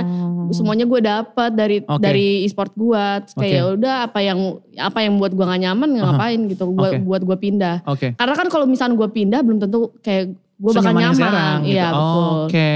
semuanya 0.50 0.82
gue 0.82 1.00
dapat 1.00 1.50
dari 1.54 1.76
Oke. 1.80 2.02
dari 2.02 2.42
e-sport 2.42 2.74
gue 2.74 3.04
kayak 3.30 3.38
Oke. 3.38 3.46
ya 3.54 3.64
udah 3.70 3.94
apa 4.10 4.18
yang 4.18 4.38
apa 4.74 4.98
yang 5.00 5.14
buat 5.16 5.30
gue 5.30 5.44
gak 5.46 5.62
nyaman 5.62 5.88
ngapain 5.94 6.40
gitu 6.50 6.66
buat 6.74 6.90
Oke. 6.90 7.06
buat 7.06 7.22
gue 7.22 7.36
pindah 7.38 7.86
Oke. 7.86 8.18
karena 8.18 8.34
kan 8.34 8.46
kalau 8.50 8.66
misalnya 8.66 8.98
gue 8.98 9.08
pindah 9.08 9.40
belum 9.46 9.62
tentu 9.62 9.94
kayak 10.02 10.34
gue 10.60 10.70
bakal 10.70 10.92
nyaman 10.92 11.16
sekarang 11.16 11.58
gitu. 11.62 11.72
iya 11.72 11.86
betul 11.90 12.28
Oke. 12.44 12.72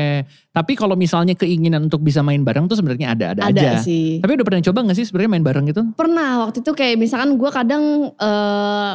Tapi 0.50 0.72
kalau 0.72 0.94
misalnya 0.94 1.34
keinginan 1.34 1.84
untuk 1.84 1.98
bisa 1.98 2.22
main 2.22 2.40
bareng 2.40 2.64
tuh 2.64 2.74
sebenarnya 2.74 3.10
ada-ada 3.10 3.42
ada 3.44 3.50
aja. 3.50 3.70
sih 3.76 4.18
Tapi 4.18 4.32
udah 4.32 4.46
pernah 4.46 4.62
coba 4.62 4.78
gak 4.84 4.94
sih 4.94 5.04
sebenarnya 5.04 5.30
main 5.30 5.44
bareng 5.44 5.64
gitu? 5.66 5.82
pernah 5.92 6.30
waktu 6.40 6.58
itu 6.58 6.72
kayak 6.72 6.96
misalkan 6.96 7.34
gue 7.34 7.50
kadang 7.50 7.82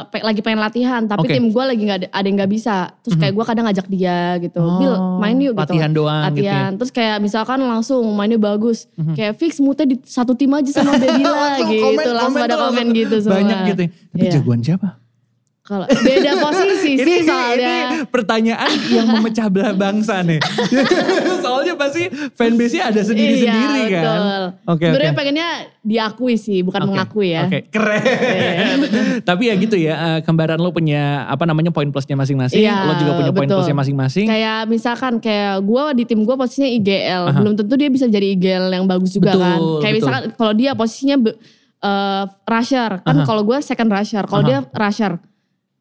pe- 0.06 0.22
lagi 0.22 0.40
pengen 0.40 0.58
latihan 0.58 1.02
tapi 1.04 1.22
Oke. 1.22 1.32
tim 1.32 1.46
gue 1.46 1.64
lagi 1.64 1.82
nggak 1.82 1.98
ada, 1.98 2.08
ada 2.10 2.24
yang 2.24 2.36
nggak 2.36 2.50
bisa 2.50 2.76
terus 2.98 3.14
kayak 3.14 3.32
gue 3.32 3.44
kadang 3.44 3.64
ngajak 3.64 3.86
dia 3.86 4.18
gitu 4.38 4.62
Bill 4.76 4.94
main 5.18 5.36
yuk 5.38 5.54
gitu 5.54 5.62
Latihan 5.68 5.90
doang 5.92 6.22
gitu 6.28 6.40
ya. 6.40 6.50
latihan 6.50 6.70
terus 6.74 6.90
kayak 6.90 7.16
misalkan 7.20 7.58
langsung 7.60 8.02
mainnya 8.10 8.38
bagus 8.38 8.88
Mhm. 8.92 9.14
kayak 9.14 9.32
fix 9.34 9.58
moodnya 9.58 9.86
di 9.86 9.96
satu 10.02 10.32
tim 10.32 10.50
aja 10.50 10.70
sama 10.72 10.92
Bebila 10.94 11.56
gitu 11.62 11.84
komen, 11.86 12.04
langsung 12.08 12.24
komen 12.26 12.40
pada 12.40 12.48
tuh, 12.50 12.60
komen 12.62 12.72
langsung 12.80 12.96
gitu 12.96 13.16
semua 13.20 13.36
Banyak 13.36 13.58
gitu 13.66 13.80
ya. 13.80 13.90
Tapi 14.10 14.18
Iya. 14.18 14.32
jagoan 14.34 14.60
siapa? 14.60 14.88
Kalau 15.70 15.86
beda 15.86 16.32
posisi 16.42 16.98
ini, 16.98 17.04
sih 17.06 17.14
ini 17.22 17.28
soalnya 17.30 17.78
pertanyaan 18.10 18.74
yang 18.90 19.06
memecah 19.06 19.46
belah 19.46 19.70
bangsa 19.70 20.18
nih. 20.26 20.42
Soalnya 21.46 21.78
pasti 21.78 22.10
fanbase-nya 22.10 22.90
ada 22.90 23.00
sendiri-sendiri 23.06 23.80
iya, 23.86 23.94
kan. 23.94 24.02
betul. 24.02 24.42
Oke, 24.66 24.84
Sebenarnya 24.90 25.12
oke. 25.14 25.18
pengennya 25.22 25.48
diakui 25.86 26.34
sih, 26.34 26.66
bukan 26.66 26.82
Oke, 26.82 26.88
mengakui 26.90 27.28
ya. 27.38 27.46
Oke, 27.46 27.70
keren. 27.70 28.02
Tapi 29.30 29.42
ya 29.46 29.54
gitu 29.62 29.76
ya, 29.78 29.94
eh, 29.94 30.18
kembaran 30.26 30.58
lo 30.58 30.74
punya 30.74 31.30
apa 31.30 31.46
namanya 31.46 31.70
poin 31.70 31.86
plusnya 31.94 32.18
masing-masing, 32.18 32.66
Iya, 32.66 32.90
lo 32.90 32.92
juga 32.98 33.12
punya 33.14 33.30
poin 33.30 33.46
plusnya 33.46 33.76
masing-masing. 33.78 34.26
Kayak 34.26 34.66
misalkan 34.66 35.22
kayak 35.22 35.62
gue 35.62 35.82
di 36.02 36.04
tim 36.10 36.26
gue 36.26 36.34
posisinya 36.34 36.66
IGL, 36.66 37.22
Aha. 37.30 37.38
belum 37.38 37.54
tentu 37.54 37.78
dia 37.78 37.86
bisa 37.86 38.10
jadi 38.10 38.26
IGL 38.34 38.74
yang 38.74 38.90
bagus 38.90 39.14
juga 39.14 39.38
Betul, 39.38 39.42
kan. 39.46 39.58
Kayak 39.62 39.78
betul. 39.78 39.94
misalkan 40.02 40.22
kalau 40.34 40.52
dia 40.58 40.70
posisinya 40.74 41.16
be- 41.30 41.38
eh, 41.78 42.24
rusher. 42.26 42.90
Kan 43.06 43.16
Aha. 43.22 43.24
kalau 43.24 43.42
gue 43.46 43.58
second 43.62 43.90
rusher, 43.94 44.26
kalau 44.26 44.42
Aha. 44.42 44.48
dia 44.50 44.58
rusher. 44.66 45.29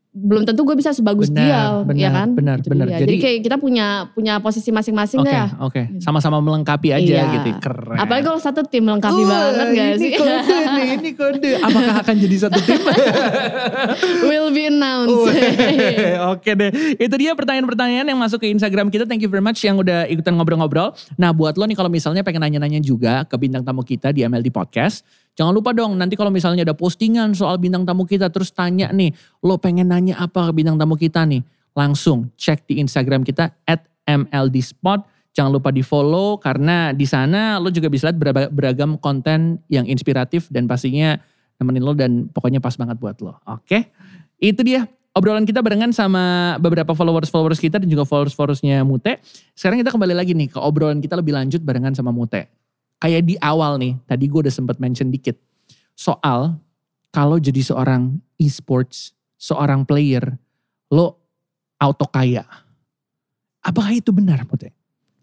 Belum 0.10 0.42
tentu 0.42 0.66
gue 0.66 0.74
bisa 0.74 0.90
sebagus 0.90 1.30
Benar, 1.30 1.38
dia, 1.40 1.62
benar, 1.86 2.02
ya 2.02 2.10
kan? 2.10 2.28
benar, 2.34 2.58
Itu 2.58 2.74
benar. 2.74 2.90
dia. 2.90 2.98
Jadi- 2.98 3.06
Jadi, 3.06 3.16
kayak 3.22 3.40
kita 3.46 3.56
punya 3.56 3.88
punya 4.10 4.34
posisi 4.38 4.70
masing-masing 4.70 5.22
Oke, 5.22 5.30
ya. 5.30 5.46
oke. 5.62 5.82
Sama-sama 6.02 6.42
melengkapi 6.42 6.90
aja 6.90 7.06
Iya. 7.06 7.24
gitu. 7.38 7.62
Keren. 7.62 7.94
Apalagi 7.94 8.26
kalau 8.26 8.42
satu 8.42 8.66
tim 8.66 8.84
lengkapi 8.84 9.22
Wah, 9.22 9.30
banget 9.54 9.68
gak 9.70 9.88
ini 9.88 10.02
sih? 10.02 10.12
kode 10.18 10.34
nih, 10.50 10.88
ini 10.98 11.12
kode. 11.14 11.52
Apakah 11.62 11.96
akan 12.02 12.16
jadi 12.18 12.36
satu 12.42 12.58
tim? 12.60 12.82
Will 14.26 14.50
be 14.50 14.66
announced. 14.66 15.30
Oke 16.28 16.52
deh. 16.54 16.70
Itu 16.98 17.16
dia 17.16 17.32
pertanyaan-pertanyaan 17.34 18.06
yang 18.06 18.18
masuk 18.18 18.42
ke 18.42 18.50
Instagram 18.50 18.90
kita. 18.90 19.06
Thank 19.06 19.22
you 19.22 19.30
very 19.30 19.44
much 19.44 19.62
yang 19.62 19.78
udah 19.78 20.10
ikutan 20.10 20.34
ngobrol-ngobrol. 20.34 20.90
Nah 21.16 21.30
buat 21.30 21.54
lo 21.54 21.66
nih 21.66 21.78
kalau 21.78 21.88
misalnya 21.88 22.22
pengen 22.22 22.42
nanya-nanya 22.42 22.82
juga 22.82 23.24
ke 23.24 23.38
bintang 23.38 23.62
tamu 23.62 23.82
kita 23.82 24.10
di 24.10 24.26
MLD 24.26 24.50
Podcast. 24.50 25.06
Jangan 25.40 25.56
lupa 25.56 25.72
dong 25.72 25.96
nanti 25.96 26.20
kalau 26.20 26.28
misalnya 26.28 26.68
ada 26.68 26.76
postingan 26.76 27.32
soal 27.32 27.56
bintang 27.56 27.88
tamu 27.88 28.04
kita 28.04 28.28
terus 28.28 28.52
tanya 28.52 28.92
nih. 28.92 29.16
Lo 29.40 29.56
pengen 29.56 29.88
nanya 29.88 30.20
apa 30.20 30.52
ke 30.52 30.52
bintang 30.52 30.76
tamu 30.76 31.00
kita 31.00 31.24
nih. 31.24 31.40
Langsung 31.72 32.28
cek 32.36 32.68
di 32.68 32.84
Instagram 32.84 33.24
kita 33.24 33.56
at 33.64 33.88
MLD 34.04 34.60
Spot. 34.60 35.00
Jangan 35.32 35.56
lupa 35.56 35.72
di 35.72 35.80
follow 35.80 36.36
karena 36.44 36.92
di 36.92 37.08
sana 37.08 37.56
lo 37.56 37.72
juga 37.72 37.88
bisa 37.88 38.12
lihat 38.12 38.20
beragam 38.52 39.00
konten 39.00 39.64
yang 39.72 39.88
inspiratif 39.88 40.52
dan 40.52 40.68
pastinya 40.68 41.16
nemenin 41.56 41.88
lo 41.88 41.96
dan 41.96 42.28
pokoknya 42.28 42.60
pas 42.60 42.76
banget 42.76 43.00
buat 43.00 43.16
lo. 43.24 43.40
Oke? 43.48 43.96
Itu 44.44 44.60
dia 44.60 44.92
obrolan 45.16 45.48
kita 45.48 45.64
barengan 45.64 45.96
sama 45.96 46.56
beberapa 46.60 46.92
followers-followers 46.92 47.64
kita 47.64 47.80
dan 47.80 47.88
juga 47.88 48.04
followers-followersnya 48.04 48.84
Mute. 48.84 49.24
Sekarang 49.56 49.80
kita 49.80 49.96
kembali 49.96 50.20
lagi 50.20 50.36
nih 50.36 50.52
ke 50.52 50.60
obrolan 50.60 51.00
kita 51.00 51.16
lebih 51.16 51.32
lanjut 51.32 51.64
barengan 51.64 51.96
sama 51.96 52.12
Mute. 52.12 52.59
Kayak 53.00 53.24
di 53.24 53.36
awal 53.40 53.80
nih, 53.80 53.96
tadi 54.04 54.28
gue 54.28 54.40
udah 54.44 54.52
sempat 54.52 54.76
mention 54.78 55.08
dikit. 55.08 55.40
Soal 55.94 56.60
kalau 57.10 57.40
jadi 57.40 57.60
seorang 57.60 58.20
e-sports, 58.36 59.12
seorang 59.36 59.84
player, 59.84 60.36
lo 60.88 61.16
auto 61.76 62.04
kaya. 62.06 62.44
Apakah 63.60 63.92
itu 63.94 64.12
benar 64.12 64.44
Mute? 64.44 64.72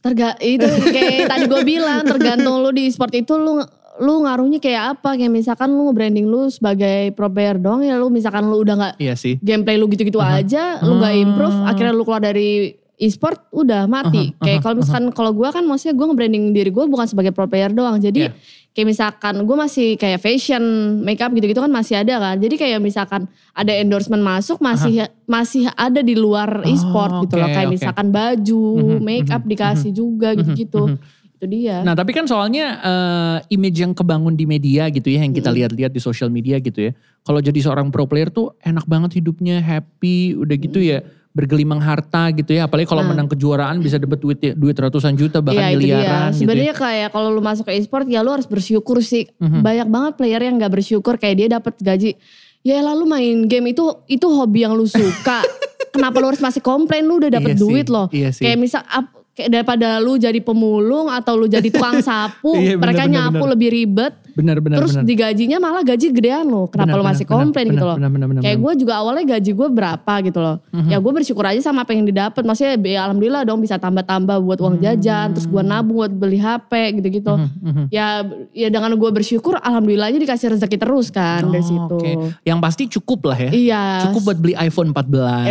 Terga 0.00 0.36
itu 0.38 0.64
kayak 0.88 1.26
tadi 1.26 1.44
gue 1.44 1.62
bilang 1.62 2.04
tergantung 2.06 2.60
lu 2.60 2.70
di 2.70 2.88
sport 2.88 3.12
itu 3.12 3.34
lu 3.34 3.58
lu 3.96 4.14
ngaruhnya 4.22 4.60
kayak 4.60 4.82
apa 4.94 5.16
kayak 5.16 5.32
misalkan 5.32 5.72
lu 5.72 5.88
branding 5.90 6.28
lu 6.28 6.46
sebagai 6.46 7.10
pro 7.12 7.26
player 7.26 7.56
doang 7.56 7.80
ya 7.80 7.96
lu 7.96 8.06
misalkan 8.06 8.44
lu 8.44 8.60
udah 8.60 8.76
nggak 8.76 8.94
Iya 9.00 9.16
sih. 9.16 9.40
gameplay 9.40 9.74
lu 9.74 9.88
gitu-gitu 9.88 10.20
Aha. 10.20 10.44
aja 10.44 10.84
lu 10.84 11.00
nggak 11.00 11.14
improve 11.16 11.56
Ah. 11.58 11.72
akhirnya 11.72 11.92
lu 11.92 12.04
keluar 12.04 12.20
dari 12.20 12.76
e-sport 12.96 13.52
udah 13.52 13.84
mati. 13.84 14.32
Aha, 14.32 14.40
kayak 14.40 14.58
aha, 14.58 14.64
kalau 14.64 14.74
misalkan 14.80 15.04
kalau 15.12 15.30
gue 15.30 15.48
kan 15.48 15.62
maksudnya 15.62 15.94
gue 15.94 16.06
nge-branding 16.08 16.44
diri 16.50 16.70
gue 16.72 16.84
bukan 16.84 17.04
sebagai 17.04 17.30
pro 17.30 17.44
player 17.44 17.68
doang. 17.68 18.00
Jadi 18.00 18.24
Iya. 18.24 18.32
kayak 18.72 18.88
misalkan 18.88 19.34
gue 19.44 19.56
masih 19.56 19.88
kayak 19.94 20.16
fashion 20.16 20.64
makeup 21.00 21.28
gitu-gitu 21.30 21.60
kan 21.60 21.68
masih 21.68 22.00
ada 22.00 22.16
kan. 22.16 22.36
Jadi 22.36 22.56
kayak 22.56 22.80
misalkan 22.80 23.28
ada 23.52 23.72
endorsement 23.72 24.20
masuk 24.20 24.58
masih 24.58 25.04
masih 25.24 25.68
ada 25.72 26.00
di 26.00 26.16
luar 26.16 26.64
Oh, 26.64 26.68
e-sport 26.68 27.28
gitu 27.28 27.36
loh. 27.36 27.46
kayak 27.46 27.68
oke. 27.68 27.74
misalkan 27.74 28.06
baju 28.08 28.64
Mhm, 28.96 29.00
makeup 29.00 29.42
mhm, 29.44 29.50
dikasih 29.50 29.90
juga 29.92 30.28
Mhm, 30.32 30.36
gitu-gitu. 30.40 30.82
mhm. 30.88 30.98
itu 31.36 31.44
dia. 31.52 31.84
Nah 31.84 31.92
tapi 31.92 32.16
kan 32.16 32.24
soalnya 32.24 32.80
eh, 32.80 33.36
image 33.52 33.76
yang 33.76 33.92
kebangun 33.92 34.32
di 34.32 34.48
media 34.48 34.88
gitu 34.88 35.12
ya, 35.12 35.20
yang 35.20 35.36
kita 35.36 35.52
lihat-lihat 35.52 35.92
di 35.92 36.00
sosial 36.00 36.32
media 36.32 36.56
gitu 36.56 36.80
ya. 36.80 36.92
Kalau 37.20 37.44
jadi 37.44 37.60
seorang 37.60 37.92
pro 37.92 38.08
player 38.08 38.32
tuh 38.32 38.56
enak 38.58 38.88
banget 38.88 39.20
hidupnya, 39.20 39.60
happy, 39.60 40.32
udah 40.32 40.56
gitu 40.56 40.80
ya 40.80 41.04
bergelimang 41.36 41.76
harta 41.78 42.32
gitu 42.32 42.50
ya. 42.50 42.64
Apalagi 42.64 42.88
kalau 42.88 43.04
Nah. 43.04 43.12
menang 43.12 43.28
kejuaraan 43.28 43.76
bisa 43.78 43.96
dapat 43.96 44.16
duit 44.16 44.40
duit 44.50 44.72
ratusan 44.74 45.12
juta 45.12 45.38
bahkan 45.38 45.60
Iya 45.62 45.70
itu 45.70 45.80
dia. 45.82 45.88
miliaran 45.94 46.24
gitu. 46.26 46.38
Sebenarnya 46.40 46.72
Ya. 46.72 46.78
kayak 46.78 47.08
kalau 47.10 47.28
lu 47.28 47.40
masuk 47.40 47.64
ke 47.64 47.76
e-sport 47.76 48.06
ya 48.06 48.20
lu 48.20 48.32
harus 48.32 48.44
bersyukur 48.44 48.98
sih. 48.98 49.28
Mhm. 49.36 49.60
Banyak 49.60 49.86
banget 49.86 50.12
player 50.16 50.40
yang 50.40 50.56
gak 50.56 50.72
bersyukur 50.72 51.14
kayak 51.14 51.36
dia 51.36 51.48
dapat 51.52 51.76
gaji. 51.76 52.16
Ya 52.62 52.80
lalu 52.80 53.04
main 53.04 53.36
game 53.44 53.70
itu 53.70 53.84
itu 54.06 54.26
hobi 54.26 54.64
yang 54.64 54.72
lu 54.72 54.84
suka. 54.84 55.44
Kenapa 55.94 56.16
lu 56.18 56.26
harus 56.26 56.40
masih 56.40 56.58
komplain 56.58 57.04
lu 57.04 57.16
udah 57.16 57.28
Iya 57.28 57.36
dapat 57.38 57.52
sih, 57.52 57.60
duit 57.60 57.86
loh. 57.86 58.06
Iya 58.08 58.28
sih. 58.30 58.42
Kayak 58.42 58.58
misal 58.58 58.82
ap- 58.82 59.12
kayak 59.32 59.50
daripada 59.50 59.96
lu 59.96 60.16
jadi 60.16 60.40
pemulung 60.40 61.06
atau 61.06 61.36
lu 61.36 61.46
jadi 61.46 61.64
tukang 61.66 62.00
sapu, 62.04 62.52
Iya, 62.54 62.74
bener, 62.74 62.82
mereka 62.82 63.02
bener, 63.02 63.14
nyapu 63.14 63.36
bener. 63.38 63.52
lebih 63.52 63.68
ribet. 63.70 64.14
Benar 64.36 64.60
benar 64.60 64.78
terus 64.78 64.92
benar. 64.94 65.04
digajinya 65.04 65.58
malah 65.58 65.82
gaji 65.82 66.06
gedean 66.12 66.44
lo. 66.44 66.68
Kenapa 66.68 66.92
Benar, 66.92 67.00
benar, 67.00 67.10
masih 67.10 67.24
benar, 67.24 67.36
komplain 67.40 67.66
gitu 67.66 67.74
benar, 67.74 67.86
loh. 67.86 67.96
benar, 67.96 68.10
benar, 68.12 68.26
benar, 68.28 68.42
Kayak 68.44 68.58
gue 68.60 68.72
juga 68.76 68.92
awalnya 68.94 69.24
gaji 69.26 69.50
gue 69.50 69.68
berapa 69.70 70.12
gitu 70.22 70.38
loh. 70.38 70.56
Mhm. 70.70 70.88
Ya 70.88 70.96
gue 70.96 71.12
bersyukur 71.12 71.42
aja 71.42 71.60
sama 71.60 71.82
apa 71.82 71.90
yang 71.90 72.04
didapat. 72.04 72.42
Maksudnya 72.42 72.76
ya 72.78 73.00
alhamdulillah 73.02 73.42
dong 73.42 73.58
bisa 73.58 73.76
tambah-tambah 73.76 74.36
buat 74.38 74.58
uang 74.58 74.76
jajan. 74.78 75.32
Terus 75.32 75.46
gue 75.46 75.62
nabung 75.62 75.96
buat 75.96 76.12
beli 76.12 76.36
HP 76.36 76.68
gitu-gitu. 76.94 77.32
Mhm. 77.32 77.88
Ya 77.88 78.20
ya 78.52 78.68
dengan 78.68 78.92
gue 78.92 79.10
bersyukur 79.10 79.56
alhamdulillahnya 79.56 80.20
dikasih 80.20 80.52
rezeki 80.52 80.76
terus 80.76 81.08
kan 81.08 81.40
Oh, 81.40 81.48
dari 81.48 81.64
situ. 81.64 81.96
oke. 81.96 82.12
Yang 82.42 82.58
pasti 82.60 82.82
cukup 82.92 83.20
lah 83.26 83.38
ya. 83.40 83.50
Iya. 83.50 83.82
Cukup 84.04 84.20
buat 84.26 84.38
beli 84.38 84.52
iPhone 84.54 84.92
14. 84.92 85.48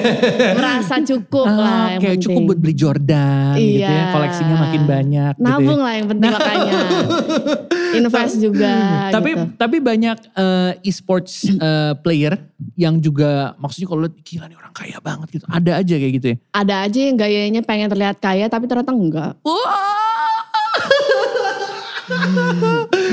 merasa 0.56 0.94
cukup 1.02 1.44
Ah, 1.44 1.52
lah 1.54 1.84
yang 1.92 2.00
penting. 2.02 2.22
cukup 2.24 2.40
buat 2.46 2.58
beli 2.58 2.74
Jordan 2.74 3.54
gitu 3.54 3.76
ya. 3.78 3.92
Iya. 3.92 4.04
Koleksinya 4.10 4.56
makin 4.58 4.82
banyak 4.84 5.32
gitu 5.34 5.42
ya. 5.42 5.52
Nabung 5.52 5.80
lah 5.80 5.92
yang 5.92 6.06
penting 6.08 6.30
makanya. 6.30 6.72
Invest 8.14 8.36
juga 8.38 8.74
tapi 9.10 9.30
gitu. 9.34 9.44
tapi 9.58 9.76
banyak 9.82 10.18
eh, 10.34 10.72
e-sports 10.86 11.50
eh, 11.50 11.92
player 11.98 12.38
yang 12.78 13.02
juga 13.02 13.58
maksudnya 13.58 13.88
kalau 13.90 14.00
lihat, 14.06 14.14
gila 14.22 14.46
nih 14.46 14.56
orang 14.58 14.74
kaya 14.74 14.98
banget 15.02 15.28
gitu. 15.38 15.44
Ada 15.46 15.72
aja 15.82 15.94
kayak 15.98 16.12
gitu 16.18 16.26
ya. 16.34 16.36
Ada 16.50 16.74
aja 16.86 16.98
yang 16.98 17.16
gayanya 17.18 17.62
pengen 17.62 17.88
terlihat 17.90 18.16
kaya 18.18 18.46
tapi 18.50 18.66
ternyata 18.66 18.90
enggak. 18.90 19.38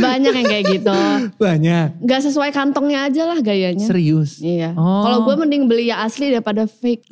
Banyak 0.01 0.33
yang 0.35 0.47
kayak 0.49 0.65
gitu. 0.67 0.99
Banyak. 1.39 1.87
Gak 2.03 2.21
sesuai 2.27 2.51
kantongnya 2.51 3.07
aja 3.07 3.23
lah 3.29 3.39
gayanya. 3.39 3.87
Serius. 3.87 4.41
Iya. 4.41 4.75
Oh. 4.75 5.05
Kalau 5.05 5.23
gue 5.23 5.35
mending 5.45 5.69
beli 5.69 5.93
ya 5.93 6.03
asli 6.03 6.33
daripada 6.33 6.67
fake. 6.67 7.07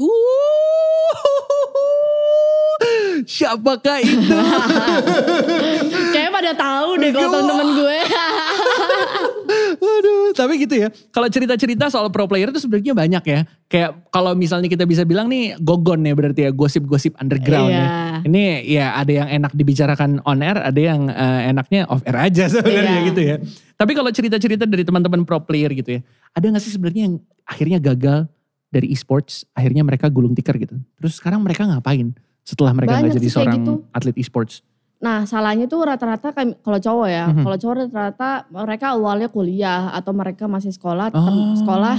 Siapakah 3.30 4.00
itu? 4.02 4.16
Pada 6.40 6.56
tahu 6.56 6.90
deh 7.04 7.12
kalau 7.12 7.30
temen-temen 7.36 7.68
gue. 7.76 7.98
Aduh, 10.00 10.32
tapi 10.32 10.54
gitu 10.64 10.76
ya. 10.80 10.88
Kalau 11.12 11.28
cerita-cerita 11.28 11.92
soal 11.92 12.08
pro 12.08 12.32
player 12.32 12.48
itu 12.48 12.64
sebenarnya 12.64 12.96
banyak 12.96 13.24
ya. 13.28 13.40
Kayak 13.68 14.08
kalau 14.08 14.32
misalnya 14.40 14.72
kita 14.72 14.88
bisa 14.88 15.04
bilang 15.04 15.28
nih 15.28 15.60
gogon 15.60 16.00
ya 16.08 16.16
berarti 16.16 16.48
ya 16.48 16.52
gosip-gosip 16.56 17.20
underground 17.20 17.76
ya. 17.76 17.76
Iya. 17.76 17.88
Ini 18.24 18.44
ya 18.64 18.86
ada 18.96 19.12
yang 19.12 19.28
enak 19.44 19.52
dibicarakan 19.52 20.24
on 20.24 20.40
air, 20.40 20.56
ada 20.64 20.80
yang 20.80 21.12
eh, 21.12 21.52
enaknya 21.52 21.92
off 21.92 22.00
air 22.08 22.32
aja 22.32 22.48
sebenarnya 22.56 23.00
Iya. 23.04 23.08
gitu 23.12 23.22
ya. 23.22 23.36
Tapi 23.76 23.92
kalau 23.92 24.08
cerita-cerita 24.08 24.64
dari 24.64 24.88
teman-teman 24.88 25.28
pro 25.28 25.44
player 25.44 25.76
gitu 25.76 26.00
ya, 26.00 26.02
ada 26.32 26.56
gak 26.56 26.64
sih 26.64 26.72
sebenarnya 26.72 27.12
yang 27.12 27.16
akhirnya 27.44 27.84
gagal 27.84 28.32
dari 28.72 28.88
e-sports, 28.96 29.44
akhirnya 29.52 29.84
mereka 29.84 30.08
gulung 30.08 30.32
tikar 30.32 30.56
gitu. 30.56 30.80
Terus 31.04 31.20
sekarang 31.20 31.44
mereka 31.44 31.68
ngapain 31.68 32.16
setelah 32.46 32.74
mereka 32.74 32.98
nggak 32.98 33.18
jadi 33.18 33.30
seorang 33.30 33.62
gitu. 33.62 33.74
atlet 33.94 34.16
e-sports? 34.18 34.62
Nah 35.00 35.24
salahnya 35.24 35.64
tuh 35.64 35.80
rata-rata 35.88 36.36
kalau 36.36 36.80
cowok 36.80 37.08
ya. 37.08 37.32
Mhm. 37.32 37.44
Kalau 37.48 37.58
cowok 37.58 37.76
rata-rata 37.88 38.30
mereka 38.52 38.86
awalnya 38.96 39.32
kuliah 39.32 39.96
atau 39.96 40.12
mereka 40.12 40.46
masih 40.52 40.76
sekolah. 40.76 41.08
Oh. 41.16 41.56
Sekolah. 41.56 41.96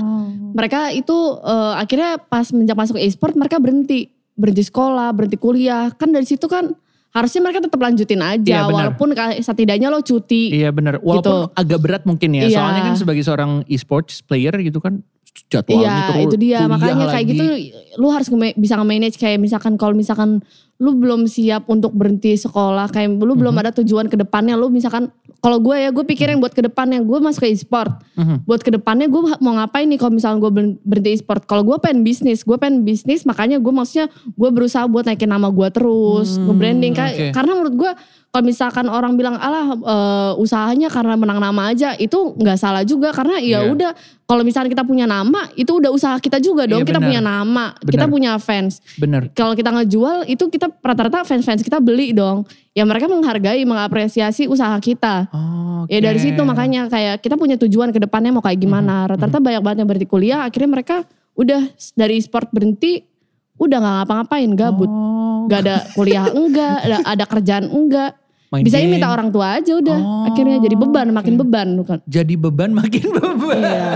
Mereka 0.52 0.92
itu 0.92 1.16
eh, 1.40 1.74
akhirnya 1.80 2.20
pas 2.20 2.44
menjak 2.52 2.76
masuk 2.76 3.00
e-sport 3.00 3.32
mereka 3.40 3.56
berhenti. 3.56 4.12
Berhenti 4.36 4.68
sekolah, 4.68 5.12
berhenti 5.16 5.40
kuliah. 5.40 5.88
Kan 5.96 6.12
dari 6.12 6.28
situ 6.28 6.44
kan 6.44 6.76
harusnya 7.10 7.40
mereka 7.42 7.58
tetap 7.66 7.80
lanjutin 7.82 8.22
aja. 8.22 8.64
Iya, 8.64 8.70
walaupun 8.70 9.16
setidaknya 9.42 9.90
lo 9.90 10.04
cuti. 10.04 10.54
Iya 10.54 10.70
benar. 10.70 11.02
Walaupun 11.02 11.56
agak 11.56 11.78
berat 11.82 12.02
mungkin 12.04 12.36
ya. 12.36 12.46
Iya. 12.46 12.56
Soalnya 12.60 12.82
kan 12.84 12.94
sebagai 13.00 13.24
seorang 13.24 13.64
e-sports 13.66 14.22
player 14.22 14.54
gitu 14.60 14.78
kan 14.78 15.02
jadwalnya 15.46 16.10
Iya 16.10 16.22
itu 16.22 16.36
dia 16.36 16.58
makanya 16.64 17.06
kayak 17.08 17.14
lagi. 17.16 17.32
gitu 17.32 17.44
lu 17.96 18.06
harus 18.08 18.28
nge- 18.28 18.54
bisa 18.54 18.74
nge-manage 18.74 19.16
kayak 19.16 19.38
misalkan 19.38 19.74
kalau 19.74 19.92
misalkan 19.92 20.42
lu 20.76 20.94
belum 20.94 21.26
siap 21.26 21.66
untuk 21.66 21.92
berhenti 21.92 22.34
sekolah 22.34 22.88
kayak 22.88 23.12
lu 23.12 23.34
belum 23.34 23.52
Mhm. 23.52 23.60
ada 23.60 23.70
tujuan 23.74 24.06
ke 24.06 24.16
depannya 24.16 24.54
lu 24.54 24.68
misalkan 24.68 25.12
kalau 25.38 25.58
gue 25.58 25.74
ya 25.74 25.90
gue 25.90 26.00
pikirin 26.02 26.36
buat 26.36 26.50
ke 26.50 26.62
depannya 26.62 27.00
gue 27.00 27.18
masuk 27.18 27.42
ke 27.42 27.50
e-sport 27.50 27.92
Mhm. 28.14 28.44
buat 28.44 28.60
ke 28.60 28.70
depannya 28.70 29.06
gue 29.06 29.20
mau 29.36 29.54
ngapain 29.54 29.84
nih 29.84 29.96
kalau 29.96 30.12
misalkan 30.12 30.38
gue 30.38 30.50
ber- 30.50 30.78
berhenti 30.82 31.10
e-sport 31.12 31.44
kalau 31.44 31.62
gue 31.62 31.76
pengen 31.78 32.00
bisnis 32.00 32.40
gue 32.40 32.56
pengen 32.56 32.80
bisnis 32.80 33.22
makanya 33.24 33.56
gue 33.56 33.70
maksudnya 33.70 34.06
gue 34.24 34.48
berusaha 34.48 34.84
buat 34.84 35.04
naikin 35.04 35.28
nama 35.28 35.48
gue 35.48 35.68
terus 35.70 36.34
Hmm, 36.34 36.48
nge-branding 36.48 36.92
kayak 36.92 37.12
oke. 37.12 37.26
karena 37.34 37.52
menurut 37.54 37.74
gue 37.76 37.92
kalau 38.30 38.46
misalkan 38.46 38.86
orang 38.86 39.18
bilang 39.18 39.34
alah 39.34 39.74
eh, 39.74 40.32
usahanya 40.38 40.86
karena 40.86 41.18
menang 41.18 41.42
nama 41.42 41.74
aja 41.74 41.98
itu 41.98 42.30
nggak 42.38 42.54
salah 42.56 42.86
juga. 42.86 43.10
Karena 43.10 43.42
ya 43.42 43.66
Iya. 43.66 43.74
udah 43.74 43.90
kalau 44.22 44.46
misalnya 44.46 44.70
kita 44.70 44.86
punya 44.86 45.02
nama 45.02 45.50
itu 45.58 45.82
udah 45.82 45.90
usaha 45.90 46.14
kita 46.22 46.38
juga 46.38 46.62
dong. 46.70 46.86
Iya, 46.86 46.94
kita 46.94 47.02
punya 47.02 47.18
nama 47.18 47.74
Benar. 47.82 47.90
kita 47.90 48.06
punya 48.06 48.30
fans. 48.38 48.78
Bener. 49.02 49.34
kalau 49.34 49.58
kita 49.58 49.74
ngejual 49.74 50.30
itu 50.30 50.46
kita 50.46 50.70
rata-rata 50.78 51.26
fans-fans 51.26 51.66
kita 51.66 51.82
beli 51.82 52.14
dong. 52.14 52.46
Ya 52.70 52.86
mereka 52.86 53.10
menghargai 53.10 53.66
mengapresiasi 53.66 54.46
usaha 54.46 54.78
kita. 54.78 55.26
Oh, 55.34 55.90
ya 55.90 55.98
dari 55.98 56.22
situ 56.22 56.38
makanya 56.46 56.86
kayak 56.86 57.18
kita 57.18 57.34
punya 57.34 57.58
tujuan 57.58 57.90
ke 57.90 57.98
depannya 57.98 58.30
mau 58.30 58.46
kayak 58.46 58.62
gimana. 58.62 59.10
Rata-rata 59.10 59.42
banyak 59.42 59.58
banget 59.58 59.76
yang 59.82 59.88
berhenti 59.90 60.06
kuliah 60.06 60.46
akhirnya 60.46 60.70
mereka 60.70 61.02
udah 61.34 61.66
dari 61.98 62.22
sport 62.22 62.54
berhenti 62.54 63.09
udah 63.60 63.76
nggak 63.78 63.94
ngapa-ngapain 64.00 64.50
gabut 64.52 64.90
Oh, 64.90 65.44
Gak 65.46 65.60
ada 65.62 65.76
kuliah 65.92 66.26
enggak, 66.40 66.76
ada, 66.80 66.96
ada 67.02 67.24
kerjaan 67.24 67.64
enggak. 67.66 68.12
main 68.50 68.66
Bisa 68.66 68.76
game. 68.76 68.90
minta 68.90 69.06
orang 69.06 69.30
tua 69.30 69.56
aja 69.56 69.72
udah. 69.72 69.94
Oh, 69.96 70.26
Akhirnya 70.26 70.58
jadi 70.58 70.74
beban, 70.74 71.06
makin 71.10 71.34
oke. 71.34 71.40
beban 71.40 71.68
bukan. 71.76 71.98
Jadi 72.04 72.34
beban 72.34 72.70
makin 72.82 73.04
beban. 73.08 73.62
Iya. 73.62 73.90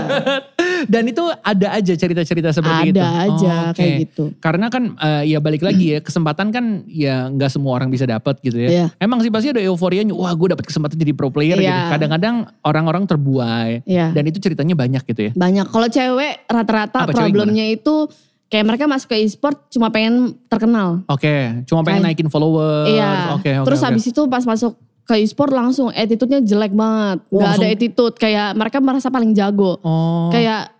Dan 0.85 1.03
itu 1.05 1.23
ada 1.37 1.67
aja 1.71 1.91
cerita-cerita 1.91 2.49
seperti 2.51 2.91
itu. 2.91 2.95
Ada 2.95 3.07
aja 3.25 3.51
Oh, 3.51 3.63
oke. 3.67 3.75
kayak 3.75 3.93
gitu. 4.01 4.23
Karena 4.37 4.67
kan 4.69 4.95
eh, 4.95 5.27
ya 5.27 5.39
balik 5.39 5.59
lagi 5.59 5.85
ya 5.89 5.99
kesempatan 5.99 6.49
kan 6.49 6.65
ya 6.87 7.27
nggak 7.27 7.51
semua 7.51 7.75
orang 7.75 7.89
bisa 7.89 8.03
dapat 8.05 8.39
gitu 8.39 8.55
ya. 8.57 8.69
Iya. 8.69 8.85
Emang 8.95 9.19
sih 9.19 9.29
pasti 9.29 9.51
ada 9.51 9.59
euforianya. 9.59 10.11
Wah 10.11 10.31
gue 10.31 10.47
dapat 10.49 10.63
kesempatan 10.63 10.95
jadi 10.95 11.11
pro 11.11 11.27
player 11.27 11.57
gitu. 11.57 11.67
Iya. 11.67 11.91
Kadang-kadang 11.91 12.35
orang-orang 12.63 13.03
terbuai 13.05 13.83
Iya. 13.83 14.11
dan 14.11 14.23
itu 14.23 14.39
ceritanya 14.39 14.71
banyak 14.73 15.03
gitu 15.03 15.21
ya. 15.21 15.31
Banyak. 15.35 15.67
Kalau 15.67 15.87
cewek 15.87 16.47
rata-rata 16.47 16.97
Apa 17.01 17.11
cewek 17.11 17.27
problemnya 17.27 17.67
itu 17.67 18.07
kayak 18.55 18.65
mereka 18.65 18.87
masuk 18.87 19.11
ke 19.11 19.19
e-sport 19.19 19.67
cuma 19.67 19.91
pengen 19.91 20.31
terkenal. 20.47 21.03
Oke, 21.11 21.59
cuma 21.67 21.83
pengen 21.83 21.99
Kayak- 21.99 22.15
naikin 22.15 22.29
followers. 22.31 22.87
Iya. 22.87 23.35
Oke, 23.35 23.51
oke. 23.51 23.67
Terus 23.67 23.79
oke. 23.83 23.87
habis 23.91 24.03
itu 24.07 24.21
pas 24.31 24.43
masuk 24.47 24.79
ke 25.03 25.13
e-sport 25.19 25.51
langsung 25.51 25.91
attitude-nya 25.91 26.39
jelek 26.39 26.71
banget. 26.71 27.19
Oh, 27.27 27.43
Gak 27.43 27.59
ada 27.59 27.67
attitude 27.67 28.15
kayak 28.15 28.55
mereka 28.55 28.79
merasa 28.79 29.11
paling 29.11 29.35
jago. 29.35 29.75
Oh. 29.83 30.31
Kayak 30.31 30.71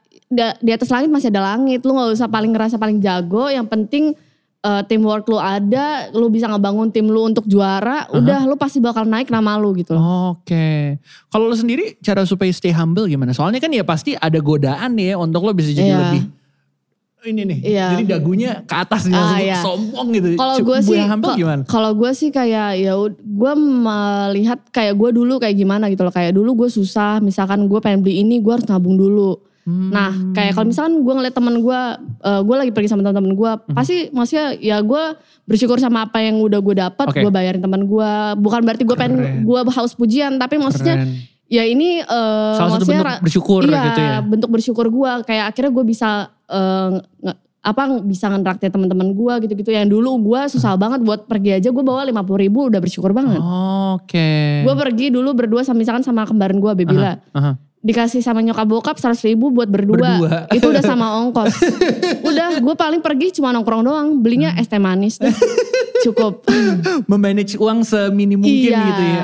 di 0.58 0.72
atas 0.72 0.88
langit 0.88 1.12
masih 1.12 1.28
ada 1.30 1.54
langit. 1.54 1.84
Lu 1.84 1.94
gak 1.94 2.16
usah 2.16 2.32
paling 2.32 2.50
ngerasa 2.50 2.80
paling 2.80 2.98
jago. 2.98 3.52
Yang 3.52 3.68
penting 3.70 4.06
eh, 4.66 4.82
teamwork 4.90 5.30
lu 5.30 5.38
ada, 5.38 6.10
lu 6.10 6.26
bisa 6.34 6.50
ngebangun 6.50 6.90
tim 6.90 7.06
lu 7.06 7.22
untuk 7.22 7.46
juara, 7.46 8.10
udah 8.10 8.50
lu 8.50 8.58
pasti 8.58 8.82
bakal 8.82 9.06
naik 9.06 9.30
nama 9.30 9.62
lu 9.62 9.78
gitu. 9.78 9.94
Oke. 9.94 10.98
Kalau 11.30 11.46
lo 11.46 11.54
sendiri 11.54 11.94
cara 12.02 12.26
supaya 12.26 12.50
stay 12.50 12.74
humble 12.74 13.06
gimana? 13.06 13.30
Soalnya 13.30 13.62
kan 13.62 13.70
ya 13.70 13.86
pasti 13.86 14.18
ada 14.18 14.42
godaan 14.42 14.98
nih 14.98 15.14
ya 15.14 15.16
untuk 15.22 15.46
lo 15.46 15.54
bisa 15.54 15.70
jadi 15.70 15.94
Iya. 15.94 16.00
lebih 16.02 16.24
ini 17.26 17.42
nih. 17.44 17.60
Iya. 17.62 17.88
Jadi 17.98 18.04
dagunya 18.06 18.52
ke 18.64 18.76
atas 18.76 19.06
Ah, 19.06 19.12
langsung 19.12 19.40
iya. 19.42 19.60
sombong 19.60 20.08
gitu. 20.14 20.28
Kalau 20.34 20.56
gue 20.62 20.78
sih, 20.80 21.00
kalau 21.66 21.92
gue 21.94 22.12
sih 22.14 22.30
kayak 22.30 22.70
ya, 22.78 22.94
gue 23.18 23.54
melihat 23.58 24.60
kayak 24.70 24.94
gue 24.94 25.10
dulu 25.12 25.38
kayak 25.38 25.56
gimana 25.56 25.90
gitu 25.90 26.06
loh. 26.06 26.14
Kayak 26.14 26.34
dulu 26.34 26.66
gue 26.66 26.70
susah, 26.70 27.20
misalkan 27.20 27.66
gue 27.66 27.80
pengen 27.80 28.02
beli 28.02 28.22
ini, 28.22 28.40
gue 28.40 28.54
harus 28.54 28.66
nabung 28.66 28.96
dulu. 28.96 29.38
Hmm. 29.66 29.90
Nah, 29.90 30.14
kayak 30.32 30.54
kalau 30.54 30.70
misalkan 30.70 31.02
gue 31.02 31.14
ngeliat 31.18 31.34
temen 31.34 31.58
gue, 31.58 31.80
uh, 32.22 32.42
gue 32.46 32.56
lagi 32.56 32.70
pergi 32.70 32.86
sama 32.86 33.02
temen-temen 33.02 33.34
gue, 33.34 33.52
Hmm. 33.66 33.74
pasti 33.74 34.14
maksudnya 34.14 34.54
ya 34.62 34.78
gue 34.78 35.04
bersyukur 35.50 35.82
sama 35.82 36.06
apa 36.06 36.22
yang 36.22 36.38
udah 36.38 36.62
gue 36.62 36.76
dapat, 36.78 37.06
Oke. 37.10 37.26
gue 37.26 37.32
bayarin 37.34 37.58
temen 37.58 37.82
gue. 37.84 38.12
Bukan 38.38 38.62
berarti 38.62 38.86
gue 38.86 38.94
pengen 38.94 39.42
gue 39.42 39.60
haus 39.74 39.98
pujian, 39.98 40.38
tapi 40.38 40.62
maksudnya 40.62 41.02
Keren. 41.02 41.18
ya 41.50 41.66
ini 41.66 41.98
uh, 41.98 42.54
Salah 42.62 42.78
satu 42.78 42.86
bentuk 42.86 43.26
bersyukur 43.26 43.62
iya, 43.66 43.82
gitu 43.90 44.02
ya. 44.06 44.18
bentuk 44.22 44.50
bersyukur 44.54 44.86
gue. 44.86 45.12
Kayak 45.26 45.46
akhirnya 45.50 45.72
gue 45.74 45.86
bisa 45.90 46.10
uh, 46.50 47.00
apa 47.66 47.98
bisa 48.06 48.30
ngeraktir 48.30 48.70
teman-teman 48.70 49.10
gue 49.10 49.34
gitu-gitu. 49.50 49.74
Yang 49.74 49.98
dulu 49.98 50.22
gue 50.22 50.42
susah 50.54 50.78
banget 50.78 51.02
buat 51.02 51.26
pergi 51.26 51.58
aja, 51.58 51.74
gue 51.74 51.84
bawa 51.84 52.06
lima 52.06 52.22
puluh 52.22 52.46
ribu 52.46 52.70
udah 52.70 52.78
bersyukur 52.78 53.10
banget. 53.10 53.42
Oke. 53.98 54.62
Gue 54.62 54.76
pergi 54.78 55.10
dulu 55.10 55.34
berdua 55.34 55.66
sama 55.66 55.82
misalkan 55.82 56.06
sama 56.06 56.30
kembaran 56.30 56.62
gue 56.62 56.72
Bebila 56.78 57.18
Aha. 57.34 57.58
dikasih 57.82 58.22
sama 58.22 58.42
nyokap 58.42 58.66
bokap 58.66 58.98
100 58.98 59.18
ribu 59.34 59.50
buat 59.50 59.66
berdua. 59.66 59.98
Berdua. 59.98 60.50
Itu 60.54 60.70
udah 60.70 60.82
sama 60.86 61.22
ongkos. 61.26 61.58
udah 62.30 62.62
gue 62.62 62.76
paling 62.78 63.02
pergi 63.02 63.42
cuma 63.42 63.50
nongkrong 63.50 63.82
doang. 63.82 64.08
Belinya 64.22 64.54
es 64.62 64.70
teh 64.70 64.78
manis 64.78 65.18
deh. 65.18 65.34
Cukup. 66.06 66.46
Memanage 67.10 67.58
uang 67.58 67.82
seminim 67.82 68.46
mungkin 68.46 68.74
Iya, 68.74 68.82
gitu 68.94 69.04
ya. 69.10 69.24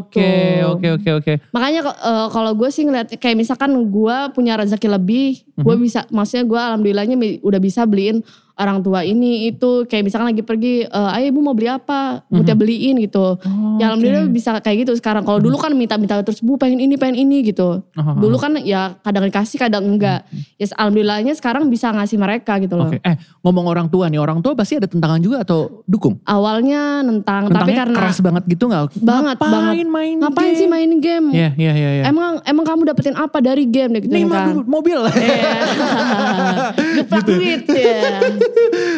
Oke, 0.00 0.20
gitu. 0.24 0.68
oke, 0.72 0.88
oke, 1.00 1.10
oke. 1.20 1.32
Makanya 1.52 1.80
eh, 1.84 2.26
kalau 2.32 2.52
gue 2.56 2.68
sih 2.72 2.88
ngeliat 2.88 3.12
kayak 3.20 3.36
misalkan 3.36 3.76
gue 3.76 4.16
punya 4.32 4.56
rezeki 4.56 4.88
lebih. 4.88 5.44
Mhm. 5.54 5.62
Gue 5.62 5.74
bisa, 5.78 6.02
maksudnya 6.08 6.44
gue 6.44 6.58
alhamdulillahnya 6.58 7.16
udah 7.40 7.60
bisa 7.60 7.82
beliin 7.84 8.22
orang 8.54 8.78
tua 8.80 9.02
ini 9.02 9.50
itu 9.50 9.82
kayak 9.82 10.02
misalkan 10.04 10.30
lagi 10.30 10.38
pergi 10.40 10.74
eh, 10.82 11.14
ayo 11.18 11.26
ibu 11.28 11.42
mau 11.42 11.50
beli 11.52 11.66
apa 11.66 12.22
mau 12.24 12.38
dia 12.40 12.54
beliin 12.54 13.02
gitu 13.02 13.34
Oh, 13.34 13.74
ya 13.76 13.90
alhamdulillah 13.90 14.30
bisa 14.30 14.54
kayak 14.56 14.86
gitu 14.86 14.94
sekarang 14.94 15.22
kalau 15.22 15.42
dulu 15.42 15.58
kan 15.58 15.74
minta-minta 15.74 16.22
terus 16.22 16.38
bu 16.38 16.54
pengen 16.54 16.78
ini 16.78 16.94
pengen 16.94 17.18
ini 17.18 17.42
gitu 17.44 17.82
Aha, 17.92 18.14
dulu 18.14 18.38
kan 18.38 18.54
ya 18.56 18.94
kadang 19.00 19.26
dikasih 19.26 19.58
kadang 19.58 19.82
enggak 19.84 20.22
ya 20.54 20.70
alhamdulillahnya 20.72 21.34
sekarang 21.34 21.66
bisa 21.66 21.90
ngasih 21.90 22.14
mereka 22.14 22.54
gitu 22.58 22.78
loh 22.78 22.86
Oke, 22.88 23.02
eh 23.02 23.18
ngomong 23.42 23.66
orang 23.66 23.86
tua 23.88 24.06
nih, 24.06 24.22
orang 24.22 24.38
tua 24.38 24.54
pasti 24.54 24.78
ada 24.78 24.86
tentangan 24.86 25.18
juga 25.18 25.42
atau 25.42 25.82
dukung? 25.84 26.22
awalnya 26.24 27.02
nentang 27.02 27.50
tapi 27.50 27.74
karena 27.74 27.96
keras 27.96 28.22
banget 28.22 28.46
gitu 28.48 28.70
gak? 28.70 28.86
Banget, 28.96 29.34
Ngapain 29.34 29.50
banget. 29.50 29.86
main 29.88 30.14
ngapain 30.20 30.46
game? 30.46 30.54
sih 30.56 30.68
main 30.68 30.90
game 30.96 31.26
Iya, 31.32 31.48
iya, 31.56 31.72
iya. 31.74 31.90
iya. 31.92 32.02
emang 32.06 32.38
emang 32.44 32.62
kamu 32.64 32.86
dapetin 32.86 33.18
apa 33.18 33.42
dari 33.42 33.66
game 33.66 33.98
deh 33.98 34.00
gitu 34.00 34.14
Nih 34.14 34.22
kan 34.24 34.62
mobil. 34.62 35.02
Iya. 35.44 35.60
Gepak 36.96 37.18
Gitu. 37.20 37.30
duit 37.30 37.62
ya. 37.68 38.00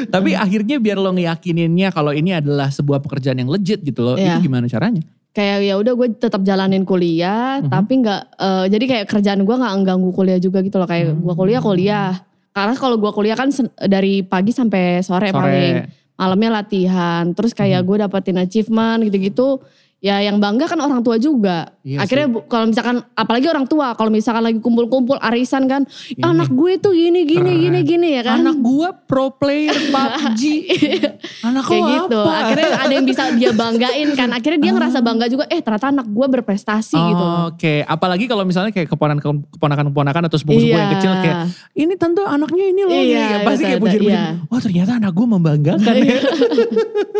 Tapi 0.07 0.31
akhirnya 0.33 0.77
biar 0.79 0.97
lo 0.97 1.11
ngeyakininnya 1.11 1.89
kalau 1.91 2.11
ini 2.11 2.33
adalah 2.33 2.69
sebuah 2.69 3.01
pekerjaan 3.01 3.37
yang 3.37 3.51
legit 3.51 3.83
gitu 3.83 4.03
loh. 4.03 4.15
Iya. 4.15 4.39
Itu 4.39 4.47
gimana 4.47 4.67
caranya? 4.67 5.03
Kayak 5.31 5.59
ya 5.63 5.75
udah 5.77 5.93
gue 5.93 6.09
tetap 6.17 6.41
jalanin 6.43 6.83
kuliah, 6.83 7.61
Mhm. 7.61 7.69
tapi 7.69 7.93
nggak 8.01 8.21
eh, 8.37 8.65
jadi 8.71 8.85
kayak 8.87 9.07
kerjaan 9.07 9.41
gue 9.43 9.55
nggak 9.55 9.75
mengganggu 9.77 10.11
kuliah 10.11 10.39
juga 10.39 10.59
gitu 10.61 10.77
loh. 10.77 10.89
Kayak 10.89 11.13
gue 11.13 11.35
kuliah 11.35 11.61
kuliah. 11.61 12.11
Karena 12.51 12.73
kalau 12.73 12.97
gue 12.97 13.11
kuliah 13.11 13.37
kan 13.37 13.53
dari 13.85 14.25
pagi 14.25 14.49
sampai 14.49 15.05
sore, 15.05 15.29
Sore. 15.29 15.37
paling 15.37 15.75
malamnya 16.17 16.51
latihan. 16.55 17.29
Terus 17.37 17.53
kayak 17.53 17.85
gue 17.85 17.97
dapetin 18.01 18.41
achievement 18.41 19.05
gitu-gitu. 19.05 19.61
Ya 19.97 20.21
yang 20.21 20.37
bangga 20.37 20.69
kan 20.69 20.77
orang 20.77 21.01
tua 21.01 21.17
juga. 21.17 21.73
Iya 21.81 22.05
Akhirnya 22.05 22.29
kalau 22.45 22.69
misalkan 22.69 23.01
apalagi 23.13 23.49
orang 23.49 23.65
tua 23.65 23.91
kalau 23.93 24.13
misalkan 24.13 24.45
lagi 24.45 24.61
kumpul-kumpul 24.61 25.17
arisan 25.19 25.65
kan, 25.65 25.83
Ini. 26.07 26.21
anak 26.21 26.53
gue 26.53 26.77
tuh 26.77 26.93
gini 26.93 27.25
gini 27.25 27.41
Keren. 27.49 27.63
gini 27.65 27.81
gini 27.83 28.09
ya 28.13 28.23
kan. 28.23 28.39
Anak 28.39 28.61
gua 28.61 28.93
pro 28.93 29.33
player 29.33 29.73
PUBG. 29.89 30.43
Anak 31.43 31.65
kayak 31.65 31.81
lo 31.81 31.89
gitu. 31.97 32.19
apa? 32.19 32.33
Akhirnya 32.39 32.71
ada 32.77 32.93
yang 32.93 33.07
bisa 33.07 33.23
dia 33.33 33.51
banggain 33.51 34.09
kan. 34.13 34.29
Akhirnya 34.31 34.61
dia 34.61 34.73
ngerasa 34.75 34.99
bangga 35.01 35.27
juga. 35.27 35.49
Eh 35.49 35.59
ternyata 35.59 35.89
anak 35.89 36.07
gue 36.07 36.27
berprestasi 36.31 36.93
gitu. 36.95 37.25
Oh, 37.25 37.49
Oke, 37.49 37.81
apalagi 37.83 38.25
kalau 38.27 38.45
misalnya 38.45 38.71
kayak 38.71 38.93
keponakan 38.93 39.23
keponakan-keponakan 39.49 40.23
atau 40.29 40.37
sepupu-sepupu 40.37 40.71
yang 40.71 40.87
Iya. 40.87 40.95
kecil 40.95 41.13
kayak 41.17 41.37
ini 41.75 41.95
tante 41.97 42.21
anaknya 42.21 42.65
ini 42.67 42.83
loh, 42.85 42.93
Iya, 42.93 43.17
ya, 43.17 43.39
pasti 43.43 43.63
kayak 43.65 43.81
puji-puji. 43.81 44.13
iya. 44.13 44.45
Wah 44.45 44.61
ternyata 44.61 44.91
anak 44.99 45.11
gue 45.11 45.27
membanggakan 45.27 45.95
ya. 45.97 46.19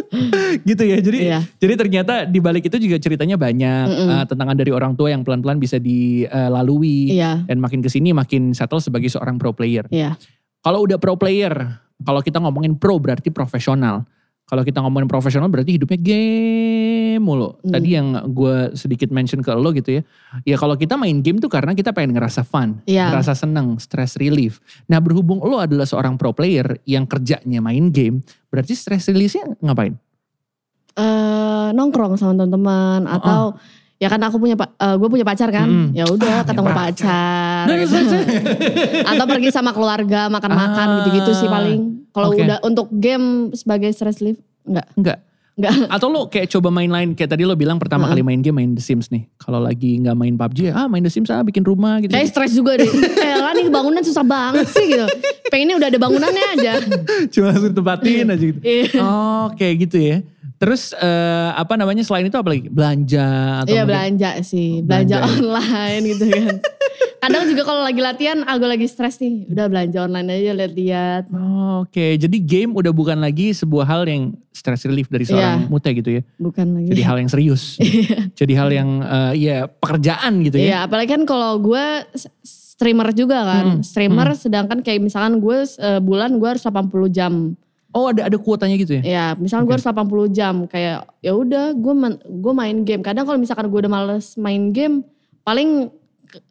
gitu 0.69 0.83
ya. 0.83 0.99
Jadi 0.99 1.19
Iya. 1.25 1.39
jadi 1.57 1.73
ternyata 1.75 2.15
di 2.25 2.39
balik 2.39 2.66
itu 2.67 2.77
juga 2.77 2.99
ceritanya 2.99 3.35
banyak 3.35 3.87
Mm-mm. 3.87 4.09
eh, 4.13 4.25
tentangan 4.27 4.57
dari 4.59 4.71
orang 4.71 4.93
tua 4.93 5.09
yang 5.09 5.23
pelan-pelan 5.23 5.57
bisa 5.57 5.79
dilalui 5.79 7.15
Iya, 7.15 7.47
dan 7.47 7.59
makin 7.59 7.81
ke 7.81 7.89
sini 7.89 8.11
makin 8.11 8.53
settle 8.53 8.83
sebagai 8.83 9.09
seorang 9.09 9.39
pro 9.39 9.51
player. 9.51 9.87
iya. 9.89 10.19
Kalau 10.61 10.83
udah 10.83 10.99
pro 10.99 11.15
player, 11.15 11.55
kalau 12.03 12.19
kita 12.19 12.43
ngomongin 12.43 12.75
pro 12.75 12.99
berarti 12.99 13.31
profesional. 13.31 14.03
Kalau 14.47 14.63
kita 14.63 14.79
ngomongin 14.79 15.11
profesional 15.11 15.51
berarti 15.51 15.75
hidupnya 15.75 15.99
game 15.99 17.19
mulu. 17.19 17.59
Hmm. 17.63 17.71
Tadi 17.75 17.89
yang 17.91 18.15
gue 18.31 18.75
sedikit 18.75 19.11
mention 19.11 19.43
ke 19.43 19.51
lo 19.51 19.71
gitu 19.71 19.99
ya. 19.99 20.03
Ya 20.43 20.55
kalau 20.55 20.79
kita 20.79 20.95
main 20.95 21.19
game 21.19 21.39
tuh 21.39 21.51
karena 21.51 21.75
kita 21.75 21.91
pengen 21.91 22.15
ngerasa 22.15 22.47
fun, 22.47 22.79
Iya. 22.87 23.11
ngerasa 23.11 23.35
seneng, 23.35 23.79
stress 23.79 24.15
relief. 24.15 24.63
Nah 24.87 25.03
berhubung 25.03 25.43
lo 25.43 25.59
adalah 25.59 25.83
seorang 25.83 26.15
pro 26.15 26.31
player 26.31 26.79
yang 26.87 27.07
kerjanya 27.07 27.59
main 27.59 27.91
game, 27.91 28.23
berarti 28.47 28.75
stress 28.75 29.11
release-nya 29.11 29.51
ngapain? 29.59 29.99
Eh, 30.97 31.69
nongkrong 31.71 32.17
sama 32.17 32.33
teman-teman 32.33 33.05
Oh, 33.05 33.15
atau 33.15 33.41
ya 33.97 34.09
kan 34.09 34.21
aku 34.23 34.37
punya 34.37 34.57
gue 34.57 35.09
punya 35.09 35.25
pacar 35.25 35.49
kan. 35.49 35.69
Mm-mm. 35.69 35.89
Ya 35.93 36.05
udah 36.05 36.41
Ah, 36.41 36.45
ketemu 36.45 36.67
punya 36.67 36.79
pacar. 36.79 37.63
Nah, 37.65 37.77
gitu. 37.77 37.97
atau 39.13 39.25
pergi 39.27 39.49
sama 39.51 39.71
keluarga 39.71 40.29
makan-makan 40.29 40.87
Ah, 40.87 40.97
gitu-gitu 41.01 41.31
sih 41.33 41.47
paling. 41.47 42.09
Kalau 42.11 42.33
oke. 42.33 42.41
udah 42.41 42.59
untuk 42.61 42.89
game 42.91 43.53
sebagai 43.53 43.93
stress 43.93 44.21
relief 44.21 44.41
enggak. 44.65 44.89
Enggak. 44.97 45.19
Enggak. 45.57 45.73
Atau 45.89 46.09
lo 46.09 46.29
kayak 46.29 46.49
coba 46.49 46.69
main 46.69 46.89
lain, 46.89 47.13
kayak 47.13 47.33
tadi 47.33 47.45
lo 47.45 47.57
bilang 47.57 47.77
pertama 47.77 48.05
Heeh. 48.05 48.21
kali 48.21 48.23
main 48.23 48.41
game 48.41 48.57
main 48.57 48.73
The 48.73 48.81
Sims 48.81 49.09
nih. 49.09 49.25
Kalau 49.37 49.57
lagi 49.57 49.97
nggak 49.97 50.13
main 50.13 50.33
PUBG, 50.35 50.69
ah 50.69 50.85
main 50.85 51.01
The 51.01 51.09
Sims 51.09 51.29
ah 51.29 51.41
bikin 51.41 51.61
rumah 51.61 51.97
gitu. 52.01 52.13
Kayak 52.13 52.29
stres 52.29 52.53
juga 52.53 52.77
deh. 52.77 52.89
Eh 53.25 53.37
lah 53.37 53.53
nih 53.53 53.69
bangunan 53.69 54.01
susah 54.01 54.21
banget 54.21 54.69
sih 54.69 54.85
gitu. 54.87 55.09
Pengennya 55.49 55.77
udah 55.77 55.89
ada 55.89 55.97
bangunannya 55.99 56.45
aja. 56.57 56.73
Cuma 57.33 57.53
langsung 57.53 57.73
tempatin 57.73 58.29
aja 58.29 58.45
gitu. 58.45 58.61
Iya. 58.61 59.01
Oh 59.01 59.49
kayak 59.57 59.89
gitu 59.89 59.97
ya. 59.97 60.17
Terus 60.57 60.93
eh, 60.93 61.51
apa 61.53 61.75
namanya 61.75 62.01
selain 62.01 62.25
itu 62.25 62.35
apa 62.35 62.49
lagi? 62.49 62.67
Belanja 62.67 63.27
atau 63.61 63.69
Iya 63.69 63.83
mungkin- 63.83 63.89
belanja 63.89 64.31
sih, 64.41 64.81
belanja, 64.81 65.17
Belanja 65.17 65.17
ya. 65.19 65.37
online 65.37 66.03
gitu 66.07 66.25
kan. 66.27 66.57
Kadang 67.17 67.43
juga 67.45 67.63
kalau 67.65 67.83
lagi 67.83 67.99
latihan, 67.99 68.39
aku 68.41 68.65
lagi 68.65 68.87
stres 68.87 69.19
nih, 69.19 69.49
udah 69.49 69.67
belanja 69.67 69.99
online 70.01 70.29
aja 70.31 70.53
lihat-lihat. 70.55 71.25
Oh, 71.29 71.83
Oke, 71.83 72.15
jadi 72.15 72.37
game 72.39 72.71
udah 72.73 72.89
bukan 72.91 73.19
lagi 73.19 73.51
sebuah 73.51 73.85
hal 73.85 74.03
yang 74.05 74.23
stress 74.49 74.85
relief 74.85 75.09
dari 75.09 75.25
seorang 75.25 75.65
Iya. 75.65 75.69
mute 75.69 75.91
gitu 75.93 76.11
ya. 76.13 76.23
Bukan 76.39 76.67
lagi. 76.73 76.89
Jadi 76.89 77.03
hal 77.03 77.17
yang 77.19 77.29
serius. 77.29 77.63
jadi 78.41 78.53
hal 78.55 78.69
yang 78.71 78.91
eh, 79.03 79.33
ya 79.43 79.57
pekerjaan 79.67 80.41
gitu 80.41 80.57
ya. 80.57 80.65
Iya, 80.65 80.79
apalagi 80.87 81.11
kan 81.11 81.23
kalau 81.25 81.59
gue 81.59 81.85
streamer 82.43 83.11
juga 83.11 83.43
kan. 83.43 83.67
Hmm, 83.67 83.83
Streamer 83.83 84.29
sedangkan 84.33 84.79
kayak 84.81 85.01
misalkan 85.03 85.37
gue 85.37 85.59
sebulan 85.67 86.31
gue 86.37 86.49
harus 86.49 86.63
80 86.63 86.89
jam. 87.11 87.57
Oh 87.97 88.13
ada 88.13 88.29
ada 88.29 88.37
kuotanya 88.37 88.77
gitu 88.77 89.01
ya? 89.01 89.03
Ya, 89.03 89.25
misalkan 89.35 89.65
gue 89.65 89.75
harus 89.75 89.89
80 89.89 90.29
jam 90.29 90.69
kayak 90.69 91.09
ya 91.25 91.33
udah 91.33 91.73
gue 91.73 91.95
gue 92.29 92.53
main 92.53 92.85
game. 92.85 93.01
Kadang 93.01 93.25
kalau 93.25 93.41
misalkan 93.41 93.73
gue 93.73 93.79
udah 93.81 93.89
males 93.89 94.37
main 94.37 94.69
game, 94.69 95.01
paling 95.41 95.89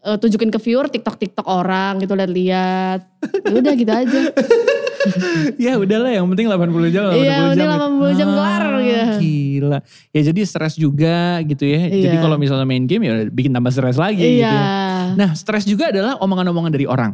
eh, 0.01 0.17
tunjukin 0.17 0.49
ke 0.49 0.57
viewer 0.57 0.89
TikTok 0.89 1.21
TikTok 1.21 1.45
orang 1.45 2.01
gitu 2.01 2.17
lihat-lihat. 2.17 2.99
Ya 3.45 3.53
udah 3.53 3.73
gitu 3.77 3.91
aja. 3.93 4.19
ya 5.69 5.77
udahlah 5.77 6.11
yang 6.11 6.25
penting 6.33 6.49
80 6.49 6.89
jam 6.89 7.03
80 7.13 7.21
Iya, 7.21 7.35
jam. 7.53 7.53
gitu. 7.53 8.09
80 8.09 8.19
jam 8.19 8.27
kelar, 8.33 8.63
gitu. 8.81 9.13
Gila. 9.21 9.77
Ya 10.11 10.21
jadi 10.25 10.39
stres 10.43 10.73
juga 10.75 11.17
gitu 11.45 11.63
ya. 11.63 11.81
Jadi 11.89 12.15
Iya. 12.17 12.21
kalau 12.21 12.37
misalnya 12.41 12.65
main 12.65 12.89
game 12.89 13.05
ya 13.05 13.13
bikin 13.29 13.53
tambah 13.53 13.69
stres 13.69 14.01
lagi 14.01 14.17
Iya. 14.17 14.33
gitu 14.41 14.55
ya. 14.57 14.65
Nah 15.13 15.29
stres 15.37 15.63
juga 15.63 15.93
adalah 15.93 16.17
omongan-omongan 16.17 16.73
dari 16.73 16.89
orang. 16.89 17.13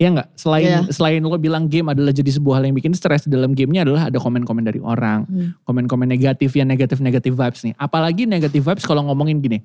Ya 0.00 0.08
nggak? 0.08 0.32
Selain 0.32 0.64
Iya. 0.64 0.80
selain 0.88 1.20
lo 1.20 1.36
bilang 1.36 1.68
game 1.68 1.92
adalah 1.92 2.08
jadi 2.08 2.32
sebuah 2.32 2.56
hal 2.56 2.72
yang 2.72 2.74
bikin 2.74 2.96
stres 2.96 3.28
di 3.28 3.30
dalam 3.30 3.52
gamenya 3.52 3.84
adalah 3.84 4.08
ada 4.08 4.16
komen-komen 4.16 4.64
dari 4.64 4.80
orang, 4.80 5.28
Hmm. 5.28 5.52
komen-komen 5.62 6.08
negatif 6.08 6.56
ya 6.56 6.64
negatif 6.64 7.04
negatif 7.04 7.36
vibes 7.36 7.60
nih. 7.60 7.76
Apalagi 7.76 8.24
negatif 8.24 8.64
vibes 8.64 8.88
kalau 8.88 9.04
ngomongin 9.04 9.38
gini, 9.38 9.60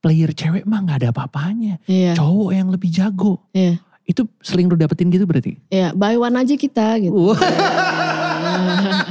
player 0.00 0.32
cewek 0.32 0.64
mah 0.64 0.80
nggak 0.80 0.96
ada 0.98 1.08
apa-apanya, 1.12 1.76
Iya. 1.84 2.16
cowok 2.16 2.50
yang 2.50 2.72
lebih 2.72 2.88
jago. 2.88 3.44
Iya. 3.52 3.84
Itu 4.02 4.32
sering 4.40 4.68
lo 4.68 4.76
dapetin 4.76 5.08
gitu 5.08 5.24
berarti? 5.24 5.60
Iya, 5.68 5.92
buy 5.92 6.16
one 6.16 6.36
aja 6.38 6.56
kita 6.56 6.96
gitu. 6.98 7.12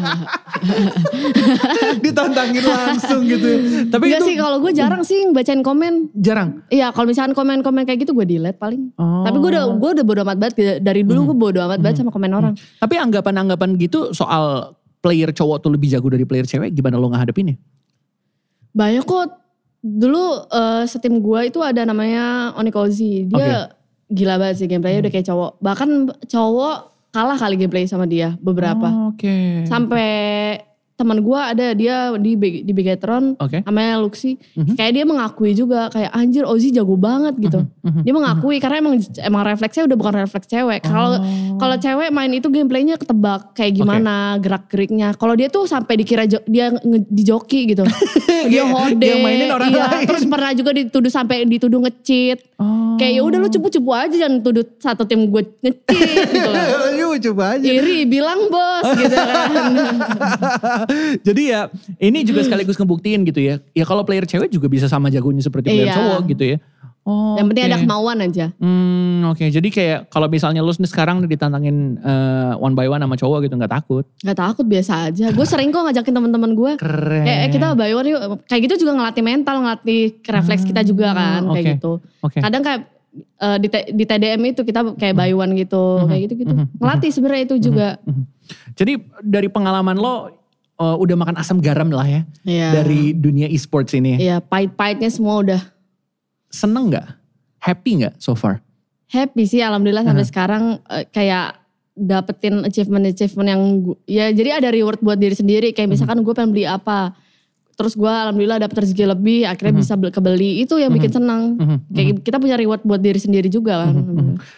Ditantangin 2.03 2.63
langsung 2.63 3.21
gitu. 3.25 3.47
Tapi 3.89 4.03
Enggak 4.09 4.21
itu 4.21 4.27
sih 4.27 4.35
kalau 4.37 4.57
gue 4.59 4.71
jarang 4.75 5.01
sih 5.03 5.19
bacain 5.31 5.61
komen. 5.63 6.13
jarang. 6.15 6.63
Iya, 6.69 6.91
kalau 6.91 7.07
misalkan 7.09 7.33
komen-komen 7.35 7.83
kayak 7.87 8.05
gitu 8.05 8.11
gue 8.15 8.25
delete 8.27 8.59
paling. 8.59 8.93
Oh. 8.99 9.25
Tapi 9.25 9.37
gue 9.39 9.49
udah 9.55 9.65
gue 9.75 9.89
udah 9.99 10.05
bodo 10.05 10.21
amat 10.23 10.37
banget 10.39 10.55
dari 10.79 11.01
dulu 11.03 11.33
gue 11.33 11.37
bodo 11.37 11.59
amat 11.65 11.79
banget 11.81 12.03
sama 12.03 12.11
komen 12.11 12.31
orang. 12.31 12.53
Tapi 12.79 12.95
anggapan-anggapan 12.99 13.75
gitu 13.79 14.13
soal 14.13 14.75
player 15.03 15.35
cowok 15.35 15.57
tuh 15.59 15.71
lebih 15.75 15.91
jago 15.91 16.07
dari 16.07 16.23
player 16.23 16.47
cewek 16.47 16.71
gimana 16.71 16.95
lo 16.95 17.11
ngehadapinnya? 17.11 17.59
Banyak 18.73 19.03
kok 19.03 19.27
dulu 19.83 20.47
eh, 20.47 20.83
setim 20.87 21.19
gue 21.19 21.39
itu 21.51 21.59
ada 21.59 21.83
namanya 21.83 22.55
Onikozi. 22.55 23.27
Dia 23.27 23.67
gila 24.13 24.39
banget 24.39 24.63
sih 24.63 24.67
gameplaynya 24.69 25.03
udah 25.03 25.11
kayak 25.11 25.27
cowok. 25.27 25.51
Bahkan 25.59 25.89
cowok 26.29 26.77
kalah 27.13 27.37
kali 27.37 27.55
gameplay 27.61 27.85
sama 27.85 28.09
dia 28.09 28.33
beberapa. 28.41 28.89
Oh, 28.89 29.13
Oke. 29.13 29.63
Sampai 29.69 30.09
teman 30.93 31.19
gue 31.19 31.35
ada 31.35 31.73
dia 31.73 31.95
di 32.13 32.37
di 32.37 32.71
Begatron 32.71 33.33
Oke. 33.35 33.61
namanya 33.61 33.97
Luxi. 33.97 34.37
Mhm. 34.53 34.73
Kayak 34.73 34.91
dia 34.93 35.03
mengakui 35.03 35.51
juga 35.51 35.89
kayak 35.89 36.11
anjir 36.11 36.43
Ozi 36.43 36.69
jago 36.69 36.93
banget 36.93 37.33
gitu. 37.39 37.65
Mhm. 37.81 38.01
Dia 38.01 38.13
mengakui 38.13 38.57
karena 38.57 38.77
emang 38.77 38.95
emang 39.17 39.41
refleksnya 39.43 39.83
udah 39.83 39.97
bukan 39.97 40.13
refleks 40.15 40.45
cewek. 40.45 40.81
Kalau 40.81 41.17
Oh. 41.17 41.57
kalau 41.57 41.75
cewek 41.75 42.09
main 42.09 42.29
itu 42.29 42.45
gameplaynya 42.45 42.95
ketebak 42.95 43.53
kayak 43.53 43.73
gimana 43.75 44.13
gerak 44.37 44.67
geriknya. 44.67 45.11
Kalau 45.13 45.33
dia 45.33 45.47
tuh 45.47 45.65
sampai 45.65 45.97
dikira 45.97 46.23
jo- 46.23 46.45
dia 46.45 46.69
nge- 46.69 47.07
di 47.07 47.23
joki 47.23 47.65
gitu. 47.67 47.81
dia 48.51 48.63
hode. 48.63 49.01
Yang 49.01 49.21
mainin 49.21 49.49
orang 49.49 49.69
iya, 49.69 49.89
lain. 49.89 50.05
Terus 50.05 50.23
pernah 50.23 50.51
juga 50.51 50.71
dituduh 50.71 51.09
sampai 51.09 51.43
dituduh 51.43 51.81
ngecit. 51.81 52.53
Oh. 52.55 52.93
Kayak 52.93 53.13
ya 53.17 53.21
udah 53.23 53.37
lu 53.39 53.49
cupu-cupu 53.49 53.89
aja 53.89 54.13
jangan 54.15 54.39
tuduh 54.39 54.65
satu 54.77 55.03
tim 55.03 55.25
gue 55.25 55.41
ngecit 55.41 55.75
gitu. 56.29 56.49
Yuk 56.95 57.13
coba 57.25 57.57
aja. 57.57 57.65
Iri 57.65 58.05
bilang 58.05 58.45
bos 58.47 58.87
gitu 58.93 59.15
kan. 59.15 59.49
Jadi 61.27 61.41
ya 61.49 61.67
ini 61.97 62.23
juga 62.23 62.43
sekaligus 62.43 62.75
ngebuktiin 62.75 63.23
gitu 63.23 63.39
ya. 63.39 63.55
Ya 63.71 63.83
kalau 63.83 64.03
player 64.03 64.23
cewek 64.23 64.49
juga 64.49 64.67
bisa 64.67 64.85
sama 64.87 65.07
jagonya 65.07 65.41
seperti 65.41 65.69
player 65.69 65.89
Iya. 65.89 65.95
cowok 65.97 66.21
gitu 66.29 66.45
ya. 66.55 66.59
Oh, 67.03 67.35
Yang 67.35 67.51
penting 67.51 67.65
ada 67.67 67.75
oke. 67.75 67.83
kemauan 67.83 68.17
aja. 68.23 68.45
Hmm, 68.63 69.27
oke. 69.27 69.43
Jadi 69.43 69.67
kayak 69.67 70.07
kalau 70.07 70.31
misalnya 70.31 70.63
lu 70.63 70.71
nih 70.71 70.87
sekarang 70.87 71.19
ditantangin 71.27 71.99
eh, 71.99 72.53
one 72.55 72.71
by 72.71 72.87
one 72.87 73.03
sama 73.03 73.19
cowok 73.19 73.43
gitu 73.43 73.59
nggak 73.59 73.75
takut. 73.75 74.07
Gak 74.23 74.39
takut 74.39 74.63
biasa 74.63 75.11
aja. 75.11 75.27
Gue 75.35 75.43
sering 75.43 75.67
kok 75.75 75.83
ngajakin 75.83 76.15
teman-teman 76.15 76.55
gue. 76.55 76.71
Keren. 76.79 77.27
Eh, 77.27 77.37
eh, 77.43 77.49
kita 77.51 77.75
buy 77.75 77.91
one 77.91 78.07
yuk. 78.07 78.21
Kayak 78.47 78.71
gitu 78.71 78.87
juga 78.87 78.95
ngelatih 78.95 79.19
mental, 79.19 79.55
ngelatih 79.59 80.15
refleks 80.23 80.63
kita 80.63 80.79
juga 80.87 81.11
kan. 81.11 81.43
Kayak 81.43 81.51
oke. 81.51 81.71
gitu. 81.75 81.91
Oke. 82.23 82.37
Kadang 82.39 82.63
kayak 82.63 82.81
eh, 83.19 83.57
di, 83.59 83.67
di 83.67 84.03
TDM 84.07 84.41
itu 84.55 84.61
kita 84.63 84.79
kayak 84.95 85.13
buy 85.13 85.31
one 85.35 85.59
gitu. 85.59 86.07
Kayak 86.07 86.31
gitu-gitu. 86.31 86.55
Mhm. 86.55 86.65
Ngelatih 86.79 87.11
sebenarnya 87.11 87.43
itu 87.43 87.55
juga. 87.59 87.99
Mhm. 88.07 88.23
Jadi 88.79 88.93
dari 89.19 89.51
pengalaman 89.51 89.99
lo 89.99 90.31
eh, 90.83 90.95
udah 90.99 91.15
makan 91.15 91.35
asam 91.35 91.57
garam 91.57 91.87
lah 91.87 92.03
ya 92.03 92.21
Iya. 92.43 92.69
dari 92.75 93.15
dunia 93.15 93.47
e-sports 93.47 93.93
ini. 93.93 94.19
Iya, 94.19 94.39
pahit-pahitnya 94.39 95.07
semua 95.07 95.39
udah 95.39 95.61
Seneng 96.47 96.91
nggak? 96.91 97.07
Happy 97.57 98.03
nggak 98.03 98.19
so 98.19 98.35
far? 98.35 98.59
happy 99.07 99.45
sih. 99.45 99.61
Alhamdulillah 99.61 100.03
sampai 100.03 100.25
sekarang 100.25 100.63
eh, 100.89 101.05
kayak 101.07 101.61
dapetin 101.93 102.65
achievement-achievement 102.65 103.45
yang 103.47 103.61
ya 104.09 104.33
jadi 104.33 104.57
ada 104.57 104.69
reward 104.69 104.97
buat 104.99 105.15
diri 105.15 105.33
sendiri. 105.33 105.69
Kayak 105.71 105.93
misalkan 105.93 106.21
gue 106.21 106.33
pengen 106.33 106.49
beli 106.51 106.65
apa. 106.65 107.13
Terus 107.73 107.93
gue 107.93 108.07
alhamdulillah 108.07 108.57
dapet 108.57 108.85
rezeki 108.85 109.09
lebih, 109.09 109.39
akhirnya 109.43 109.73
bisa 109.73 109.93
beli- 109.93 110.13
kebeli. 110.13 110.51
Itu 110.61 110.77
yang 110.77 110.91
bikin 110.91 111.09
senang. 111.11 111.57
Mhm. 111.57 111.77
Kayak 111.89 112.07
kita 112.21 112.37
punya 112.37 112.53
reward 112.53 112.81
buat 112.81 112.99
diri 112.99 113.17
sendiri 113.17 113.49
juga 113.49 113.83
kan. 113.83 113.95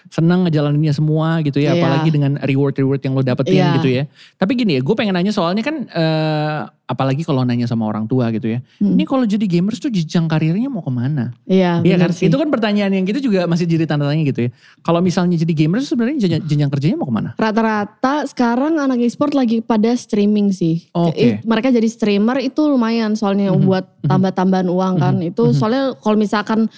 seneng 0.07 0.47
ngejalaninnya 0.47 0.91
semua 0.91 1.39
gitu 1.41 1.59
ya, 1.59 1.71
Iya. 1.71 1.81
apalagi 1.81 2.09
dengan 2.09 2.39
reward-reward 2.39 3.01
yang 3.01 3.13
lo 3.13 3.21
dapetin 3.21 3.55
Iya. 3.55 3.75
gitu 3.75 3.89
ya. 3.89 4.03
Tapi 4.35 4.51
gini 4.55 4.75
ya, 4.75 4.81
gue 4.81 4.95
pengen 4.95 5.11
nanya 5.11 5.31
soalnya 5.31 5.59
kan, 5.59 5.75
eh, 5.85 6.59
apalagi 6.85 7.21
kalau 7.21 7.41
nanya 7.41 7.65
sama 7.65 7.85
orang 7.85 8.05
tua 8.05 8.29
gitu 8.29 8.45
ya. 8.47 8.59
Hmm. 8.77 8.93
Ini 8.93 9.03
kalau 9.03 9.25
jadi 9.25 9.41
gamers 9.41 9.77
tuh 9.77 9.89
jenjang 9.89 10.25
karirnya 10.25 10.69
mau 10.69 10.79
ke 10.79 10.89
mana? 10.89 11.33
Iya, 11.43 11.81
Iya 11.81 11.95
kan? 11.97 12.09
sih. 12.13 12.29
Itu 12.29 12.37
kan 12.37 12.47
pertanyaan 12.47 12.93
yang 12.93 13.05
gitu 13.05 13.25
juga 13.25 13.45
masih 13.45 13.65
jadi 13.65 13.85
tanda 13.85 14.05
tanya 14.05 14.21
gitu 14.21 14.45
ya. 14.45 14.49
Kalau 14.79 15.01
misalnya 15.01 15.33
jadi 15.35 15.53
gamers 15.55 15.89
sebenarnya 15.89 16.17
jenjang, 16.21 16.43
jenjang 16.45 16.69
kerjanya 16.69 16.97
mau 16.97 17.09
ke 17.09 17.13
mana? 17.13 17.29
Rata-rata 17.35 18.29
sekarang 18.29 18.77
anak 18.77 19.01
e-sport 19.01 19.33
lagi 19.33 19.59
pada 19.59 19.91
streaming 19.93 20.53
sih. 20.53 20.85
Oke. 20.93 21.17
I- 21.17 21.37
Mereka 21.41 21.73
jadi 21.73 21.89
streamer 21.89 22.37
itu 22.39 22.61
lumayan 22.61 23.17
soalnya 23.17 23.49
buat 23.51 23.89
tambah-tambahan 24.01 24.69
uang 24.69 24.93
kan. 24.95 25.15
Itu 25.19 25.51
soalnya 25.51 25.97
kalau 25.97 26.15
misalkan 26.15 26.69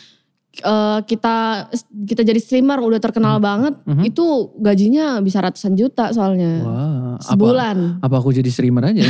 eh, 0.59 0.99
kita 1.03 1.35
kita 2.03 2.21
jadi 2.21 2.37
streamer 2.37 2.77
udah 2.77 2.97
terkenal 2.97 3.37
banget, 3.37 3.75
itu 4.01 4.25
gajinya 4.55 5.19
bisa 5.19 5.39
ratusan 5.39 5.73
juta 5.73 6.09
soalnya. 6.09 6.61
Apa, 7.17 7.33
Sebulan. 7.33 7.77
apa 7.99 8.15
aku 8.15 8.29
jadi 8.31 8.47
streamer 8.47 8.93
aja? 8.93 9.01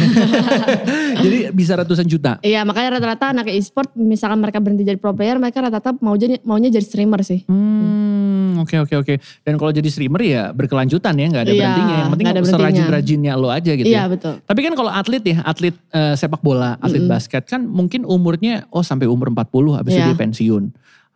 jadi 1.23 1.51
bisa 1.51 1.75
ratusan 1.75 2.05
juta. 2.05 2.39
Iya 2.39 2.63
makanya 2.63 2.97
rata-rata 2.97 3.31
anak 3.31 3.47
e-sport 3.49 3.93
misalkan 3.93 4.39
mereka 4.39 4.59
berhenti 4.59 4.83
jadi 4.83 4.95
pro 4.95 5.11
player, 5.11 5.37
mereka 5.37 5.59
rata-rata 5.59 5.95
mau 5.99 6.15
jadi 6.15 6.39
maunya 6.43 6.69
jadi 6.69 6.85
streamer 6.85 7.21
sih. 7.21 7.43
Hmm, 7.47 8.61
oke 8.61 8.75
oke 8.83 8.93
oke. 8.97 9.13
Dan 9.43 9.55
kalau 9.55 9.71
jadi 9.71 9.87
streamer 9.87 10.21
ya 10.23 10.43
berkelanjutan 10.51 11.13
ya, 11.13 11.25
nggak 11.27 11.43
ada 11.43 11.51
Iya, 11.51 11.59
berhentinya. 11.59 11.95
Yang 11.97 12.09
penting 12.13 12.25
serajin-rajinnya 12.47 13.33
lo 13.35 13.49
aja 13.49 13.71
gitu 13.73 13.87
Iya 13.87 14.03
ya. 14.05 14.11
betul. 14.11 14.33
Tapi 14.41 14.59
kan 14.63 14.73
kalau 14.73 14.91
atlet 14.91 15.23
ya, 15.23 15.37
atlet 15.43 15.75
eh, 15.91 16.13
sepak 16.15 16.41
bola, 16.41 16.79
atlet 16.79 17.03
basket 17.03 17.43
kan 17.43 17.63
mungkin 17.63 18.03
umurnya 18.03 18.65
oh 18.71 18.81
sampai 18.81 19.05
umur 19.07 19.29
40 19.29 19.77
habis 19.77 19.93
itu 19.93 20.01
Iya. 20.01 20.07
dia 20.13 20.17
pensiun. 20.17 20.63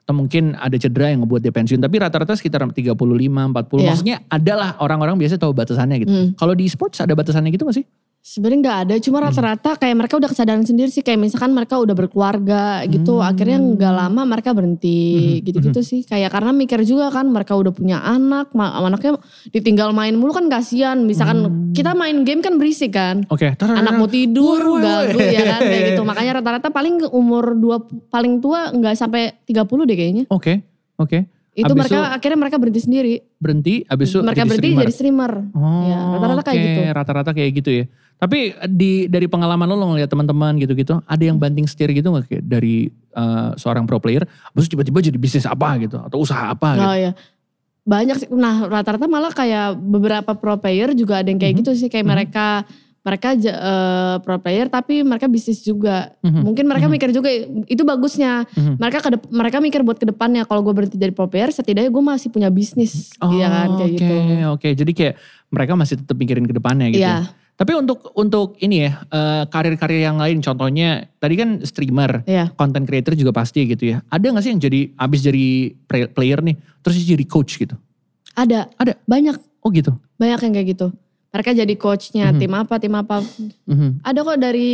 Atau 0.02 0.14
mungkin 0.18 0.58
ada 0.58 0.74
cedera 0.76 1.14
yang 1.14 1.24
ngebuat 1.24 1.42
dia 1.46 1.54
pensiun. 1.54 1.80
Tapi 1.80 1.96
rata-rata 2.02 2.34
sekitar 2.34 2.66
35, 2.66 2.98
40. 2.98 3.82
Iya. 3.82 3.90
Maksudnya 3.94 4.18
adalah 4.28 4.76
orang-orang 4.82 5.16
biasa 5.22 5.38
tahu 5.38 5.54
batasannya 5.54 5.98
gitu. 6.02 6.12
Mm. 6.12 6.28
Kalau 6.36 6.54
di 6.58 6.66
sports 6.68 7.00
ada 7.00 7.14
batasannya 7.14 7.54
gitu 7.54 7.70
gak 7.70 7.78
sih? 7.78 7.86
Sebenarnya 8.22 8.60
nggak 8.62 8.80
ada, 8.86 8.96
cuma 9.02 9.18
rata-rata 9.20 9.74
kayak 9.76 9.98
mereka 9.98 10.14
udah 10.14 10.30
kesadaran 10.30 10.62
sendiri 10.62 10.88
sih. 10.88 11.02
Kayak 11.02 11.26
misalkan 11.26 11.52
mereka 11.52 11.82
udah 11.82 11.92
berkeluarga 11.92 12.86
gitu, 12.86 13.18
akhirnya 13.18 13.58
nggak 13.58 13.94
lama 13.98 14.22
mereka 14.30 14.54
berhenti 14.54 15.42
gitu-gitu 15.42 15.82
sih. 15.82 16.06
Kayak 16.06 16.30
karena 16.30 16.54
mikir 16.54 16.86
juga 16.86 17.10
kan 17.10 17.26
mereka 17.26 17.58
udah 17.58 17.74
punya 17.74 17.98
anak, 17.98 18.54
anaknya 18.54 19.18
ditinggal 19.50 19.90
main 19.90 20.14
mulu 20.14 20.32
kan 20.32 20.46
kasihan. 20.48 21.02
Misalkan 21.02 21.42
kita 21.74 21.92
main 21.92 22.22
game 22.22 22.40
kan 22.40 22.62
berisik 22.62 22.94
kan. 22.94 23.26
Oke. 23.28 23.58
Anak 23.58 23.98
mau 23.98 24.06
tidur, 24.06 24.78
ganggu 24.78 25.18
woi. 25.18 25.34
ya 25.34 25.58
kan 25.58 25.62
kayak 25.64 25.84
gitu. 25.90 26.02
Makanya 26.06 26.32
rata-rata 26.38 26.70
paling 26.70 27.02
umur 27.10 27.58
dua 27.58 27.82
paling 28.08 28.38
tua 28.38 28.70
nggak 28.70 28.94
sampai 28.96 29.34
30 29.44 29.66
deh 29.66 29.98
kayaknya. 29.98 30.24
Oke, 30.30 30.62
oke. 30.96 31.26
Itu 31.52 31.68
Habis 31.68 31.84
mereka 31.84 32.00
akhirnya 32.16 32.38
mereka 32.40 32.56
berhenti 32.56 32.80
sendiri. 32.80 33.14
berhenti, 33.36 33.84
habis 33.84 34.08
itu 34.08 34.22
mereka 34.22 34.46
jadi 34.46 34.48
berhenti 34.48 34.62
streamer. 34.64 34.84
jadi 34.86 34.94
streamer. 34.94 35.32
Oh, 35.52 35.84
Ya, 35.84 36.00
rata-rata 36.16 36.42
kayak 36.46 36.56
oke. 36.56 36.64
gitu. 36.64 36.82
Rata-rata 36.94 37.32
kayak 37.34 37.52
gitu 37.58 37.72
ya. 37.74 37.86
Tapi 38.22 38.54
di 38.70 39.10
dari 39.10 39.26
pengalaman 39.26 39.66
lo, 39.66 39.74
lo 39.74 39.86
ngeliat 39.98 40.06
teman-teman 40.06 40.54
gitu-gitu, 40.62 41.02
ada 41.02 41.24
yang 41.26 41.42
banting 41.42 41.66
setir 41.66 41.90
gitu 41.90 42.14
nggak 42.14 42.30
kayak 42.30 42.44
dari 42.46 42.86
eh, 43.18 43.50
seorang 43.58 43.90
pro 43.90 43.98
player, 43.98 44.30
terus 44.54 44.70
tiba-tiba 44.70 45.02
jadi 45.02 45.18
bisnis 45.18 45.50
apa 45.50 45.74
gitu 45.82 45.98
atau 45.98 46.22
usaha 46.22 46.54
apa 46.54 46.78
gitu? 46.78 46.86
Oh 46.86 46.96
ya. 46.96 47.12
Banyak 47.82 48.16
sih. 48.22 48.30
Nah 48.30 48.70
rata-rata 48.70 49.10
malah 49.10 49.34
kayak 49.34 49.74
beberapa 49.74 50.38
pro 50.38 50.54
player 50.62 50.94
juga 50.94 51.26
ada 51.26 51.34
yang 51.34 51.42
kayak 51.42 51.58
Mhm. 51.58 51.60
gitu 51.66 51.72
sih. 51.74 51.90
Kayak 51.90 52.08
mereka 52.08 52.62
mereka 53.02 53.34
eh, 53.34 54.16
pro 54.22 54.38
player 54.38 54.70
tapi 54.70 55.02
mereka 55.02 55.26
bisnis 55.26 55.66
juga. 55.66 56.14
Mhm. 56.22 56.42
Mungkin 56.46 56.66
mereka 56.70 56.86
mikir 56.86 57.10
juga 57.10 57.34
itu 57.66 57.82
bagusnya. 57.82 58.46
Mhm. 58.54 58.78
Mereka 58.78 58.98
ke 59.02 59.10
mereka 59.34 59.58
mikir 59.58 59.82
buat 59.82 59.98
ke 59.98 60.06
depannya. 60.06 60.46
Kalau 60.46 60.62
gue 60.62 60.70
berhenti 60.70 61.02
jadi 61.02 61.10
pro 61.10 61.26
player 61.26 61.50
setidaknya 61.50 61.90
gue 61.90 62.04
masih 62.04 62.30
punya 62.30 62.54
bisnis. 62.54 63.10
Oh, 63.18 63.34
Iya 63.34 63.50
kan 63.50 63.70
kayak 63.76 63.90
oke, 63.90 63.98
gitu. 63.98 64.14
Oke, 64.54 64.70
jadi 64.78 64.92
kayak 64.94 65.14
mereka 65.50 65.74
masih 65.74 65.96
tetap 65.98 66.16
mikirin 66.16 66.46
ke 66.46 66.54
depannya 66.54 66.94
gitu. 66.94 67.02
Iya. 67.02 67.26
Tapi 67.52 67.78
untuk 67.78 68.10
untuk 68.14 68.58
ini 68.58 68.86
ya 68.86 69.02
eh, 69.06 69.44
karir-karir 69.50 70.02
yang 70.02 70.18
lain, 70.18 70.42
contohnya 70.42 71.10
tadi 71.18 71.34
kan 71.38 71.50
streamer, 71.62 72.22
Iya. 72.26 72.54
content 72.54 72.86
creator 72.86 73.18
juga 73.18 73.34
pasti 73.34 73.66
gitu 73.66 73.98
ya. 73.98 74.06
Ada 74.10 74.30
nggak 74.30 74.44
sih 74.46 74.52
yang 74.54 74.62
jadi 74.62 74.80
abis 74.94 75.20
jadi 75.22 75.46
play- 75.86 76.10
player 76.10 76.42
nih, 76.42 76.54
terus 76.82 77.02
jadi 77.02 77.26
coach 77.26 77.58
gitu? 77.58 77.74
Ada. 78.34 78.70
Ada. 78.78 78.94
Banyak. 79.06 79.38
Oh 79.62 79.70
gitu. 79.70 79.94
Banyak 80.18 80.42
yang 80.42 80.54
kayak 80.54 80.68
gitu. 80.74 80.88
Mereka 81.32 81.56
jadi 81.56 81.74
coachnya 81.80 82.32
Mhm. 82.32 82.40
tim 82.40 82.54
apa 82.54 82.76
tim 82.76 82.94
apa. 82.94 83.24
Mhm. 83.66 84.04
Ada 84.04 84.20
kok 84.22 84.38
dari 84.38 84.72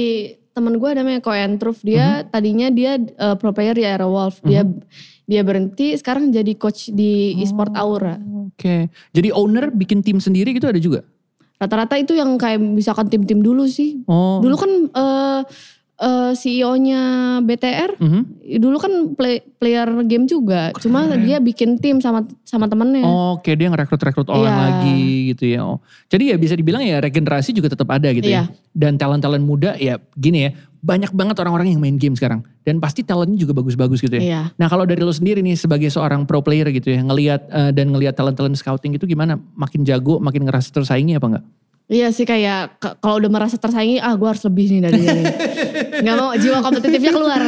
temen 0.52 0.74
gue 0.82 0.90
namanya 0.90 1.22
Koen 1.22 1.62
Truff. 1.62 1.86
Dia 1.86 2.26
tadinya 2.26 2.68
dia 2.68 2.98
eh, 2.98 3.36
pro 3.38 3.54
player 3.54 3.78
di 3.78 3.86
Aerowolf. 3.86 4.42
Dia 4.42 4.66
dia 5.28 5.42
berhenti 5.44 5.94
sekarang 5.94 6.32
jadi 6.32 6.56
coach 6.56 6.90
di 6.90 7.38
e-sport 7.38 7.78
Aura. 7.78 8.18
Oke. 8.50 8.90
Jadi 9.12 9.30
owner 9.30 9.70
bikin 9.70 10.02
tim 10.02 10.18
sendiri 10.18 10.56
gitu 10.56 10.66
ada 10.66 10.80
juga? 10.80 11.06
Rata-rata 11.58 11.98
itu 11.98 12.14
yang 12.14 12.38
kayak 12.38 12.58
misalkan 12.58 13.06
tim-tim 13.06 13.42
dulu 13.42 13.66
sih. 13.66 14.02
Oh. 14.06 14.42
Dulu 14.42 14.56
kan 14.56 14.72
eh 14.88 15.42
eh, 15.98 16.32
CEO-nya 16.32 17.02
BTR 17.42 17.98
Mhm. 17.98 18.22
dulu 18.58 18.78
kan 18.78 18.94
play- 19.14 19.42
player 19.58 19.90
game 20.06 20.26
juga. 20.26 20.70
Cuma 20.78 21.10
dia 21.18 21.38
bikin 21.38 21.78
tim 21.78 21.98
sama 21.98 22.22
sama 22.44 22.70
temennya. 22.70 23.02
Oke, 23.04 23.54
dia 23.54 23.68
ngerekrut-rekrut 23.68 24.30
orang 24.30 24.46
Iya. 24.48 24.62
lagi 24.62 25.02
gitu 25.34 25.44
ya. 25.50 25.62
Oh. 25.66 25.78
Jadi 26.08 26.30
ya 26.30 26.38
bisa 26.38 26.54
dibilang 26.54 26.86
ya 26.86 27.02
regenerasi 27.02 27.52
juga 27.52 27.74
tetap 27.74 27.90
ada 27.90 28.14
gitu 28.14 28.30
ya. 28.30 28.46
Iya. 28.46 28.54
Dan 28.72 28.96
talent-talent 28.96 29.42
muda 29.42 29.74
ya 29.76 29.98
gini 30.14 30.46
ya, 30.46 30.52
banyak 30.78 31.10
banget 31.12 31.36
orang-orang 31.42 31.74
yang 31.74 31.82
main 31.82 31.98
game 31.98 32.14
sekarang. 32.14 32.46
Dan 32.62 32.78
pasti 32.78 33.02
talentnya 33.02 33.36
juga 33.36 33.58
bagus-bagus 33.58 33.98
gitu 34.00 34.14
ya. 34.14 34.22
Iya. 34.22 34.42
Nah 34.54 34.68
kalau 34.70 34.86
dari 34.86 35.02
lo 35.02 35.10
sendiri 35.10 35.42
nih 35.42 35.58
sebagai 35.58 35.90
seorang 35.90 36.24
pro 36.24 36.46
player 36.46 36.70
gitu 36.70 36.94
ya, 36.94 37.02
ngelihat 37.02 37.50
eh, 37.50 37.72
dan 37.74 37.90
ngelihat 37.90 38.14
talent-talent 38.14 38.54
scouting 38.54 38.94
itu 38.94 39.10
gimana? 39.10 39.42
Makin 39.58 39.82
jago, 39.82 40.22
makin 40.22 40.46
ngerasa 40.46 40.70
tersaingi 40.70 41.18
apa 41.18 41.26
enggak? 41.26 41.46
Iya 41.88 42.12
sih 42.12 42.28
kayak 42.28 42.84
kalau 43.00 43.16
udah 43.16 43.32
merasa 43.32 43.56
tersaingi, 43.56 43.96
ah 43.98 44.12
gue 44.12 44.28
harus 44.28 44.44
lebih 44.44 44.76
nih 44.76 44.82
dari 44.84 45.00
ini. 45.00 45.24
Gak 46.04 46.16
mau 46.20 46.36
jiwa 46.36 46.60
kompetitifnya 46.60 47.16
keluar. 47.16 47.40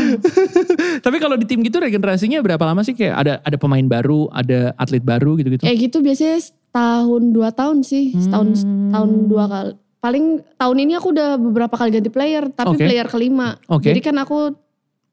Tapi 1.06 1.18
kalau 1.20 1.36
di 1.36 1.44
tim 1.44 1.60
gitu 1.60 1.76
regenerasinya 1.76 2.40
berapa 2.40 2.64
lama 2.64 2.80
sih? 2.80 2.96
Kayak 2.96 3.16
ada 3.20 3.34
ada 3.44 3.58
pemain 3.60 3.84
baru, 3.84 4.32
ada 4.32 4.72
atlet 4.80 5.04
baru 5.04 5.36
gitu-gitu? 5.36 5.68
Kayak 5.68 5.78
gitu 5.92 5.98
biasanya 6.00 6.40
setahun 6.40 7.24
dua 7.36 7.52
tahun 7.52 7.84
sih, 7.84 8.16
setahun 8.16 8.64
Hmm. 8.64 8.96
tahun 8.96 9.10
dua 9.28 9.44
kali. 9.46 9.72
Paling 10.00 10.26
tahun 10.56 10.78
ini 10.88 10.94
aku 10.96 11.12
udah 11.12 11.36
beberapa 11.36 11.76
kali 11.76 11.92
ganti 11.92 12.08
player, 12.08 12.48
tapi 12.48 12.80
Oke. 12.80 12.88
player 12.88 13.08
kelima. 13.12 13.60
Oke. 13.68 13.92
Jadi 13.92 14.00
kan 14.00 14.16
aku 14.18 14.56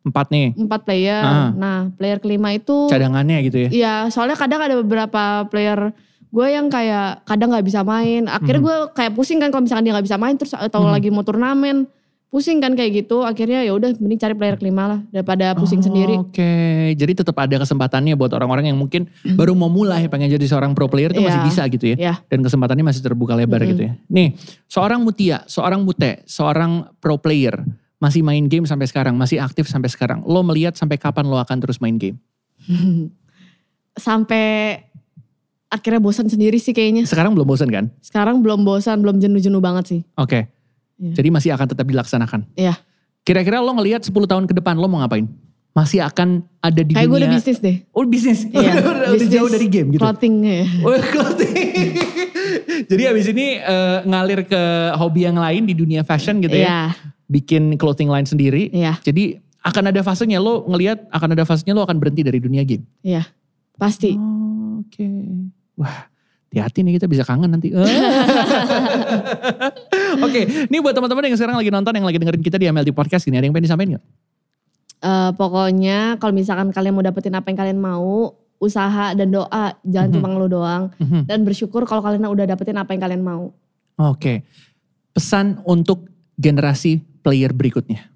Empat 0.07 0.31
nih, 0.31 0.55
empat 0.55 0.87
player. 0.87 1.19
Ah. 1.19 1.51
Nah 1.51 1.91
player 1.99 2.23
kelima 2.23 2.55
itu, 2.55 2.87
cadangannya 2.87 3.43
gitu 3.43 3.67
ya. 3.67 3.69
Iya, 3.75 3.95
soalnya 4.15 4.39
kadang 4.39 4.63
ada 4.63 4.79
beberapa 4.79 5.43
player 5.51 5.91
gue 6.29 6.47
yang 6.47 6.67
kayak 6.67 7.25
kadang 7.25 7.49
nggak 7.51 7.65
bisa 7.65 7.81
main. 7.81 8.27
Akhirnya 8.27 8.61
Mhm. 8.61 8.67
gue 8.67 8.77
kayak 8.93 9.13
pusing 9.15 9.39
kan 9.39 9.49
kalau 9.49 9.63
misalkan 9.63 9.85
dia 9.85 9.93
nggak 9.95 10.07
bisa 10.07 10.17
main 10.17 10.35
terus 10.35 10.53
atau 10.53 10.81
Mhm. 10.81 10.93
lagi 10.93 11.09
mau 11.09 11.23
turnamen, 11.23 11.87
pusing 12.27 12.59
kan 12.59 12.75
kayak 12.75 13.03
gitu. 13.03 13.23
Akhirnya 13.23 13.63
ya 13.63 13.73
udah 13.73 13.97
mending 13.97 14.19
cari 14.19 14.35
player 14.35 14.57
kelima 14.57 14.85
lah 14.87 15.01
daripada 15.09 15.55
pusing 15.55 15.81
Oh, 15.81 15.87
sendiri. 15.87 16.15
Oke, 16.19 16.53
jadi 16.93 17.13
tetap 17.15 17.33
ada 17.35 17.57
kesempatannya 17.57 18.13
buat 18.15 18.29
orang-orang 18.31 18.69
yang 18.69 18.77
mungkin 18.77 19.09
baru 19.25 19.55
mau 19.55 19.71
mulai 19.71 20.05
pengen 20.07 20.29
jadi 20.29 20.45
seorang 20.45 20.73
pro 20.73 20.87
player 20.87 21.11
itu 21.11 21.23
masih 21.23 21.41
Iya. 21.41 21.49
bisa 21.49 21.63
gitu 21.67 21.85
ya. 21.89 21.97
Iya. 21.97 22.15
Dan 22.27 22.43
kesempatannya 22.43 22.85
masih 22.85 23.01
terbuka 23.01 23.33
lebar 23.33 23.63
Mm-mm. 23.63 23.71
gitu 23.73 23.83
ya. 23.89 23.93
Nih, 24.07 24.37
seorang 24.67 25.01
Mutia, 25.01 25.47
seorang 25.47 25.81
Mute, 25.81 26.21
seorang 26.27 26.91
pro 26.99 27.17
player 27.17 27.65
masih 27.97 28.21
main 28.21 28.45
game 28.45 28.69
sampai 28.69 28.85
sekarang, 28.85 29.17
masih 29.17 29.41
aktif 29.41 29.71
sampai 29.71 29.89
sekarang. 29.89 30.21
Lo 30.29 30.45
melihat 30.45 30.77
sampai 30.77 31.01
kapan 31.01 31.25
lo 31.25 31.41
akan 31.41 31.57
terus 31.65 31.81
main 31.81 31.97
game? 31.97 32.21
Sampai 33.97 34.77
akhirnya 35.77 36.01
bosan 36.01 36.27
sendiri 36.27 36.57
sih 36.57 36.73
kayaknya. 36.73 37.05
Sekarang 37.05 37.37
belum 37.37 37.47
bosan 37.47 37.69
kan? 37.69 37.93
Sekarang 38.01 38.41
belum 38.41 38.65
bosan, 38.65 39.05
belum 39.05 39.21
jenuh-jenuh 39.21 39.61
banget 39.61 39.85
sih. 39.87 40.01
Oke. 40.17 40.49
Iya. 40.97 41.13
Jadi 41.21 41.29
masih 41.29 41.51
akan 41.53 41.67
tetap 41.69 41.85
dilaksanakan. 41.85 42.49
Iya. 42.57 42.81
Kira-kira 43.27 43.61
lo 43.61 43.75
ngelihat 43.77 44.01
10 44.07 44.15
tahun 44.15 44.45
ke 44.49 44.55
depan 44.57 44.81
lo 44.81 44.89
mau 44.89 45.05
ngapain? 45.05 45.29
Masih 45.77 46.01
akan 46.01 46.41
ada 46.65 46.81
di 46.81 46.97
Kayak 46.97 47.05
gue 47.05 47.19
dunia 47.21 47.29
udah 47.29 47.37
bisnis 47.37 47.59
deh. 47.61 47.77
Oh 47.93 48.09
bisnis. 48.09 48.49
Iya. 48.49 48.73
udah, 48.81 48.93
udah 48.97 49.09
bisnis 49.13 49.31
jauh 49.31 49.51
dari 49.53 49.67
game 49.69 49.89
gitu. 49.93 50.01
Clothing 50.01 50.35
ya. 50.41 50.65
Oh, 50.81 50.97
clothing. 51.15 51.55
Jadi 52.89 53.03
abis 53.05 53.27
ini 53.29 53.47
eh, 53.61 53.99
ngalir 54.09 54.41
ke 54.49 54.63
hobi 54.97 55.29
yang 55.29 55.37
lain 55.37 55.69
di 55.69 55.77
dunia 55.77 56.01
fashion 56.01 56.41
gitu 56.41 56.57
ya. 56.57 56.65
Iya. 56.65 56.81
Bikin 57.29 57.77
clothing 57.77 58.09
line 58.09 58.25
sendiri. 58.25 58.73
Iya. 58.73 58.97
Jadi 59.05 59.37
akan 59.67 59.91
ada 59.93 60.01
fasenya 60.01 60.41
lo 60.41 60.65
ngelihat 60.71 61.11
akan 61.13 61.29
ada 61.37 61.45
fasenya 61.45 61.77
lo 61.77 61.85
akan 61.85 62.01
berhenti 62.01 62.25
dari 62.25 62.41
dunia 62.41 62.65
game. 62.65 62.89
Iya. 63.05 63.29
Pasti. 63.77 64.17
Oh, 64.17 64.81
Oke. 64.81 65.05
Wah, 65.77 66.09
hati-hati 66.49 66.81
nih 66.83 66.97
kita 66.97 67.07
bisa 67.07 67.23
kangen 67.23 67.53
nanti. 67.53 67.73
Oke, 70.25 70.41
ini 70.73 70.77
buat 70.81 70.97
teman-teman 70.97 71.29
yang 71.29 71.37
sekarang 71.37 71.57
lagi 71.61 71.69
nonton, 71.69 71.93
yang 71.93 72.07
lagi 72.07 72.17
dengerin 72.17 72.43
kita 72.43 72.57
di 72.57 72.67
MLD 72.69 72.91
Podcast 72.93 73.29
ini, 73.29 73.37
ada 73.37 73.45
yang 73.45 73.53
pengen 73.53 73.69
disampaikan 73.69 73.93
gak? 74.01 74.05
Eh, 74.97 75.31
pokoknya 75.37 76.17
kalau 76.17 76.33
misalkan 76.33 76.73
kalian 76.73 76.97
mau 76.97 77.05
dapetin 77.05 77.37
apa 77.37 77.53
yang 77.53 77.59
kalian 77.61 77.79
mau, 77.79 78.33
usaha 78.57 79.13
dan 79.13 79.29
doa, 79.29 79.77
jangan 79.85 80.09
Mhm. 80.09 80.15
cuma 80.17 80.27
ngeluh 80.33 80.51
doang. 80.51 80.83
Mhm. 80.97 81.29
Dan 81.29 81.45
bersyukur 81.45 81.85
kalau 81.85 82.01
kalian 82.01 82.25
udah 82.25 82.49
dapetin 82.49 82.81
apa 82.81 82.97
yang 82.97 83.03
kalian 83.05 83.21
mau. 83.21 83.53
Oke, 84.01 84.45
pesan 85.13 85.61
untuk 85.69 86.09
generasi 86.37 87.05
player 87.21 87.53
berikutnya. 87.53 88.09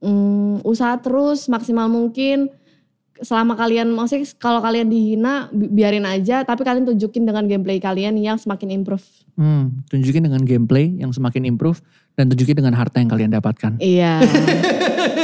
Hmm, 0.00 0.60
usaha 0.64 0.96
terus 0.96 1.48
maksimal 1.48 1.88
mungkin. 1.88 2.48
Selama 3.20 3.52
kalian, 3.52 3.92
maksudnya 3.92 4.24
kalau 4.36 4.60
kalian 4.60 4.88
dihina, 4.88 5.48
bi- 5.48 5.68
biarin 5.68 6.04
aja. 6.04 6.40
Tapi 6.42 6.64
kalian 6.64 6.88
tunjukin 6.88 7.24
dengan 7.24 7.44
gameplay 7.44 7.76
kalian 7.76 8.16
yang 8.16 8.36
semakin 8.36 8.72
improve. 8.72 9.04
Hmm, 9.36 9.84
tunjukin 9.88 10.24
dengan 10.24 10.44
gameplay 10.44 10.92
yang 10.96 11.12
semakin 11.12 11.48
improve 11.48 11.80
dan 12.12 12.28
tunjukin 12.28 12.60
dengan 12.60 12.76
harta 12.76 13.00
yang 13.00 13.08
kalian 13.08 13.32
dapatkan. 13.32 13.80
Iya. 13.80 14.20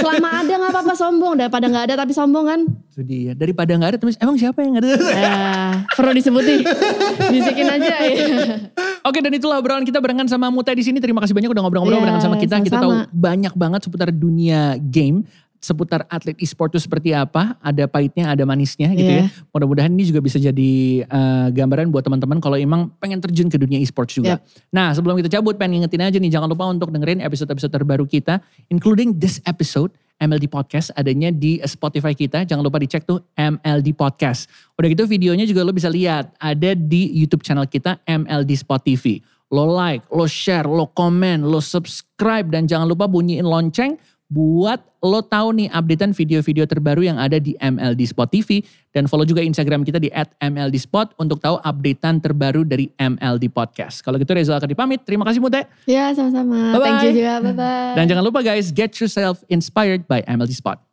Selama 0.00 0.40
ada 0.40 0.52
nggak 0.56 0.72
apa-apa 0.72 0.94
sombong. 0.94 1.34
Daripada 1.36 1.66
nggak 1.68 1.84
ada 1.88 1.94
tapi 2.00 2.12
sombong 2.16 2.44
kan. 2.48 2.60
Itu 2.92 3.02
dia. 3.04 3.32
Daripada 3.36 3.72
nggak 3.76 3.90
ada, 3.92 3.98
terus 4.00 4.16
emang 4.16 4.36
siapa 4.36 4.64
yang 4.64 4.80
ada? 4.80 4.88
Eh, 4.88 5.72
perlu 5.92 6.12
disebut 6.16 6.42
nih. 6.42 6.60
Bisikin 7.28 7.66
aja 7.68 7.94
ya. 8.00 8.12
Oke 9.08 9.22
dan 9.22 9.30
itulah 9.30 9.62
obrolan 9.62 9.86
kita 9.86 10.02
barengan 10.02 10.26
sama 10.26 10.50
Muta 10.50 10.74
di 10.74 10.82
sini. 10.82 10.98
Terima 10.98 11.22
kasih 11.22 11.30
banyak 11.30 11.46
udah 11.46 11.62
ngobrol-ngobrol 11.62 12.00
Iya, 12.00 12.04
barengan 12.08 12.24
sama 12.24 12.36
kita. 12.40 12.58
Kita 12.58 12.82
tahu 12.82 13.06
banyak 13.12 13.54
banget 13.54 13.80
seputar 13.86 14.08
dunia 14.10 14.74
game, 14.80 15.22
seputar 15.66 16.06
atlet 16.06 16.38
e-sport 16.38 16.70
itu 16.70 16.86
seperti 16.86 17.10
apa. 17.10 17.58
Ada 17.58 17.90
pahitnya, 17.90 18.30
ada 18.30 18.46
manisnya 18.46 18.94
gitu 18.94 19.10
Iya. 19.10 19.26
ya. 19.26 19.50
Mudah-mudahan 19.50 19.90
ini 19.90 20.06
juga 20.06 20.22
bisa 20.22 20.38
jadi 20.38 20.72
eh, 21.02 21.46
gambaran 21.50 21.90
buat 21.90 22.06
teman-teman 22.06 22.38
kalau 22.38 22.54
emang 22.54 22.94
pengen 23.02 23.18
terjun 23.18 23.50
ke 23.50 23.58
dunia 23.58 23.82
e-sports 23.82 24.14
juga. 24.14 24.38
Nah 24.70 24.94
sebelum 24.94 25.18
kita 25.18 25.26
cabut 25.34 25.58
pengen 25.58 25.82
ngingetin 25.82 26.06
aja 26.06 26.18
nih 26.22 26.30
jangan 26.30 26.46
lupa 26.46 26.70
untuk 26.70 26.94
dengerin 26.94 27.18
episode-episode 27.18 27.74
terbaru 27.74 28.06
kita, 28.06 28.38
including 28.70 29.18
this 29.18 29.42
episode. 29.42 29.90
MLD 30.16 30.48
Podcast 30.48 30.96
adanya 30.96 31.28
di 31.28 31.60
Spotify 31.68 32.16
kita. 32.16 32.48
Jangan 32.48 32.64
lupa 32.64 32.80
dicek 32.80 33.04
tuh 33.04 33.20
MLD 33.36 33.92
Podcast. 33.92 34.48
Udah 34.72 34.88
gitu 34.88 35.04
videonya 35.04 35.44
juga 35.44 35.60
lo 35.60 35.76
bisa 35.76 35.92
lihat. 35.92 36.32
Ada 36.40 36.72
di 36.72 37.12
YouTube 37.12 37.44
channel 37.44 37.68
kita 37.68 38.00
MLD 38.08 38.56
Spot 38.56 38.80
TV. 38.80 39.20
Lo 39.52 39.68
like, 39.68 40.08
lo 40.08 40.24
share, 40.24 40.64
lo 40.64 40.88
komen, 40.88 41.44
lo 41.44 41.60
subscribe. 41.60 42.48
Dan 42.48 42.64
jangan 42.64 42.88
lupa 42.88 43.04
bunyiin 43.04 43.44
lonceng 43.44 44.00
buat 44.26 44.82
lo 45.06 45.22
tahu 45.22 45.54
nih 45.54 45.68
updatean 45.70 46.10
video-video 46.10 46.66
terbaru 46.66 47.06
yang 47.06 47.18
ada 47.18 47.38
di 47.38 47.54
MLD 47.58 48.10
Spot 48.10 48.26
TV. 48.26 48.62
Dan 48.90 49.06
follow 49.06 49.28
juga 49.28 49.44
Instagram 49.44 49.84
kita 49.84 50.00
di 50.00 50.08
MLD 50.40 50.76
Spot 50.80 51.12
untuk 51.20 51.38
tahu 51.38 51.60
updatean 51.60 52.18
terbaru 52.18 52.64
dari 52.64 52.88
MLD 52.96 53.52
Podcast. 53.52 54.00
Kalau 54.00 54.16
gitu 54.16 54.32
Reza 54.32 54.56
akan 54.56 54.70
dipamit. 54.70 55.04
Terima 55.04 55.22
kasih 55.28 55.38
Mute. 55.38 55.68
Ya 55.84 56.10
sama-sama. 56.16 56.80
Thank 56.80 57.12
you 57.12 57.22
juga. 57.22 57.44
Bye-bye. 57.44 57.94
Dan 57.98 58.04
jangan 58.08 58.24
lupa 58.24 58.40
guys, 58.40 58.72
get 58.72 58.96
yourself 58.98 59.44
inspired 59.52 60.08
by 60.08 60.24
MLD 60.24 60.56
Spot. 60.56 60.85